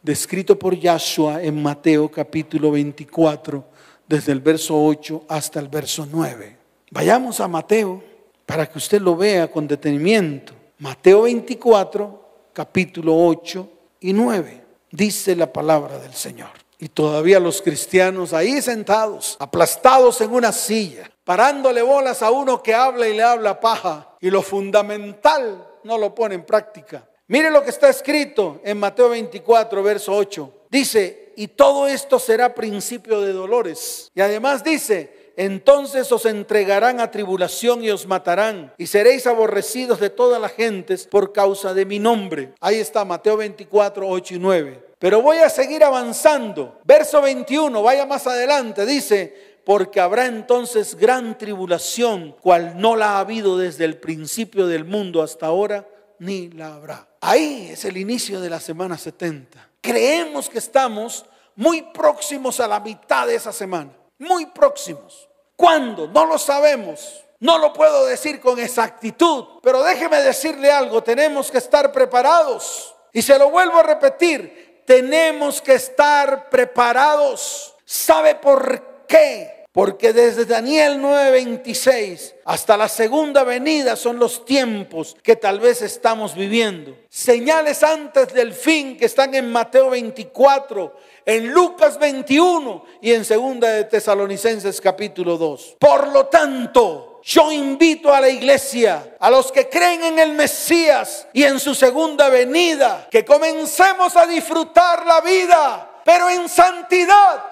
descrito 0.00 0.58
por 0.58 0.74
Yahshua 0.74 1.42
en 1.42 1.62
Mateo 1.62 2.10
capítulo 2.10 2.70
24, 2.70 3.62
desde 4.08 4.32
el 4.32 4.40
verso 4.40 4.82
8 4.82 5.26
hasta 5.28 5.60
el 5.60 5.68
verso 5.68 6.08
9. 6.10 6.56
Vayamos 6.90 7.38
a 7.40 7.46
Mateo 7.46 8.02
para 8.46 8.66
que 8.66 8.78
usted 8.78 9.02
lo 9.02 9.16
vea 9.16 9.50
con 9.50 9.68
detenimiento. 9.68 10.54
Mateo 10.78 11.22
24, 11.24 12.48
capítulo 12.54 13.14
8 13.26 13.68
y 14.00 14.14
9. 14.14 14.64
Dice 14.90 15.36
la 15.36 15.52
palabra 15.52 15.98
del 15.98 16.14
Señor. 16.14 16.61
Y 16.82 16.88
todavía 16.88 17.38
los 17.38 17.62
cristianos 17.62 18.32
ahí 18.32 18.60
sentados, 18.60 19.36
aplastados 19.38 20.20
en 20.20 20.32
una 20.32 20.50
silla, 20.50 21.08
parándole 21.22 21.80
bolas 21.80 22.22
a 22.22 22.32
uno 22.32 22.60
que 22.60 22.74
habla 22.74 23.06
y 23.06 23.14
le 23.14 23.22
habla 23.22 23.60
paja. 23.60 24.16
Y 24.20 24.30
lo 24.30 24.42
fundamental 24.42 25.64
no 25.84 25.96
lo 25.96 26.12
pone 26.12 26.34
en 26.34 26.44
práctica. 26.44 27.08
Mire 27.28 27.52
lo 27.52 27.62
que 27.62 27.70
está 27.70 27.88
escrito 27.88 28.60
en 28.64 28.80
Mateo 28.80 29.10
24, 29.10 29.80
verso 29.80 30.12
8. 30.12 30.52
Dice, 30.68 31.32
y 31.36 31.46
todo 31.46 31.86
esto 31.86 32.18
será 32.18 32.52
principio 32.52 33.20
de 33.20 33.32
dolores. 33.32 34.10
Y 34.12 34.20
además 34.20 34.64
dice, 34.64 35.32
entonces 35.36 36.10
os 36.10 36.26
entregarán 36.26 36.98
a 36.98 37.12
tribulación 37.12 37.84
y 37.84 37.90
os 37.90 38.08
matarán, 38.08 38.74
y 38.76 38.88
seréis 38.88 39.28
aborrecidos 39.28 40.00
de 40.00 40.10
todas 40.10 40.40
las 40.40 40.52
gentes 40.52 41.06
por 41.06 41.32
causa 41.32 41.74
de 41.74 41.86
mi 41.86 42.00
nombre. 42.00 42.54
Ahí 42.60 42.80
está 42.80 43.04
Mateo 43.04 43.36
24, 43.36 44.08
8 44.08 44.34
y 44.34 44.38
9. 44.40 44.91
Pero 45.02 45.20
voy 45.20 45.38
a 45.38 45.50
seguir 45.50 45.82
avanzando. 45.82 46.78
Verso 46.84 47.20
21, 47.20 47.82
vaya 47.82 48.06
más 48.06 48.24
adelante, 48.28 48.86
dice, 48.86 49.58
porque 49.64 49.98
habrá 49.98 50.26
entonces 50.26 50.94
gran 50.94 51.36
tribulación, 51.36 52.36
cual 52.40 52.80
no 52.80 52.94
la 52.94 53.16
ha 53.16 53.18
habido 53.18 53.58
desde 53.58 53.84
el 53.84 53.98
principio 53.98 54.68
del 54.68 54.84
mundo 54.84 55.20
hasta 55.20 55.46
ahora, 55.46 55.88
ni 56.20 56.50
la 56.50 56.74
habrá. 56.74 57.08
Ahí 57.20 57.70
es 57.72 57.84
el 57.84 57.96
inicio 57.96 58.40
de 58.40 58.48
la 58.48 58.60
semana 58.60 58.96
70. 58.96 59.70
Creemos 59.80 60.48
que 60.48 60.58
estamos 60.58 61.26
muy 61.56 61.82
próximos 61.82 62.60
a 62.60 62.68
la 62.68 62.78
mitad 62.78 63.26
de 63.26 63.34
esa 63.34 63.52
semana, 63.52 63.90
muy 64.20 64.46
próximos. 64.46 65.28
¿Cuándo? 65.56 66.06
No 66.06 66.26
lo 66.26 66.38
sabemos. 66.38 67.24
No 67.40 67.58
lo 67.58 67.72
puedo 67.72 68.06
decir 68.06 68.38
con 68.38 68.60
exactitud, 68.60 69.58
pero 69.64 69.82
déjeme 69.82 70.22
decirle 70.22 70.70
algo, 70.70 71.02
tenemos 71.02 71.50
que 71.50 71.58
estar 71.58 71.90
preparados. 71.90 72.94
Y 73.12 73.20
se 73.20 73.36
lo 73.36 73.50
vuelvo 73.50 73.80
a 73.80 73.82
repetir, 73.82 74.71
tenemos 74.84 75.60
que 75.60 75.74
estar 75.74 76.50
preparados. 76.50 77.74
¿Sabe 77.84 78.34
por 78.34 79.06
qué? 79.06 79.62
Porque 79.72 80.12
desde 80.12 80.44
Daniel 80.44 81.00
9:26 81.00 82.34
hasta 82.44 82.76
la 82.76 82.88
segunda 82.88 83.42
venida 83.42 83.96
son 83.96 84.18
los 84.18 84.44
tiempos 84.44 85.16
que 85.22 85.36
tal 85.36 85.60
vez 85.60 85.80
estamos 85.80 86.34
viviendo. 86.34 86.94
Señales 87.08 87.82
antes 87.82 88.34
del 88.34 88.52
fin 88.52 88.98
que 88.98 89.06
están 89.06 89.34
en 89.34 89.50
Mateo 89.50 89.88
24, 89.88 90.94
en 91.24 91.52
Lucas 91.52 91.98
21 91.98 92.84
y 93.00 93.12
en 93.12 93.24
segunda 93.24 93.68
de 93.70 93.84
Tesalonicenses 93.84 94.78
capítulo 94.78 95.38
2. 95.38 95.76
Por 95.78 96.08
lo 96.08 96.26
tanto, 96.26 97.11
yo 97.24 97.52
invito 97.52 98.12
a 98.12 98.20
la 98.20 98.28
iglesia, 98.28 99.16
a 99.20 99.30
los 99.30 99.52
que 99.52 99.68
creen 99.68 100.02
en 100.02 100.18
el 100.18 100.32
Mesías 100.32 101.28
y 101.32 101.44
en 101.44 101.60
su 101.60 101.74
segunda 101.74 102.28
venida, 102.28 103.06
que 103.10 103.24
comencemos 103.24 104.16
a 104.16 104.26
disfrutar 104.26 105.06
la 105.06 105.20
vida, 105.20 106.00
pero 106.04 106.28
en 106.28 106.48
santidad. 106.48 107.44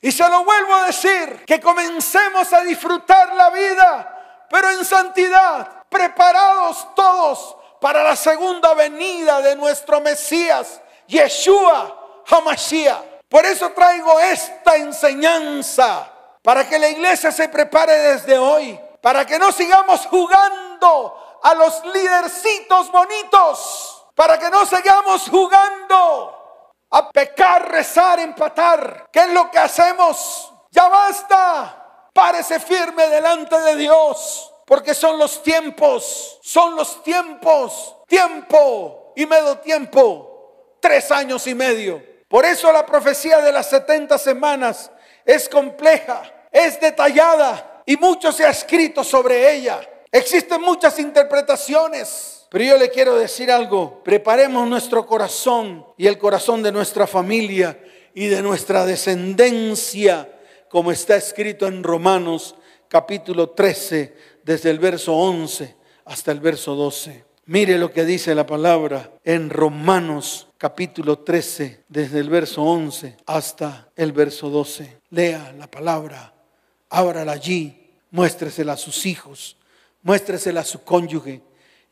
Y 0.00 0.12
se 0.12 0.26
lo 0.28 0.44
vuelvo 0.44 0.74
a 0.74 0.86
decir, 0.86 1.44
que 1.46 1.60
comencemos 1.60 2.50
a 2.54 2.62
disfrutar 2.62 3.34
la 3.34 3.50
vida, 3.50 4.46
pero 4.48 4.70
en 4.70 4.84
santidad, 4.84 5.84
preparados 5.90 6.94
todos 6.94 7.56
para 7.82 8.02
la 8.02 8.16
segunda 8.16 8.72
venida 8.72 9.42
de 9.42 9.56
nuestro 9.56 10.00
Mesías, 10.00 10.80
Yeshua 11.06 12.22
Hamashiach. 12.26 13.02
Por 13.28 13.44
eso 13.44 13.70
traigo 13.72 14.18
esta 14.20 14.76
enseñanza, 14.76 16.10
para 16.42 16.66
que 16.66 16.78
la 16.78 16.88
iglesia 16.88 17.30
se 17.30 17.46
prepare 17.50 17.92
desde 17.98 18.38
hoy 18.38 18.80
para 19.00 19.24
que 19.24 19.38
no 19.38 19.52
sigamos 19.52 20.06
jugando 20.06 21.38
a 21.42 21.54
los 21.54 21.84
lidercitos 21.86 22.90
bonitos, 22.90 24.06
para 24.14 24.38
que 24.38 24.50
no 24.50 24.66
sigamos 24.66 25.28
jugando 25.28 26.38
a 26.90 27.10
pecar, 27.10 27.70
rezar, 27.70 28.18
empatar. 28.20 29.08
¿Qué 29.12 29.20
es 29.20 29.28
lo 29.28 29.50
que 29.50 29.58
hacemos? 29.58 30.52
Ya 30.70 30.88
basta. 30.88 31.74
Párese 32.12 32.58
firme 32.58 33.06
delante 33.08 33.60
de 33.60 33.76
Dios, 33.76 34.52
porque 34.66 34.92
son 34.92 35.18
los 35.18 35.40
tiempos, 35.42 36.38
son 36.42 36.74
los 36.74 37.02
tiempos, 37.04 37.96
tiempo 38.08 39.12
y 39.14 39.24
medio 39.24 39.58
tiempo, 39.58 40.76
tres 40.80 41.12
años 41.12 41.46
y 41.46 41.54
medio. 41.54 42.02
Por 42.28 42.44
eso 42.44 42.72
la 42.72 42.84
profecía 42.84 43.40
de 43.40 43.52
las 43.52 43.70
70 43.70 44.18
semanas 44.18 44.90
es 45.24 45.48
compleja, 45.48 46.22
es 46.50 46.80
detallada, 46.80 47.77
y 47.88 47.96
mucho 47.96 48.30
se 48.32 48.44
ha 48.44 48.50
escrito 48.50 49.02
sobre 49.02 49.56
ella. 49.56 49.80
Existen 50.12 50.60
muchas 50.60 50.98
interpretaciones. 50.98 52.46
Pero 52.50 52.64
yo 52.64 52.76
le 52.76 52.90
quiero 52.90 53.16
decir 53.16 53.50
algo, 53.50 54.02
preparemos 54.04 54.68
nuestro 54.68 55.06
corazón 55.06 55.86
y 55.96 56.06
el 56.06 56.18
corazón 56.18 56.62
de 56.62 56.70
nuestra 56.70 57.06
familia 57.06 57.78
y 58.12 58.26
de 58.26 58.42
nuestra 58.42 58.84
descendencia, 58.84 60.38
como 60.68 60.92
está 60.92 61.16
escrito 61.16 61.66
en 61.66 61.82
Romanos 61.82 62.56
capítulo 62.88 63.50
13, 63.50 64.14
desde 64.44 64.68
el 64.68 64.78
verso 64.78 65.14
11 65.14 65.74
hasta 66.04 66.30
el 66.30 66.40
verso 66.40 66.74
12. 66.74 67.24
Mire 67.46 67.78
lo 67.78 67.90
que 67.90 68.04
dice 68.04 68.34
la 68.34 68.44
palabra 68.44 69.12
en 69.24 69.48
Romanos 69.48 70.48
capítulo 70.58 71.20
13, 71.20 71.84
desde 71.88 72.18
el 72.18 72.28
verso 72.28 72.62
11 72.62 73.16
hasta 73.24 73.88
el 73.96 74.12
verso 74.12 74.50
12. 74.50 75.00
Lea 75.08 75.54
la 75.56 75.70
palabra, 75.70 76.34
ábrala 76.90 77.32
allí, 77.32 77.77
muéstresela 78.10 78.74
a 78.74 78.76
sus 78.76 79.06
hijos, 79.06 79.56
muéstresela 80.02 80.60
a 80.60 80.64
su 80.64 80.82
cónyuge 80.82 81.42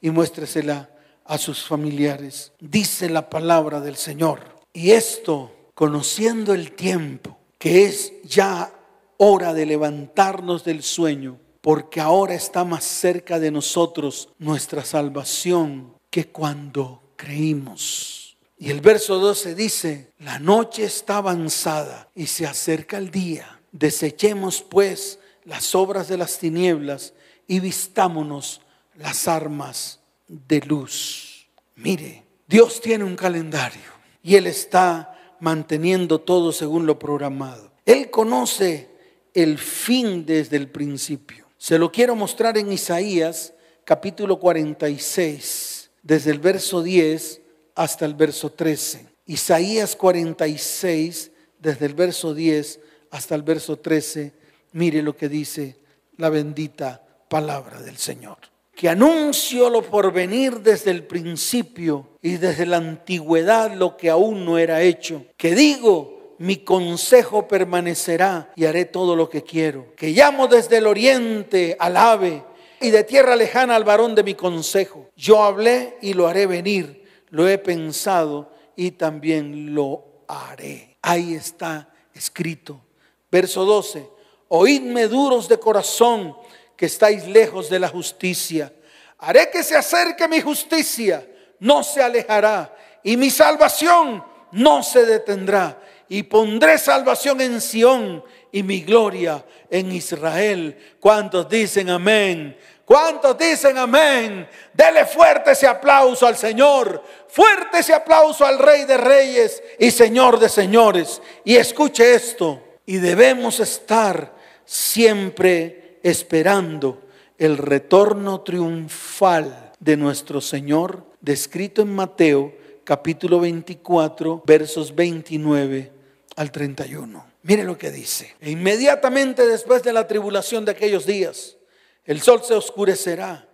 y 0.00 0.10
muéstresela 0.10 0.90
a 1.24 1.38
sus 1.38 1.64
familiares. 1.64 2.52
Dice 2.60 3.08
la 3.08 3.28
palabra 3.28 3.80
del 3.80 3.96
Señor. 3.96 4.56
Y 4.72 4.92
esto, 4.92 5.70
conociendo 5.74 6.54
el 6.54 6.72
tiempo, 6.72 7.38
que 7.58 7.86
es 7.86 8.12
ya 8.24 8.72
hora 9.16 9.54
de 9.54 9.66
levantarnos 9.66 10.64
del 10.64 10.82
sueño, 10.82 11.38
porque 11.60 12.00
ahora 12.00 12.34
está 12.34 12.64
más 12.64 12.84
cerca 12.84 13.40
de 13.40 13.50
nosotros 13.50 14.28
nuestra 14.38 14.84
salvación 14.84 15.94
que 16.10 16.28
cuando 16.28 17.02
creímos. 17.16 18.36
Y 18.58 18.70
el 18.70 18.80
verso 18.80 19.18
12 19.18 19.54
dice, 19.54 20.12
la 20.20 20.38
noche 20.38 20.84
está 20.84 21.18
avanzada 21.18 22.08
y 22.14 22.26
se 22.26 22.46
acerca 22.46 22.98
el 22.98 23.10
día. 23.10 23.60
Desechemos 23.72 24.62
pues 24.62 25.18
las 25.46 25.74
obras 25.74 26.08
de 26.08 26.18
las 26.18 26.38
tinieblas 26.38 27.14
y 27.46 27.60
vistámonos 27.60 28.60
las 28.98 29.28
armas 29.28 30.00
de 30.28 30.60
luz. 30.60 31.48
Mire, 31.76 32.24
Dios 32.46 32.80
tiene 32.80 33.04
un 33.04 33.16
calendario 33.16 33.92
y 34.22 34.34
Él 34.34 34.46
está 34.46 35.36
manteniendo 35.40 36.20
todo 36.20 36.52
según 36.52 36.84
lo 36.84 36.98
programado. 36.98 37.72
Él 37.84 38.10
conoce 38.10 38.90
el 39.32 39.58
fin 39.58 40.26
desde 40.26 40.56
el 40.56 40.68
principio. 40.68 41.46
Se 41.56 41.78
lo 41.78 41.92
quiero 41.92 42.16
mostrar 42.16 42.58
en 42.58 42.72
Isaías 42.72 43.54
capítulo 43.84 44.40
46, 44.40 45.90
desde 46.02 46.32
el 46.32 46.40
verso 46.40 46.82
10 46.82 47.40
hasta 47.76 48.04
el 48.04 48.14
verso 48.14 48.50
13. 48.50 49.06
Isaías 49.26 49.94
46, 49.94 51.30
desde 51.60 51.86
el 51.86 51.94
verso 51.94 52.34
10 52.34 52.80
hasta 53.10 53.34
el 53.34 53.42
verso 53.42 53.76
13. 53.76 54.32
Mire 54.76 55.02
lo 55.02 55.16
que 55.16 55.28
dice 55.28 55.76
la 56.18 56.28
bendita 56.28 57.02
palabra 57.28 57.80
del 57.80 57.96
Señor 57.96 58.36
que 58.76 58.90
anuncio 58.90 59.70
lo 59.70 59.80
por 59.80 60.12
venir 60.12 60.60
desde 60.60 60.90
el 60.90 61.04
principio 61.04 62.10
y 62.20 62.36
desde 62.36 62.66
la 62.66 62.76
antigüedad 62.76 63.74
lo 63.74 63.96
que 63.96 64.10
aún 64.10 64.44
no 64.44 64.58
era 64.58 64.82
hecho, 64.82 65.24
que 65.38 65.54
digo, 65.54 66.34
mi 66.38 66.58
consejo 66.58 67.48
permanecerá 67.48 68.52
y 68.54 68.66
haré 68.66 68.84
todo 68.84 69.16
lo 69.16 69.30
que 69.30 69.42
quiero, 69.42 69.94
que 69.96 70.10
llamo 70.10 70.46
desde 70.46 70.76
el 70.76 70.86
oriente 70.86 71.74
al 71.80 71.96
ave 71.96 72.44
y 72.78 72.90
de 72.90 73.02
tierra 73.04 73.34
lejana 73.34 73.76
al 73.76 73.84
varón 73.84 74.14
de 74.14 74.22
mi 74.22 74.34
consejo. 74.34 75.08
Yo 75.16 75.42
hablé 75.42 75.96
y 76.02 76.12
lo 76.12 76.28
haré 76.28 76.46
venir, 76.46 77.02
lo 77.30 77.48
he 77.48 77.56
pensado 77.56 78.52
y 78.76 78.90
también 78.90 79.74
lo 79.74 80.04
haré. 80.28 80.98
Ahí 81.00 81.32
está 81.32 81.88
escrito. 82.12 82.82
Verso 83.30 83.64
12, 83.64 84.15
oídme 84.48 85.08
duros 85.08 85.48
de 85.48 85.58
corazón 85.58 86.36
que 86.76 86.86
estáis 86.86 87.26
lejos 87.26 87.68
de 87.70 87.78
la 87.78 87.88
justicia. 87.88 88.72
Haré 89.18 89.50
que 89.50 89.62
se 89.62 89.76
acerque 89.76 90.28
mi 90.28 90.40
justicia, 90.40 91.26
no 91.58 91.82
se 91.82 92.02
alejará, 92.02 92.76
y 93.02 93.16
mi 93.16 93.30
salvación 93.30 94.22
no 94.52 94.82
se 94.82 95.04
detendrá. 95.06 95.80
Y 96.08 96.22
pondré 96.24 96.78
salvación 96.78 97.40
en 97.40 97.60
Sión 97.60 98.22
y 98.52 98.62
mi 98.62 98.82
gloria 98.82 99.44
en 99.70 99.90
Israel. 99.90 100.96
¿Cuántos 101.00 101.48
dicen 101.48 101.90
amén? 101.90 102.56
¿Cuántos 102.84 103.36
dicen 103.36 103.76
amén? 103.76 104.48
Dele 104.72 105.04
fuerte 105.06 105.50
ese 105.50 105.66
aplauso 105.66 106.24
al 106.24 106.36
Señor, 106.36 107.02
fuerte 107.26 107.78
ese 107.78 107.92
aplauso 107.92 108.46
al 108.46 108.60
Rey 108.60 108.84
de 108.84 108.96
Reyes 108.96 109.60
y 109.80 109.90
Señor 109.90 110.38
de 110.38 110.48
Señores. 110.48 111.20
Y 111.44 111.56
escuche 111.56 112.14
esto, 112.14 112.62
y 112.86 112.98
debemos 112.98 113.58
estar 113.58 114.35
siempre 114.66 116.00
esperando 116.02 117.02
el 117.38 117.56
retorno 117.56 118.42
triunfal 118.42 119.72
de 119.78 119.96
nuestro 119.96 120.40
Señor, 120.40 121.06
descrito 121.20 121.82
en 121.82 121.94
Mateo 121.94 122.54
capítulo 122.84 123.40
24, 123.40 124.42
versos 124.44 124.94
29 124.94 125.92
al 126.36 126.50
31. 126.50 127.24
Mire 127.42 127.64
lo 127.64 127.78
que 127.78 127.90
dice. 127.90 128.34
E 128.40 128.50
inmediatamente 128.50 129.46
después 129.46 129.82
de 129.82 129.92
la 129.92 130.06
tribulación 130.06 130.64
de 130.64 130.72
aquellos 130.72 131.06
días, 131.06 131.56
el 132.04 132.20
sol 132.20 132.42
se 132.44 132.54
oscurecerá 132.54 133.48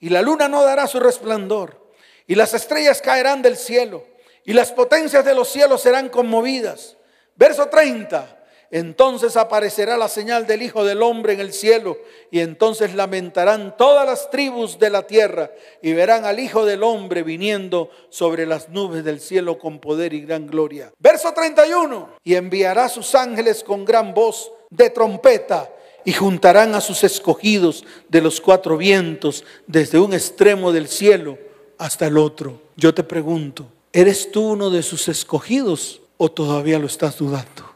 y 0.00 0.10
la 0.10 0.22
luna 0.22 0.48
no 0.48 0.62
dará 0.62 0.86
su 0.86 1.00
resplandor 1.00 1.92
y 2.26 2.34
las 2.34 2.54
estrellas 2.54 3.00
caerán 3.02 3.42
del 3.42 3.56
cielo 3.56 4.06
y 4.44 4.52
las 4.52 4.72
potencias 4.72 5.24
de 5.24 5.34
los 5.34 5.48
cielos 5.48 5.82
serán 5.82 6.08
conmovidas. 6.08 6.96
Verso 7.36 7.68
30 7.68 8.37
entonces 8.70 9.36
aparecerá 9.36 9.96
la 9.96 10.08
señal 10.08 10.46
del 10.46 10.62
Hijo 10.62 10.84
del 10.84 11.02
Hombre 11.02 11.32
en 11.32 11.40
el 11.40 11.52
cielo 11.52 11.96
y 12.30 12.40
entonces 12.40 12.94
lamentarán 12.94 13.76
todas 13.78 14.04
las 14.04 14.30
tribus 14.30 14.78
de 14.78 14.90
la 14.90 15.06
tierra 15.06 15.50
y 15.80 15.94
verán 15.94 16.26
al 16.26 16.38
Hijo 16.38 16.66
del 16.66 16.82
Hombre 16.82 17.22
viniendo 17.22 17.90
sobre 18.10 18.44
las 18.44 18.68
nubes 18.68 19.04
del 19.04 19.20
cielo 19.20 19.58
con 19.58 19.78
poder 19.78 20.12
y 20.12 20.20
gran 20.20 20.46
gloria. 20.46 20.92
Verso 20.98 21.32
31. 21.32 22.10
Y 22.24 22.34
enviará 22.34 22.90
sus 22.90 23.14
ángeles 23.14 23.64
con 23.64 23.86
gran 23.86 24.12
voz 24.12 24.52
de 24.68 24.90
trompeta 24.90 25.70
y 26.04 26.12
juntarán 26.12 26.74
a 26.74 26.82
sus 26.82 27.04
escogidos 27.04 27.84
de 28.08 28.20
los 28.20 28.40
cuatro 28.40 28.76
vientos 28.76 29.44
desde 29.66 29.98
un 29.98 30.12
extremo 30.12 30.72
del 30.72 30.88
cielo 30.88 31.38
hasta 31.78 32.06
el 32.06 32.18
otro. 32.18 32.60
Yo 32.76 32.92
te 32.92 33.02
pregunto, 33.02 33.66
¿eres 33.92 34.30
tú 34.30 34.52
uno 34.52 34.68
de 34.68 34.82
sus 34.82 35.08
escogidos 35.08 36.02
o 36.18 36.30
todavía 36.30 36.78
lo 36.78 36.86
estás 36.86 37.16
dudando? 37.18 37.67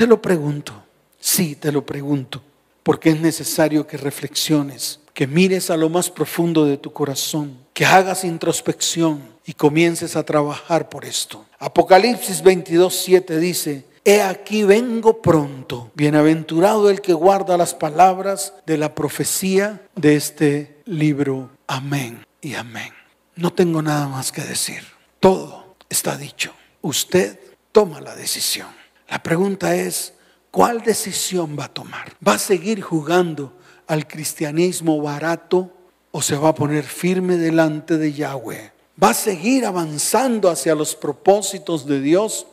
Te 0.00 0.06
lo 0.06 0.22
pregunto, 0.22 0.72
sí, 1.20 1.56
te 1.56 1.70
lo 1.70 1.84
pregunto, 1.84 2.40
porque 2.82 3.10
es 3.10 3.20
necesario 3.20 3.86
que 3.86 3.98
reflexiones, 3.98 4.98
que 5.12 5.26
mires 5.26 5.68
a 5.68 5.76
lo 5.76 5.90
más 5.90 6.08
profundo 6.08 6.64
de 6.64 6.78
tu 6.78 6.90
corazón, 6.90 7.58
que 7.74 7.84
hagas 7.84 8.24
introspección 8.24 9.22
y 9.44 9.52
comiences 9.52 10.16
a 10.16 10.22
trabajar 10.22 10.88
por 10.88 11.04
esto. 11.04 11.44
Apocalipsis 11.58 12.42
22, 12.42 12.94
7 12.94 13.38
dice, 13.40 13.84
He 14.02 14.22
aquí 14.22 14.64
vengo 14.64 15.20
pronto, 15.20 15.90
bienaventurado 15.94 16.88
el 16.88 17.02
que 17.02 17.12
guarda 17.12 17.58
las 17.58 17.74
palabras 17.74 18.54
de 18.64 18.78
la 18.78 18.94
profecía 18.94 19.82
de 19.96 20.16
este 20.16 20.80
libro. 20.86 21.50
Amén 21.66 22.24
y 22.40 22.54
amén. 22.54 22.94
No 23.36 23.52
tengo 23.52 23.82
nada 23.82 24.08
más 24.08 24.32
que 24.32 24.40
decir. 24.40 24.82
Todo 25.20 25.76
está 25.90 26.16
dicho. 26.16 26.54
Usted 26.80 27.38
toma 27.70 28.00
la 28.00 28.16
decisión. 28.16 28.79
La 29.10 29.20
pregunta 29.20 29.74
es, 29.74 30.14
¿cuál 30.52 30.82
decisión 30.82 31.56
va 31.58 31.64
a 31.64 31.74
tomar? 31.74 32.12
¿Va 32.26 32.34
a 32.34 32.38
seguir 32.38 32.80
jugando 32.80 33.52
al 33.88 34.06
cristianismo 34.06 35.02
barato 35.02 35.68
o 36.12 36.22
se 36.22 36.36
va 36.36 36.50
a 36.50 36.54
poner 36.54 36.84
firme 36.84 37.36
delante 37.36 37.98
de 37.98 38.12
Yahweh? 38.12 38.72
¿Va 39.02 39.10
a 39.10 39.14
seguir 39.14 39.66
avanzando 39.66 40.48
hacia 40.48 40.76
los 40.76 40.94
propósitos 40.94 41.86
de 41.86 42.00
Dios 42.00 42.46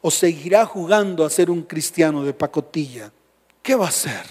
o 0.00 0.10
seguirá 0.10 0.66
jugando 0.66 1.24
a 1.24 1.30
ser 1.30 1.48
un 1.48 1.62
cristiano 1.62 2.24
de 2.24 2.34
pacotilla? 2.34 3.12
¿Qué 3.62 3.76
va 3.76 3.86
a 3.86 3.90
hacer? 3.90 4.26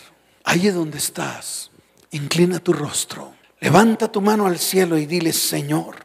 Es 0.45 0.73
donde 0.73 0.97
estás. 0.97 1.71
Inclina 2.11 2.59
tu 2.59 2.73
rostro. 2.73 3.33
Levanta 3.61 4.11
tu 4.11 4.19
mano 4.19 4.47
al 4.47 4.59
cielo 4.59 4.97
y 4.97 5.05
dile, 5.05 5.31
Señor, 5.31 5.95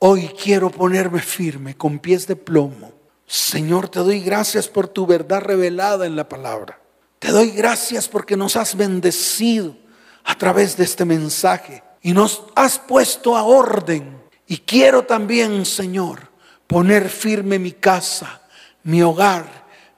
hoy 0.00 0.30
quiero 0.30 0.70
ponerme 0.70 1.20
firme 1.20 1.76
con 1.76 2.00
pies 2.00 2.26
de 2.26 2.34
plomo 2.34 3.01
Señor, 3.32 3.88
te 3.88 4.00
doy 4.00 4.20
gracias 4.20 4.68
por 4.68 4.88
tu 4.88 5.06
verdad 5.06 5.40
revelada 5.40 6.04
en 6.04 6.16
la 6.16 6.28
palabra. 6.28 6.78
Te 7.18 7.30
doy 7.30 7.48
gracias 7.48 8.06
porque 8.06 8.36
nos 8.36 8.56
has 8.56 8.76
bendecido 8.76 9.74
a 10.22 10.36
través 10.36 10.76
de 10.76 10.84
este 10.84 11.06
mensaje 11.06 11.82
y 12.02 12.12
nos 12.12 12.44
has 12.54 12.78
puesto 12.78 13.34
a 13.34 13.44
orden. 13.44 14.20
Y 14.46 14.58
quiero 14.58 15.04
también, 15.04 15.64
Señor, 15.64 16.28
poner 16.66 17.08
firme 17.08 17.58
mi 17.58 17.72
casa, 17.72 18.42
mi 18.82 19.02
hogar, 19.02 19.46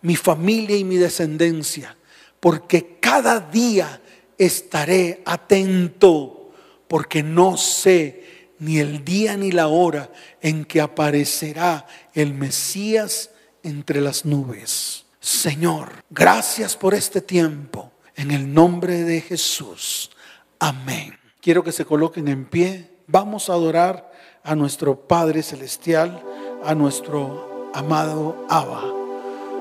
mi 0.02 0.14
familia 0.14 0.76
y 0.76 0.84
mi 0.84 0.96
descendencia, 0.96 1.96
porque 2.38 2.98
cada 3.00 3.40
día 3.40 4.00
estaré 4.38 5.24
atento, 5.26 6.52
porque 6.86 7.24
no 7.24 7.56
sé 7.56 8.23
ni 8.58 8.78
el 8.78 9.04
día 9.04 9.36
ni 9.36 9.52
la 9.52 9.68
hora 9.68 10.10
en 10.40 10.64
que 10.64 10.80
aparecerá 10.80 11.86
el 12.14 12.34
Mesías 12.34 13.30
entre 13.62 14.00
las 14.00 14.24
nubes. 14.24 15.06
Señor, 15.20 16.04
gracias 16.10 16.76
por 16.76 16.94
este 16.94 17.20
tiempo. 17.20 17.92
En 18.16 18.30
el 18.30 18.52
nombre 18.52 19.02
de 19.02 19.20
Jesús. 19.20 20.10
Amén. 20.58 21.18
Quiero 21.40 21.64
que 21.64 21.72
se 21.72 21.84
coloquen 21.84 22.28
en 22.28 22.44
pie 22.44 22.94
vamos 23.06 23.50
a 23.50 23.54
adorar 23.54 24.12
a 24.42 24.54
nuestro 24.54 24.96
Padre 25.06 25.42
Celestial, 25.42 26.22
a 26.64 26.74
nuestro 26.74 27.70
amado 27.74 28.46
Abba, 28.48 28.82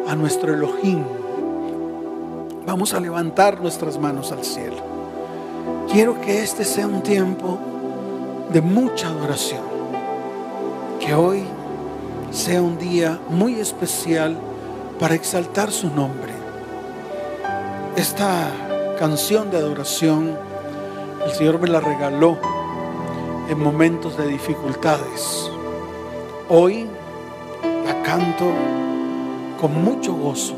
a 0.07 0.15
nuestro 0.15 0.53
Elohim. 0.53 1.03
Vamos 2.65 2.93
a 2.93 2.99
levantar 2.99 3.61
nuestras 3.61 3.97
manos 3.97 4.31
al 4.31 4.43
cielo. 4.43 4.77
Quiero 5.91 6.19
que 6.21 6.41
este 6.41 6.63
sea 6.63 6.87
un 6.87 7.03
tiempo 7.03 7.59
de 8.51 8.61
mucha 8.61 9.07
adoración. 9.07 9.63
Que 10.99 11.13
hoy 11.13 11.43
sea 12.31 12.61
un 12.61 12.77
día 12.77 13.19
muy 13.29 13.59
especial 13.59 14.37
para 14.99 15.15
exaltar 15.15 15.71
su 15.71 15.89
nombre. 15.89 16.33
Esta 17.95 18.51
canción 18.97 19.51
de 19.51 19.57
adoración 19.57 20.37
el 21.25 21.31
Señor 21.31 21.59
me 21.59 21.67
la 21.67 21.79
regaló 21.79 22.37
en 23.49 23.59
momentos 23.59 24.17
de 24.17 24.27
dificultades. 24.27 25.49
Hoy 26.49 26.87
la 27.85 28.01
canto 28.03 28.51
con 29.59 29.83
mucho 29.83 30.13
gozo, 30.13 30.55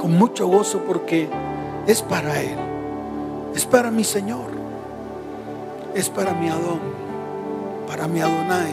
con 0.00 0.12
mucho 0.16 0.46
gozo 0.46 0.82
porque 0.86 1.28
es 1.86 2.02
para 2.02 2.40
Él, 2.40 2.56
es 3.54 3.66
para 3.66 3.90
mi 3.90 4.04
Señor, 4.04 4.47
es 5.98 6.08
para 6.08 6.32
mi 6.32 6.48
Adón, 6.48 6.80
para 7.86 8.06
mi 8.06 8.20
Adonai, 8.20 8.72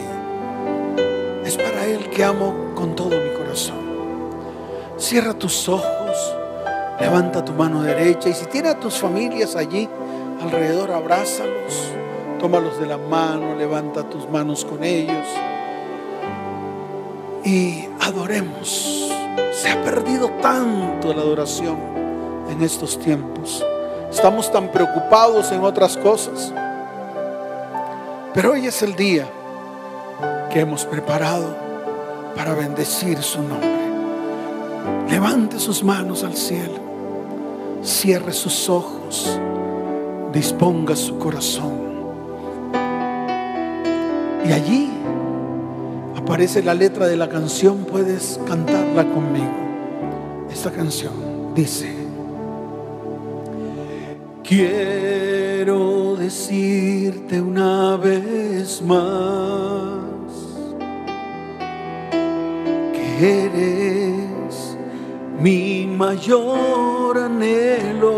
es 1.44 1.56
para 1.56 1.84
Él 1.84 2.08
que 2.10 2.22
amo 2.22 2.72
con 2.74 2.94
todo 2.94 3.10
mi 3.20 3.30
corazón. 3.30 3.76
Cierra 4.96 5.34
tus 5.34 5.68
ojos, 5.68 6.34
levanta 7.00 7.44
tu 7.44 7.52
mano 7.52 7.82
derecha 7.82 8.28
y 8.28 8.34
si 8.34 8.46
tienes 8.46 8.74
a 8.74 8.80
tus 8.80 8.94
familias 8.94 9.56
allí 9.56 9.88
alrededor, 10.40 10.92
abrázalos 10.92 11.92
tómalos 12.38 12.78
de 12.78 12.86
la 12.86 12.98
mano, 12.98 13.54
levanta 13.56 14.08
tus 14.08 14.28
manos 14.28 14.64
con 14.64 14.84
ellos 14.84 15.26
y 17.44 17.88
adoremos. 18.00 19.10
Se 19.52 19.70
ha 19.70 19.82
perdido 19.82 20.30
tanto 20.40 21.12
la 21.12 21.22
adoración 21.22 21.76
en 22.50 22.62
estos 22.62 22.98
tiempos. 22.98 23.64
Estamos 24.10 24.52
tan 24.52 24.70
preocupados 24.70 25.50
en 25.50 25.62
otras 25.64 25.96
cosas. 25.96 26.52
Pero 28.36 28.52
hoy 28.52 28.66
es 28.66 28.82
el 28.82 28.94
día 28.96 29.26
que 30.52 30.60
hemos 30.60 30.84
preparado 30.84 31.56
para 32.36 32.52
bendecir 32.52 33.16
su 33.22 33.40
nombre. 33.40 33.70
Levante 35.08 35.58
sus 35.58 35.82
manos 35.82 36.22
al 36.22 36.36
cielo, 36.36 36.74
cierre 37.82 38.34
sus 38.34 38.68
ojos, 38.68 39.40
disponga 40.34 40.94
su 40.96 41.18
corazón. 41.18 41.80
Y 44.46 44.52
allí 44.52 44.90
aparece 46.14 46.62
la 46.62 46.74
letra 46.74 47.06
de 47.06 47.16
la 47.16 47.30
canción, 47.30 47.86
puedes 47.86 48.38
cantarla 48.46 49.06
conmigo. 49.14 50.46
Esta 50.52 50.70
canción 50.70 51.54
dice, 51.54 51.90
decirte 56.26 57.40
una 57.40 57.96
vez 57.96 58.82
más 58.82 60.10
que 62.92 63.44
eres 63.44 64.76
mi 65.38 65.86
mayor 65.86 67.16
anhelo. 67.16 68.10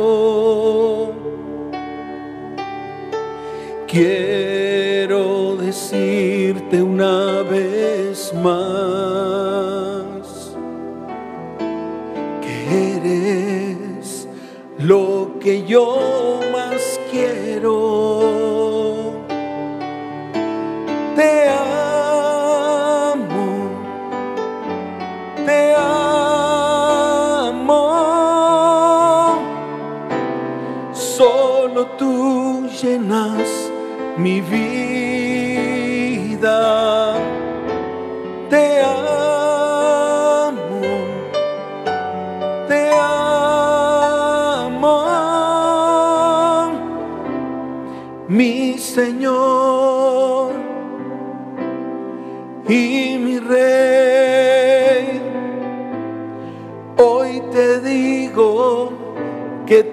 Quiero 3.87 5.57
decirte 5.57 6.83
una 6.83 7.43
vez 7.43 8.33
más 8.43 10.55
que 12.41 12.97
eres 12.97 14.27
lo 14.79 15.35
que 15.39 15.67
yo 15.67 16.18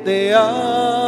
que 0.06 0.12
te 0.12 1.05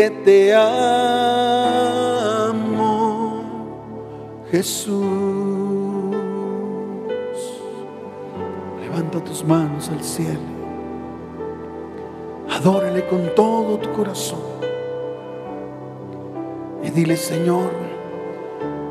que 0.00 0.08
te 0.24 0.54
amo. 0.54 0.64
Jesús. 4.50 5.04
Levanta 8.80 9.22
tus 9.22 9.44
manos 9.44 9.90
al 9.90 10.02
cielo. 10.02 10.40
Adórale 12.48 13.06
con 13.08 13.34
todo 13.34 13.76
tu 13.76 13.92
corazón. 13.92 14.40
Y 16.82 16.88
dile, 16.88 17.18
Señor, 17.18 17.70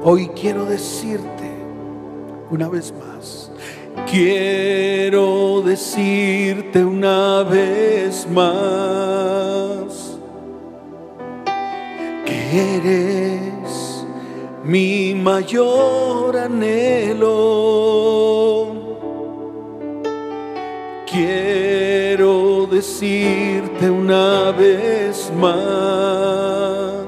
hoy 0.04 0.28
quiero 0.40 0.66
decirte 0.66 1.50
una 2.52 2.70
vez 2.70 2.94
más. 2.94 3.52
Quiero 4.06 5.64
decirte 5.64 6.86
una 6.86 7.42
vez 7.42 8.28
más 8.30 9.69
eres 12.80 14.06
mi 14.64 15.14
mayor 15.16 16.38
anhelo. 16.38 17.30
Quiero 21.12 22.68
decirte 22.68 23.90
una 23.90 24.52
vez 24.52 25.32
más 25.36 27.08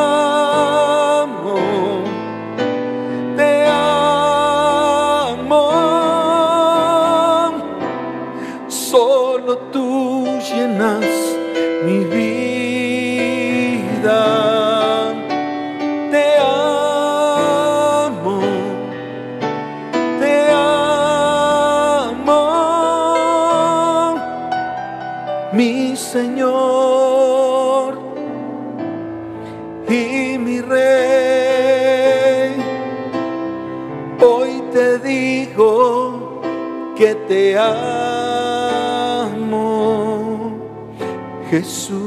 Jesús, 41.53 42.01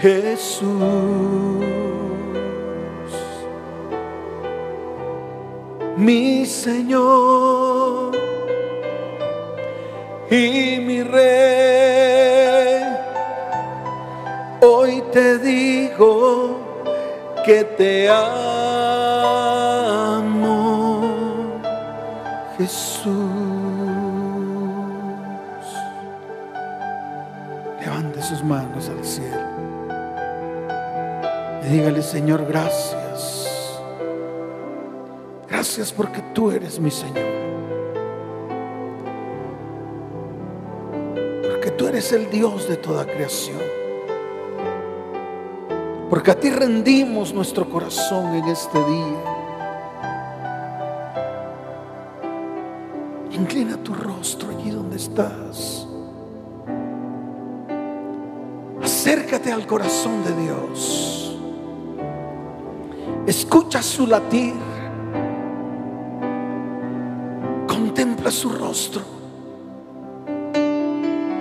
Jesús. 0.00 0.64
Mi 5.96 6.44
Señor 6.44 8.10
y 10.28 10.80
mi 10.80 11.02
Rey. 11.04 12.82
Hoy 14.60 15.00
te 15.12 15.38
digo 15.38 16.58
que 17.46 17.62
te 17.62 18.08
amo, 18.10 18.53
Jesús. 22.64 23.04
Levante 27.78 28.22
sus 28.22 28.42
manos 28.42 28.88
al 28.88 29.04
cielo 29.04 29.44
y 31.62 31.66
dígale, 31.66 32.02
Señor, 32.02 32.46
gracias. 32.46 33.78
Gracias 35.46 35.92
porque 35.92 36.22
tú 36.32 36.50
eres 36.50 36.80
mi 36.80 36.90
Señor. 36.90 37.24
Porque 41.42 41.70
tú 41.70 41.86
eres 41.86 42.12
el 42.12 42.30
Dios 42.30 42.66
de 42.66 42.76
toda 42.78 43.04
creación. 43.04 43.60
Porque 46.08 46.30
a 46.30 46.40
ti 46.40 46.50
rendimos 46.50 47.34
nuestro 47.34 47.68
corazón 47.68 48.34
en 48.34 48.44
este 48.48 48.78
día. 48.78 49.33
Contempla 67.66 68.30
su 68.30 68.48
rostro. 68.48 69.02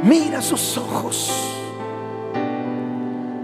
Mira 0.04 0.42
sus 0.42 0.78
ojos. 0.78 1.32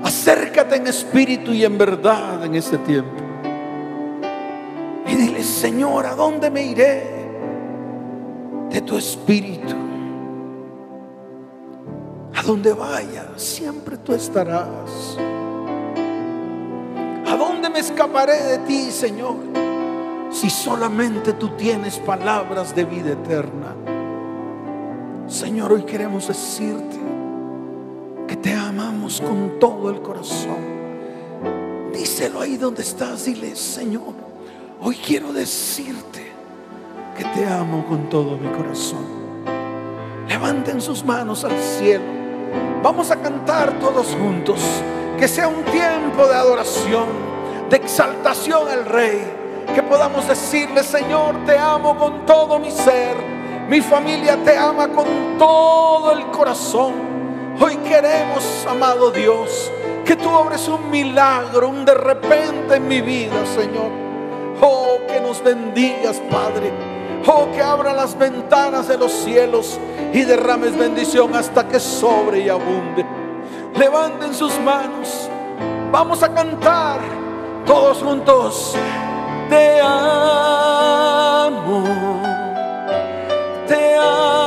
Acércate 0.04 0.78
en 0.78 0.88
espíritu 0.88 1.52
y 1.52 1.64
en 1.64 1.78
verdad 1.78 2.44
en 2.44 2.56
este 2.56 2.80
tiempo. 2.80 3.22
Y 5.08 5.16
dile, 5.16 5.44
Señor, 5.44 6.08
¿a 6.08 6.16
dónde 6.16 6.50
me 6.50 6.64
iré 6.64 7.04
de 8.72 8.82
tu 8.82 8.98
espíritu? 8.98 9.76
A 12.36 12.42
donde 12.42 12.74
vaya, 12.74 13.28
siempre 13.36 13.98
tú 13.98 14.14
estarás. 14.14 15.20
¿A 17.80 17.82
dónde 17.82 17.94
me 17.94 17.96
escaparé 17.96 18.44
de 18.44 18.58
ti, 18.60 18.92
Señor? 18.92 19.38
Si 20.32 20.50
solamente 20.50 21.32
tú 21.32 21.56
tienes 21.56 21.98
palabras 21.98 22.76
de 22.76 22.84
vida 22.84 23.12
eterna. 23.12 23.74
Señor, 25.28 25.72
hoy 25.72 25.84
queremos 25.84 26.28
decirte 26.28 26.98
que 28.28 28.36
te 28.36 28.54
amamos 28.54 29.22
con 29.22 29.60
todo 29.60 29.90
el 29.92 30.02
corazón. 30.02 30.58
Díselo 31.94 32.42
ahí 32.42 32.58
donde 32.58 32.82
estás, 32.82 33.24
dile, 33.24 33.56
Señor, 33.56 34.14
hoy 34.82 34.96
quiero 34.96 35.32
decirte 35.32 36.34
que 37.18 37.24
te 37.24 37.46
amo 37.48 37.86
con 37.88 38.10
todo 38.10 38.38
mi 38.38 38.50
corazón. 38.50 39.06
Levanten 40.28 40.82
sus 40.82 41.06
manos 41.06 41.46
al 41.46 41.58
cielo. 41.58 42.04
Vamos 42.84 43.10
a 43.10 43.16
cantar 43.22 43.80
todos 43.80 44.08
juntos. 44.20 44.60
Que 45.18 45.30
sea 45.30 45.48
un 45.48 45.64
tiempo 45.66 46.28
de 46.28 46.36
adoración, 46.36 47.29
de 47.70 47.78
exaltación 47.78 48.67
al 48.67 48.86
Rey. 48.86 49.22
Que 49.74 49.84
podamos 49.84 50.28
decirle, 50.28 50.84
Señor, 50.84 51.45
te 51.45 51.57
amo 51.57 51.95
con 51.97 52.26
todo 52.26 52.57
mi 52.59 52.72
ser. 52.72 53.15
Mi 53.70 53.82
familia 53.82 54.38
te 54.43 54.57
ama 54.57 54.88
con 54.88 55.38
todo 55.38 56.11
el 56.11 56.26
corazón. 56.32 56.93
Hoy 57.61 57.76
queremos, 57.78 58.65
amado 58.67 59.11
Dios, 59.11 59.72
que 60.05 60.15
tú 60.15 60.30
obres 60.30 60.67
un 60.67 60.89
milagro, 60.89 61.70
un 61.70 61.86
de 61.86 61.93
repente 61.93 62.76
en 62.76 62.88
mi 62.88 63.01
vida, 63.01 63.45
Señor. 63.45 63.91
Oh, 64.61 64.97
que 65.07 65.20
nos 65.20 65.43
bendigas, 65.43 66.20
Padre. 66.32 66.72
Oh, 67.28 67.47
que 67.51 67.61
abra 67.61 67.93
las 67.93 68.17
ventanas 68.17 68.88
de 68.88 68.97
los 68.97 69.11
cielos 69.11 69.78
y 70.13 70.22
derrames 70.24 70.76
bendición 70.76 71.36
hasta 71.36 71.67
que 71.67 71.80
sobre 71.80 72.39
y 72.39 72.49
abunde. 72.49 73.05
Levanten 73.76 74.34
sus 74.34 74.59
manos. 74.61 75.30
Vamos 75.91 76.24
a 76.24 76.34
cantar 76.34 77.29
todos 77.70 77.99
juntos. 77.99 78.76
Te 79.47 79.80
amo. 79.80 81.03
Te 83.67 83.95
amo. 83.95 84.39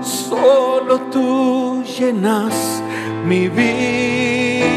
Solo 0.00 1.00
tú 1.10 1.82
llenas 1.82 2.80
mi 3.26 3.48
vida. 3.48 4.68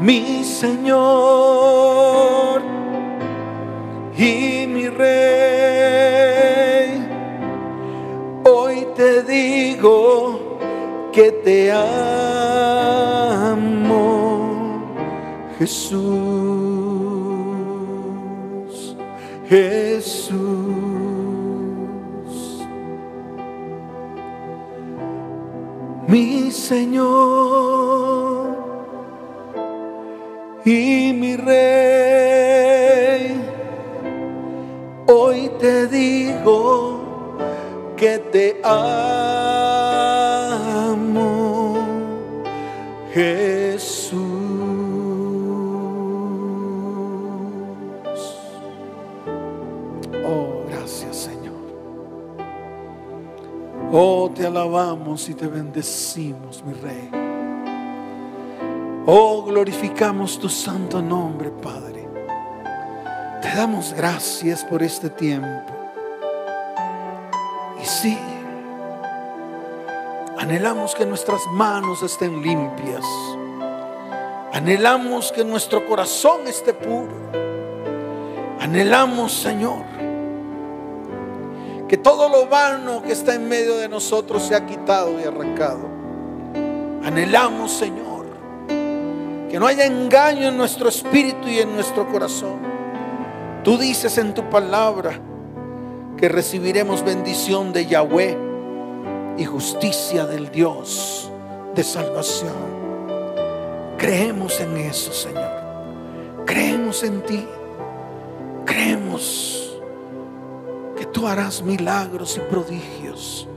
mi 0.00 0.42
Señor 0.44 1.00
y 4.16 4.66
mi 4.66 4.88
Rey. 4.88 6.10
Hoy 8.44 8.86
te 8.96 9.22
digo 9.22 10.58
que 11.12 11.30
te 11.30 11.70
Jesús, 15.60 16.00
Jesús. 19.46 20.80
mi 26.10 26.50
Señor 26.50 26.98
y 30.64 31.12
mi 31.12 31.36
Rey. 31.36 32.80
Hoy 35.06 35.50
te 35.60 35.86
digo 35.86 37.00
que 37.96 38.18
te 38.18 38.60
amo, 38.64 39.09
te 54.40 54.46
alabamos 54.46 55.28
y 55.28 55.34
te 55.34 55.46
bendecimos, 55.46 56.64
mi 56.64 56.72
Rey. 56.72 57.10
Oh, 59.04 59.42
glorificamos 59.42 60.38
tu 60.38 60.48
santo 60.48 61.02
nombre, 61.02 61.50
Padre. 61.50 62.08
Te 63.42 63.54
damos 63.54 63.92
gracias 63.92 64.64
por 64.64 64.82
este 64.82 65.10
tiempo. 65.10 65.70
Y 67.82 67.84
sí, 67.84 68.18
anhelamos 70.38 70.94
que 70.94 71.04
nuestras 71.04 71.42
manos 71.52 72.02
estén 72.02 72.40
limpias. 72.40 73.04
Anhelamos 74.54 75.32
que 75.32 75.44
nuestro 75.44 75.86
corazón 75.86 76.46
esté 76.46 76.72
puro. 76.72 77.12
Anhelamos, 78.58 79.32
Señor, 79.32 79.84
que 81.90 81.96
todo 81.96 82.28
lo 82.28 82.46
vano 82.46 83.02
que 83.02 83.10
está 83.10 83.34
en 83.34 83.48
medio 83.48 83.76
de 83.76 83.88
nosotros 83.88 84.44
sea 84.44 84.64
quitado 84.64 85.18
y 85.18 85.24
arrancado. 85.24 85.88
Anhelamos, 87.02 87.72
Señor, 87.72 88.26
que 89.50 89.58
no 89.58 89.66
haya 89.66 89.86
engaño 89.86 90.50
en 90.50 90.56
nuestro 90.56 90.88
espíritu 90.88 91.48
y 91.48 91.58
en 91.58 91.74
nuestro 91.74 92.06
corazón. 92.06 92.60
Tú 93.64 93.76
dices 93.76 94.18
en 94.18 94.34
tu 94.34 94.48
palabra 94.48 95.18
que 96.16 96.28
recibiremos 96.28 97.04
bendición 97.04 97.72
de 97.72 97.86
Yahweh 97.86 98.38
y 99.36 99.44
justicia 99.44 100.26
del 100.26 100.52
Dios 100.52 101.28
de 101.74 101.82
salvación. 101.82 102.54
Creemos 103.98 104.60
en 104.60 104.76
eso, 104.76 105.12
Señor. 105.12 105.50
Creemos 106.46 107.02
en 107.02 107.20
ti. 107.22 107.44
Creemos 108.64 109.69
tú 111.12 111.26
harás 111.26 111.62
milagros 111.62 112.36
y 112.36 112.40
prodigios 112.40 113.48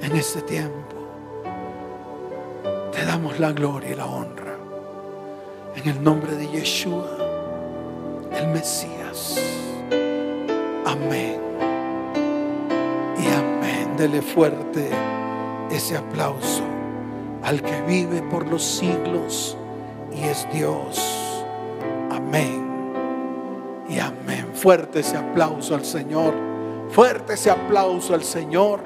en 0.00 0.16
este 0.16 0.42
tiempo. 0.42 0.96
Te 2.92 3.04
damos 3.04 3.38
la 3.40 3.52
gloria 3.52 3.90
y 3.90 3.94
la 3.94 4.06
honra. 4.06 4.56
En 5.76 5.88
el 5.88 6.02
nombre 6.02 6.36
de 6.36 6.46
Yeshua, 6.48 7.18
el 8.32 8.48
Mesías. 8.48 9.40
Amén. 10.86 11.40
Y 13.18 13.26
amén. 13.26 13.96
Dele 13.96 14.22
fuerte 14.22 14.90
ese 15.70 15.96
aplauso 15.96 16.62
al 17.42 17.60
que 17.62 17.82
vive 17.82 18.22
por 18.22 18.46
los 18.46 18.62
siglos 18.62 19.56
y 20.12 20.24
es 20.24 20.46
Dios. 20.52 21.44
Amén. 22.10 22.64
Y 23.88 23.98
amén. 23.98 24.46
Fuerte 24.54 25.00
ese 25.00 25.16
aplauso 25.16 25.74
al 25.74 25.84
Señor. 25.84 26.53
Fuerte 26.90 27.34
ese 27.34 27.50
aplauso 27.50 28.14
al 28.14 28.24
Señor. 28.24 28.80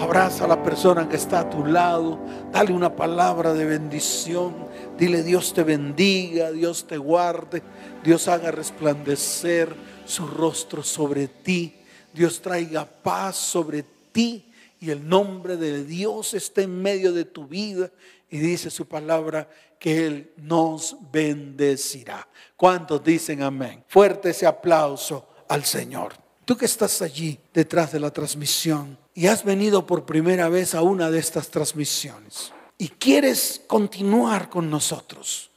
Abraza 0.00 0.44
a 0.44 0.48
la 0.48 0.62
persona 0.62 1.08
que 1.08 1.16
está 1.16 1.40
a 1.40 1.50
tu 1.50 1.64
lado. 1.64 2.18
Dale 2.50 2.72
una 2.72 2.96
palabra 2.96 3.52
de 3.52 3.64
bendición. 3.64 4.54
Dile 4.98 5.22
Dios 5.22 5.54
te 5.54 5.62
bendiga, 5.62 6.50
Dios 6.50 6.86
te 6.86 6.96
guarde, 6.96 7.62
Dios 8.02 8.28
haga 8.28 8.50
resplandecer 8.50 9.74
su 10.04 10.26
rostro 10.26 10.82
sobre 10.82 11.28
ti. 11.28 11.74
Dios 12.12 12.40
traiga 12.42 12.84
paz 12.84 13.36
sobre 13.36 13.84
ti 14.12 14.50
y 14.80 14.90
el 14.90 15.08
nombre 15.08 15.56
de 15.56 15.84
Dios 15.84 16.34
esté 16.34 16.62
en 16.62 16.82
medio 16.82 17.12
de 17.12 17.24
tu 17.24 17.46
vida. 17.46 17.90
Y 18.28 18.38
dice 18.38 18.70
su 18.70 18.86
palabra 18.86 19.48
que 19.78 20.06
Él 20.06 20.32
nos 20.36 20.96
bendecirá. 21.12 22.26
¿Cuántos 22.56 23.04
dicen 23.04 23.42
amén? 23.42 23.84
Fuerte 23.88 24.30
ese 24.30 24.46
aplauso 24.46 25.28
al 25.48 25.64
Señor. 25.64 26.21
Tú 26.44 26.56
que 26.56 26.64
estás 26.64 27.02
allí 27.02 27.38
detrás 27.54 27.92
de 27.92 28.00
la 28.00 28.10
transmisión 28.10 28.98
y 29.14 29.26
has 29.26 29.44
venido 29.44 29.86
por 29.86 30.04
primera 30.04 30.48
vez 30.48 30.74
a 30.74 30.82
una 30.82 31.10
de 31.10 31.18
estas 31.20 31.48
transmisiones 31.48 32.52
y 32.78 32.88
quieres 32.88 33.62
continuar 33.68 34.50
con 34.50 34.68
nosotros 34.68 35.50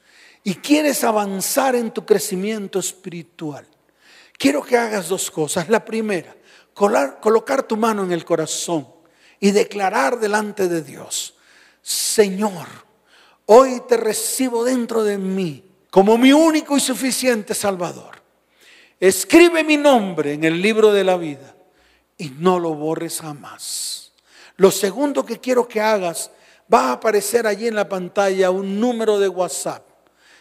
y 0.43 0.55
quieres 0.55 1.03
avanzar 1.03 1.75
en 1.75 1.89
tu 1.89 2.05
crecimiento 2.05 2.77
espiritual, 2.77 3.65
quiero 4.37 4.61
que 4.61 4.77
hagas 4.77 5.09
dos 5.09 5.31
cosas. 5.31 5.69
La 5.69 5.83
primera, 5.83 6.35
colocar 6.73 7.63
tu 7.63 7.77
mano 7.77 8.03
en 8.03 8.11
el 8.11 8.23
corazón 8.23 8.87
y 9.39 9.49
declarar 9.49 10.19
delante 10.19 10.67
de 10.67 10.83
Dios, 10.83 11.33
Señor, 11.81 12.67
hoy 13.47 13.81
te 13.87 13.97
recibo 13.97 14.63
dentro 14.63 15.03
de 15.03 15.17
mí 15.17 15.63
como 15.89 16.15
mi 16.17 16.31
único 16.31 16.77
y 16.77 16.79
suficiente 16.79 17.55
Salvador. 17.55 18.14
Escribe 18.99 19.63
mi 19.63 19.77
nombre 19.77 20.33
en 20.33 20.43
el 20.43 20.61
libro 20.61 20.93
de 20.93 21.03
la 21.03 21.17
vida 21.17 21.55
y 22.17 22.29
no 22.29 22.59
lo 22.59 22.73
borres 22.73 23.21
jamás. 23.21 24.13
Lo 24.57 24.71
segundo 24.71 25.25
que 25.25 25.39
quiero 25.39 25.67
que 25.67 25.81
hagas, 25.81 26.31
va 26.73 26.89
a 26.89 26.93
aparecer 26.93 27.45
allí 27.45 27.67
en 27.67 27.75
la 27.75 27.89
pantalla 27.89 28.51
un 28.51 28.79
número 28.79 29.19
de 29.19 29.27
WhatsApp. 29.27 29.85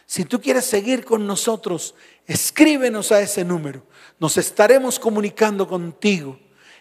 Si 0.07 0.25
tú 0.25 0.41
quieres 0.41 0.65
seguir 0.65 1.05
con 1.05 1.27
nosotros, 1.27 1.95
escríbenos 2.27 3.11
a 3.11 3.21
ese 3.21 3.45
número. 3.45 3.87
Nos 4.19 4.37
estaremos 4.37 4.99
comunicando 4.99 5.67
contigo 5.67 6.39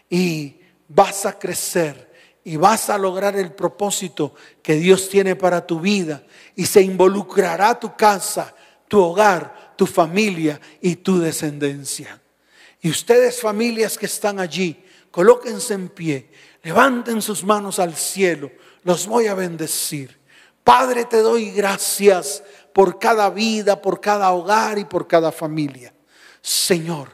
y 0.09 0.59
vas 0.87 1.25
a 1.25 1.39
crecer 1.39 2.11
y 2.43 2.57
vas 2.57 2.89
a 2.89 2.97
lograr 2.97 3.35
el 3.37 3.53
propósito 3.53 4.35
que 4.61 4.75
Dios 4.75 5.09
tiene 5.09 5.35
para 5.35 5.65
tu 5.65 5.79
vida 5.79 6.23
y 6.55 6.65
se 6.65 6.81
involucrará 6.81 7.79
tu 7.79 7.95
casa, 7.95 8.53
tu 8.87 9.01
hogar, 9.01 9.62
tu 9.75 9.85
familia 9.85 10.59
y 10.81 10.97
tu 10.97 11.19
descendencia. 11.19 12.21
Y 12.81 12.89
ustedes 12.89 13.39
familias 13.39 13.97
que 13.97 14.05
están 14.05 14.39
allí, 14.39 14.83
colóquense 15.11 15.73
en 15.73 15.89
pie, 15.89 16.29
levanten 16.63 17.21
sus 17.21 17.43
manos 17.43 17.79
al 17.79 17.95
cielo, 17.95 18.51
los 18.83 19.07
voy 19.07 19.27
a 19.27 19.33
bendecir. 19.33 20.19
Padre, 20.63 21.05
te 21.05 21.17
doy 21.17 21.51
gracias 21.51 22.43
por 22.73 22.99
cada 22.99 23.29
vida, 23.29 23.81
por 23.81 24.01
cada 24.01 24.31
hogar 24.31 24.77
y 24.77 24.85
por 24.85 25.07
cada 25.07 25.31
familia. 25.31 25.93
Señor, 26.41 27.09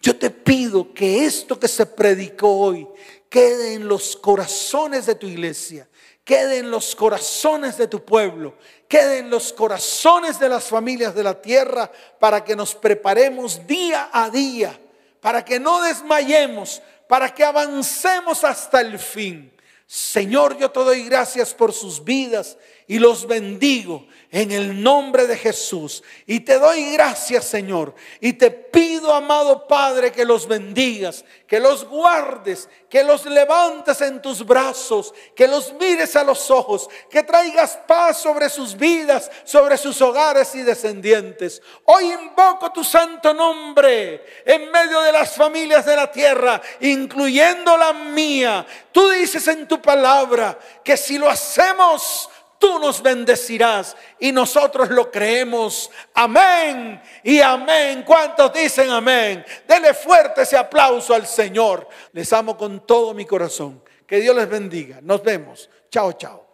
yo 0.00 0.16
te 0.16 0.30
pido 0.30 0.92
que 0.92 1.24
esto 1.24 1.58
que 1.58 1.68
se 1.68 1.86
predicó 1.86 2.58
hoy 2.58 2.88
quede 3.28 3.74
en 3.74 3.86
los 3.86 4.16
corazones 4.16 5.06
de 5.06 5.14
tu 5.14 5.26
iglesia 5.26 5.88
quede 6.24 6.58
en 6.58 6.70
los 6.70 6.94
corazones 6.94 7.76
de 7.76 7.88
tu 7.88 8.04
pueblo, 8.04 8.54
quede 8.88 9.18
en 9.18 9.30
los 9.30 9.52
corazones 9.52 10.38
de 10.38 10.48
las 10.48 10.64
familias 10.64 11.14
de 11.14 11.24
la 11.24 11.40
tierra 11.40 11.90
para 12.18 12.44
que 12.44 12.54
nos 12.54 12.74
preparemos 12.74 13.66
día 13.66 14.10
a 14.12 14.30
día, 14.30 14.78
para 15.20 15.44
que 15.44 15.58
no 15.58 15.82
desmayemos, 15.82 16.82
para 17.08 17.34
que 17.34 17.44
avancemos 17.44 18.44
hasta 18.44 18.80
el 18.80 18.98
fin. 18.98 19.52
Señor, 19.86 20.56
yo 20.56 20.70
te 20.70 20.80
doy 20.80 21.04
gracias 21.04 21.52
por 21.52 21.72
sus 21.72 22.02
vidas 22.02 22.56
y 22.86 22.98
los 22.98 23.26
bendigo 23.26 24.06
en 24.30 24.50
el 24.50 24.82
nombre 24.82 25.26
de 25.26 25.36
Jesús. 25.36 26.02
Y 26.26 26.40
te 26.40 26.58
doy 26.58 26.92
gracias, 26.92 27.44
Señor. 27.44 27.94
Y 28.18 28.32
te 28.32 28.50
pido, 28.50 29.12
amado 29.12 29.68
Padre, 29.68 30.10
que 30.10 30.24
los 30.24 30.48
bendigas, 30.48 31.22
que 31.46 31.60
los 31.60 31.84
guardes, 31.84 32.68
que 32.88 33.04
los 33.04 33.26
levantes 33.26 34.00
en 34.00 34.22
tus 34.22 34.44
brazos, 34.44 35.14
que 35.36 35.46
los 35.46 35.74
mires 35.74 36.16
a 36.16 36.24
los 36.24 36.50
ojos, 36.50 36.88
que 37.10 37.22
traigas 37.22 37.78
paz 37.86 38.18
sobre 38.18 38.48
sus 38.48 38.74
vidas, 38.74 39.30
sobre 39.44 39.76
sus 39.76 40.00
hogares 40.00 40.54
y 40.54 40.62
descendientes. 40.62 41.60
Hoy 41.84 42.10
invoco 42.10 42.72
tu 42.72 42.82
santo 42.82 43.34
nombre 43.34 44.24
en 44.46 44.70
medio 44.70 45.02
de 45.02 45.12
las 45.12 45.34
familias 45.34 45.84
de 45.84 45.96
la 45.96 46.10
tierra, 46.10 46.60
incluyendo 46.80 47.76
la 47.76 47.92
mía. 47.92 48.66
Tú 48.90 49.10
dices 49.10 49.46
en 49.48 49.68
tu 49.68 49.80
palabra 49.80 50.58
que 50.82 50.96
si 50.96 51.18
lo 51.18 51.28
hacemos, 51.28 52.30
tú 52.62 52.78
nos 52.78 53.02
bendecirás 53.02 53.96
y 54.20 54.30
nosotros 54.30 54.88
lo 54.90 55.10
creemos. 55.10 55.90
Amén 56.14 57.02
y 57.24 57.40
amén. 57.40 58.04
¿Cuántos 58.06 58.52
dicen 58.52 58.88
amén? 58.88 59.44
Dele 59.66 59.92
fuerte 59.92 60.42
ese 60.42 60.56
aplauso 60.56 61.12
al 61.12 61.26
Señor. 61.26 61.88
Les 62.12 62.32
amo 62.32 62.56
con 62.56 62.86
todo 62.86 63.14
mi 63.14 63.26
corazón. 63.26 63.82
Que 64.06 64.20
Dios 64.20 64.36
les 64.36 64.48
bendiga. 64.48 65.00
Nos 65.02 65.24
vemos. 65.24 65.68
Chao, 65.90 66.12
chao. 66.12 66.46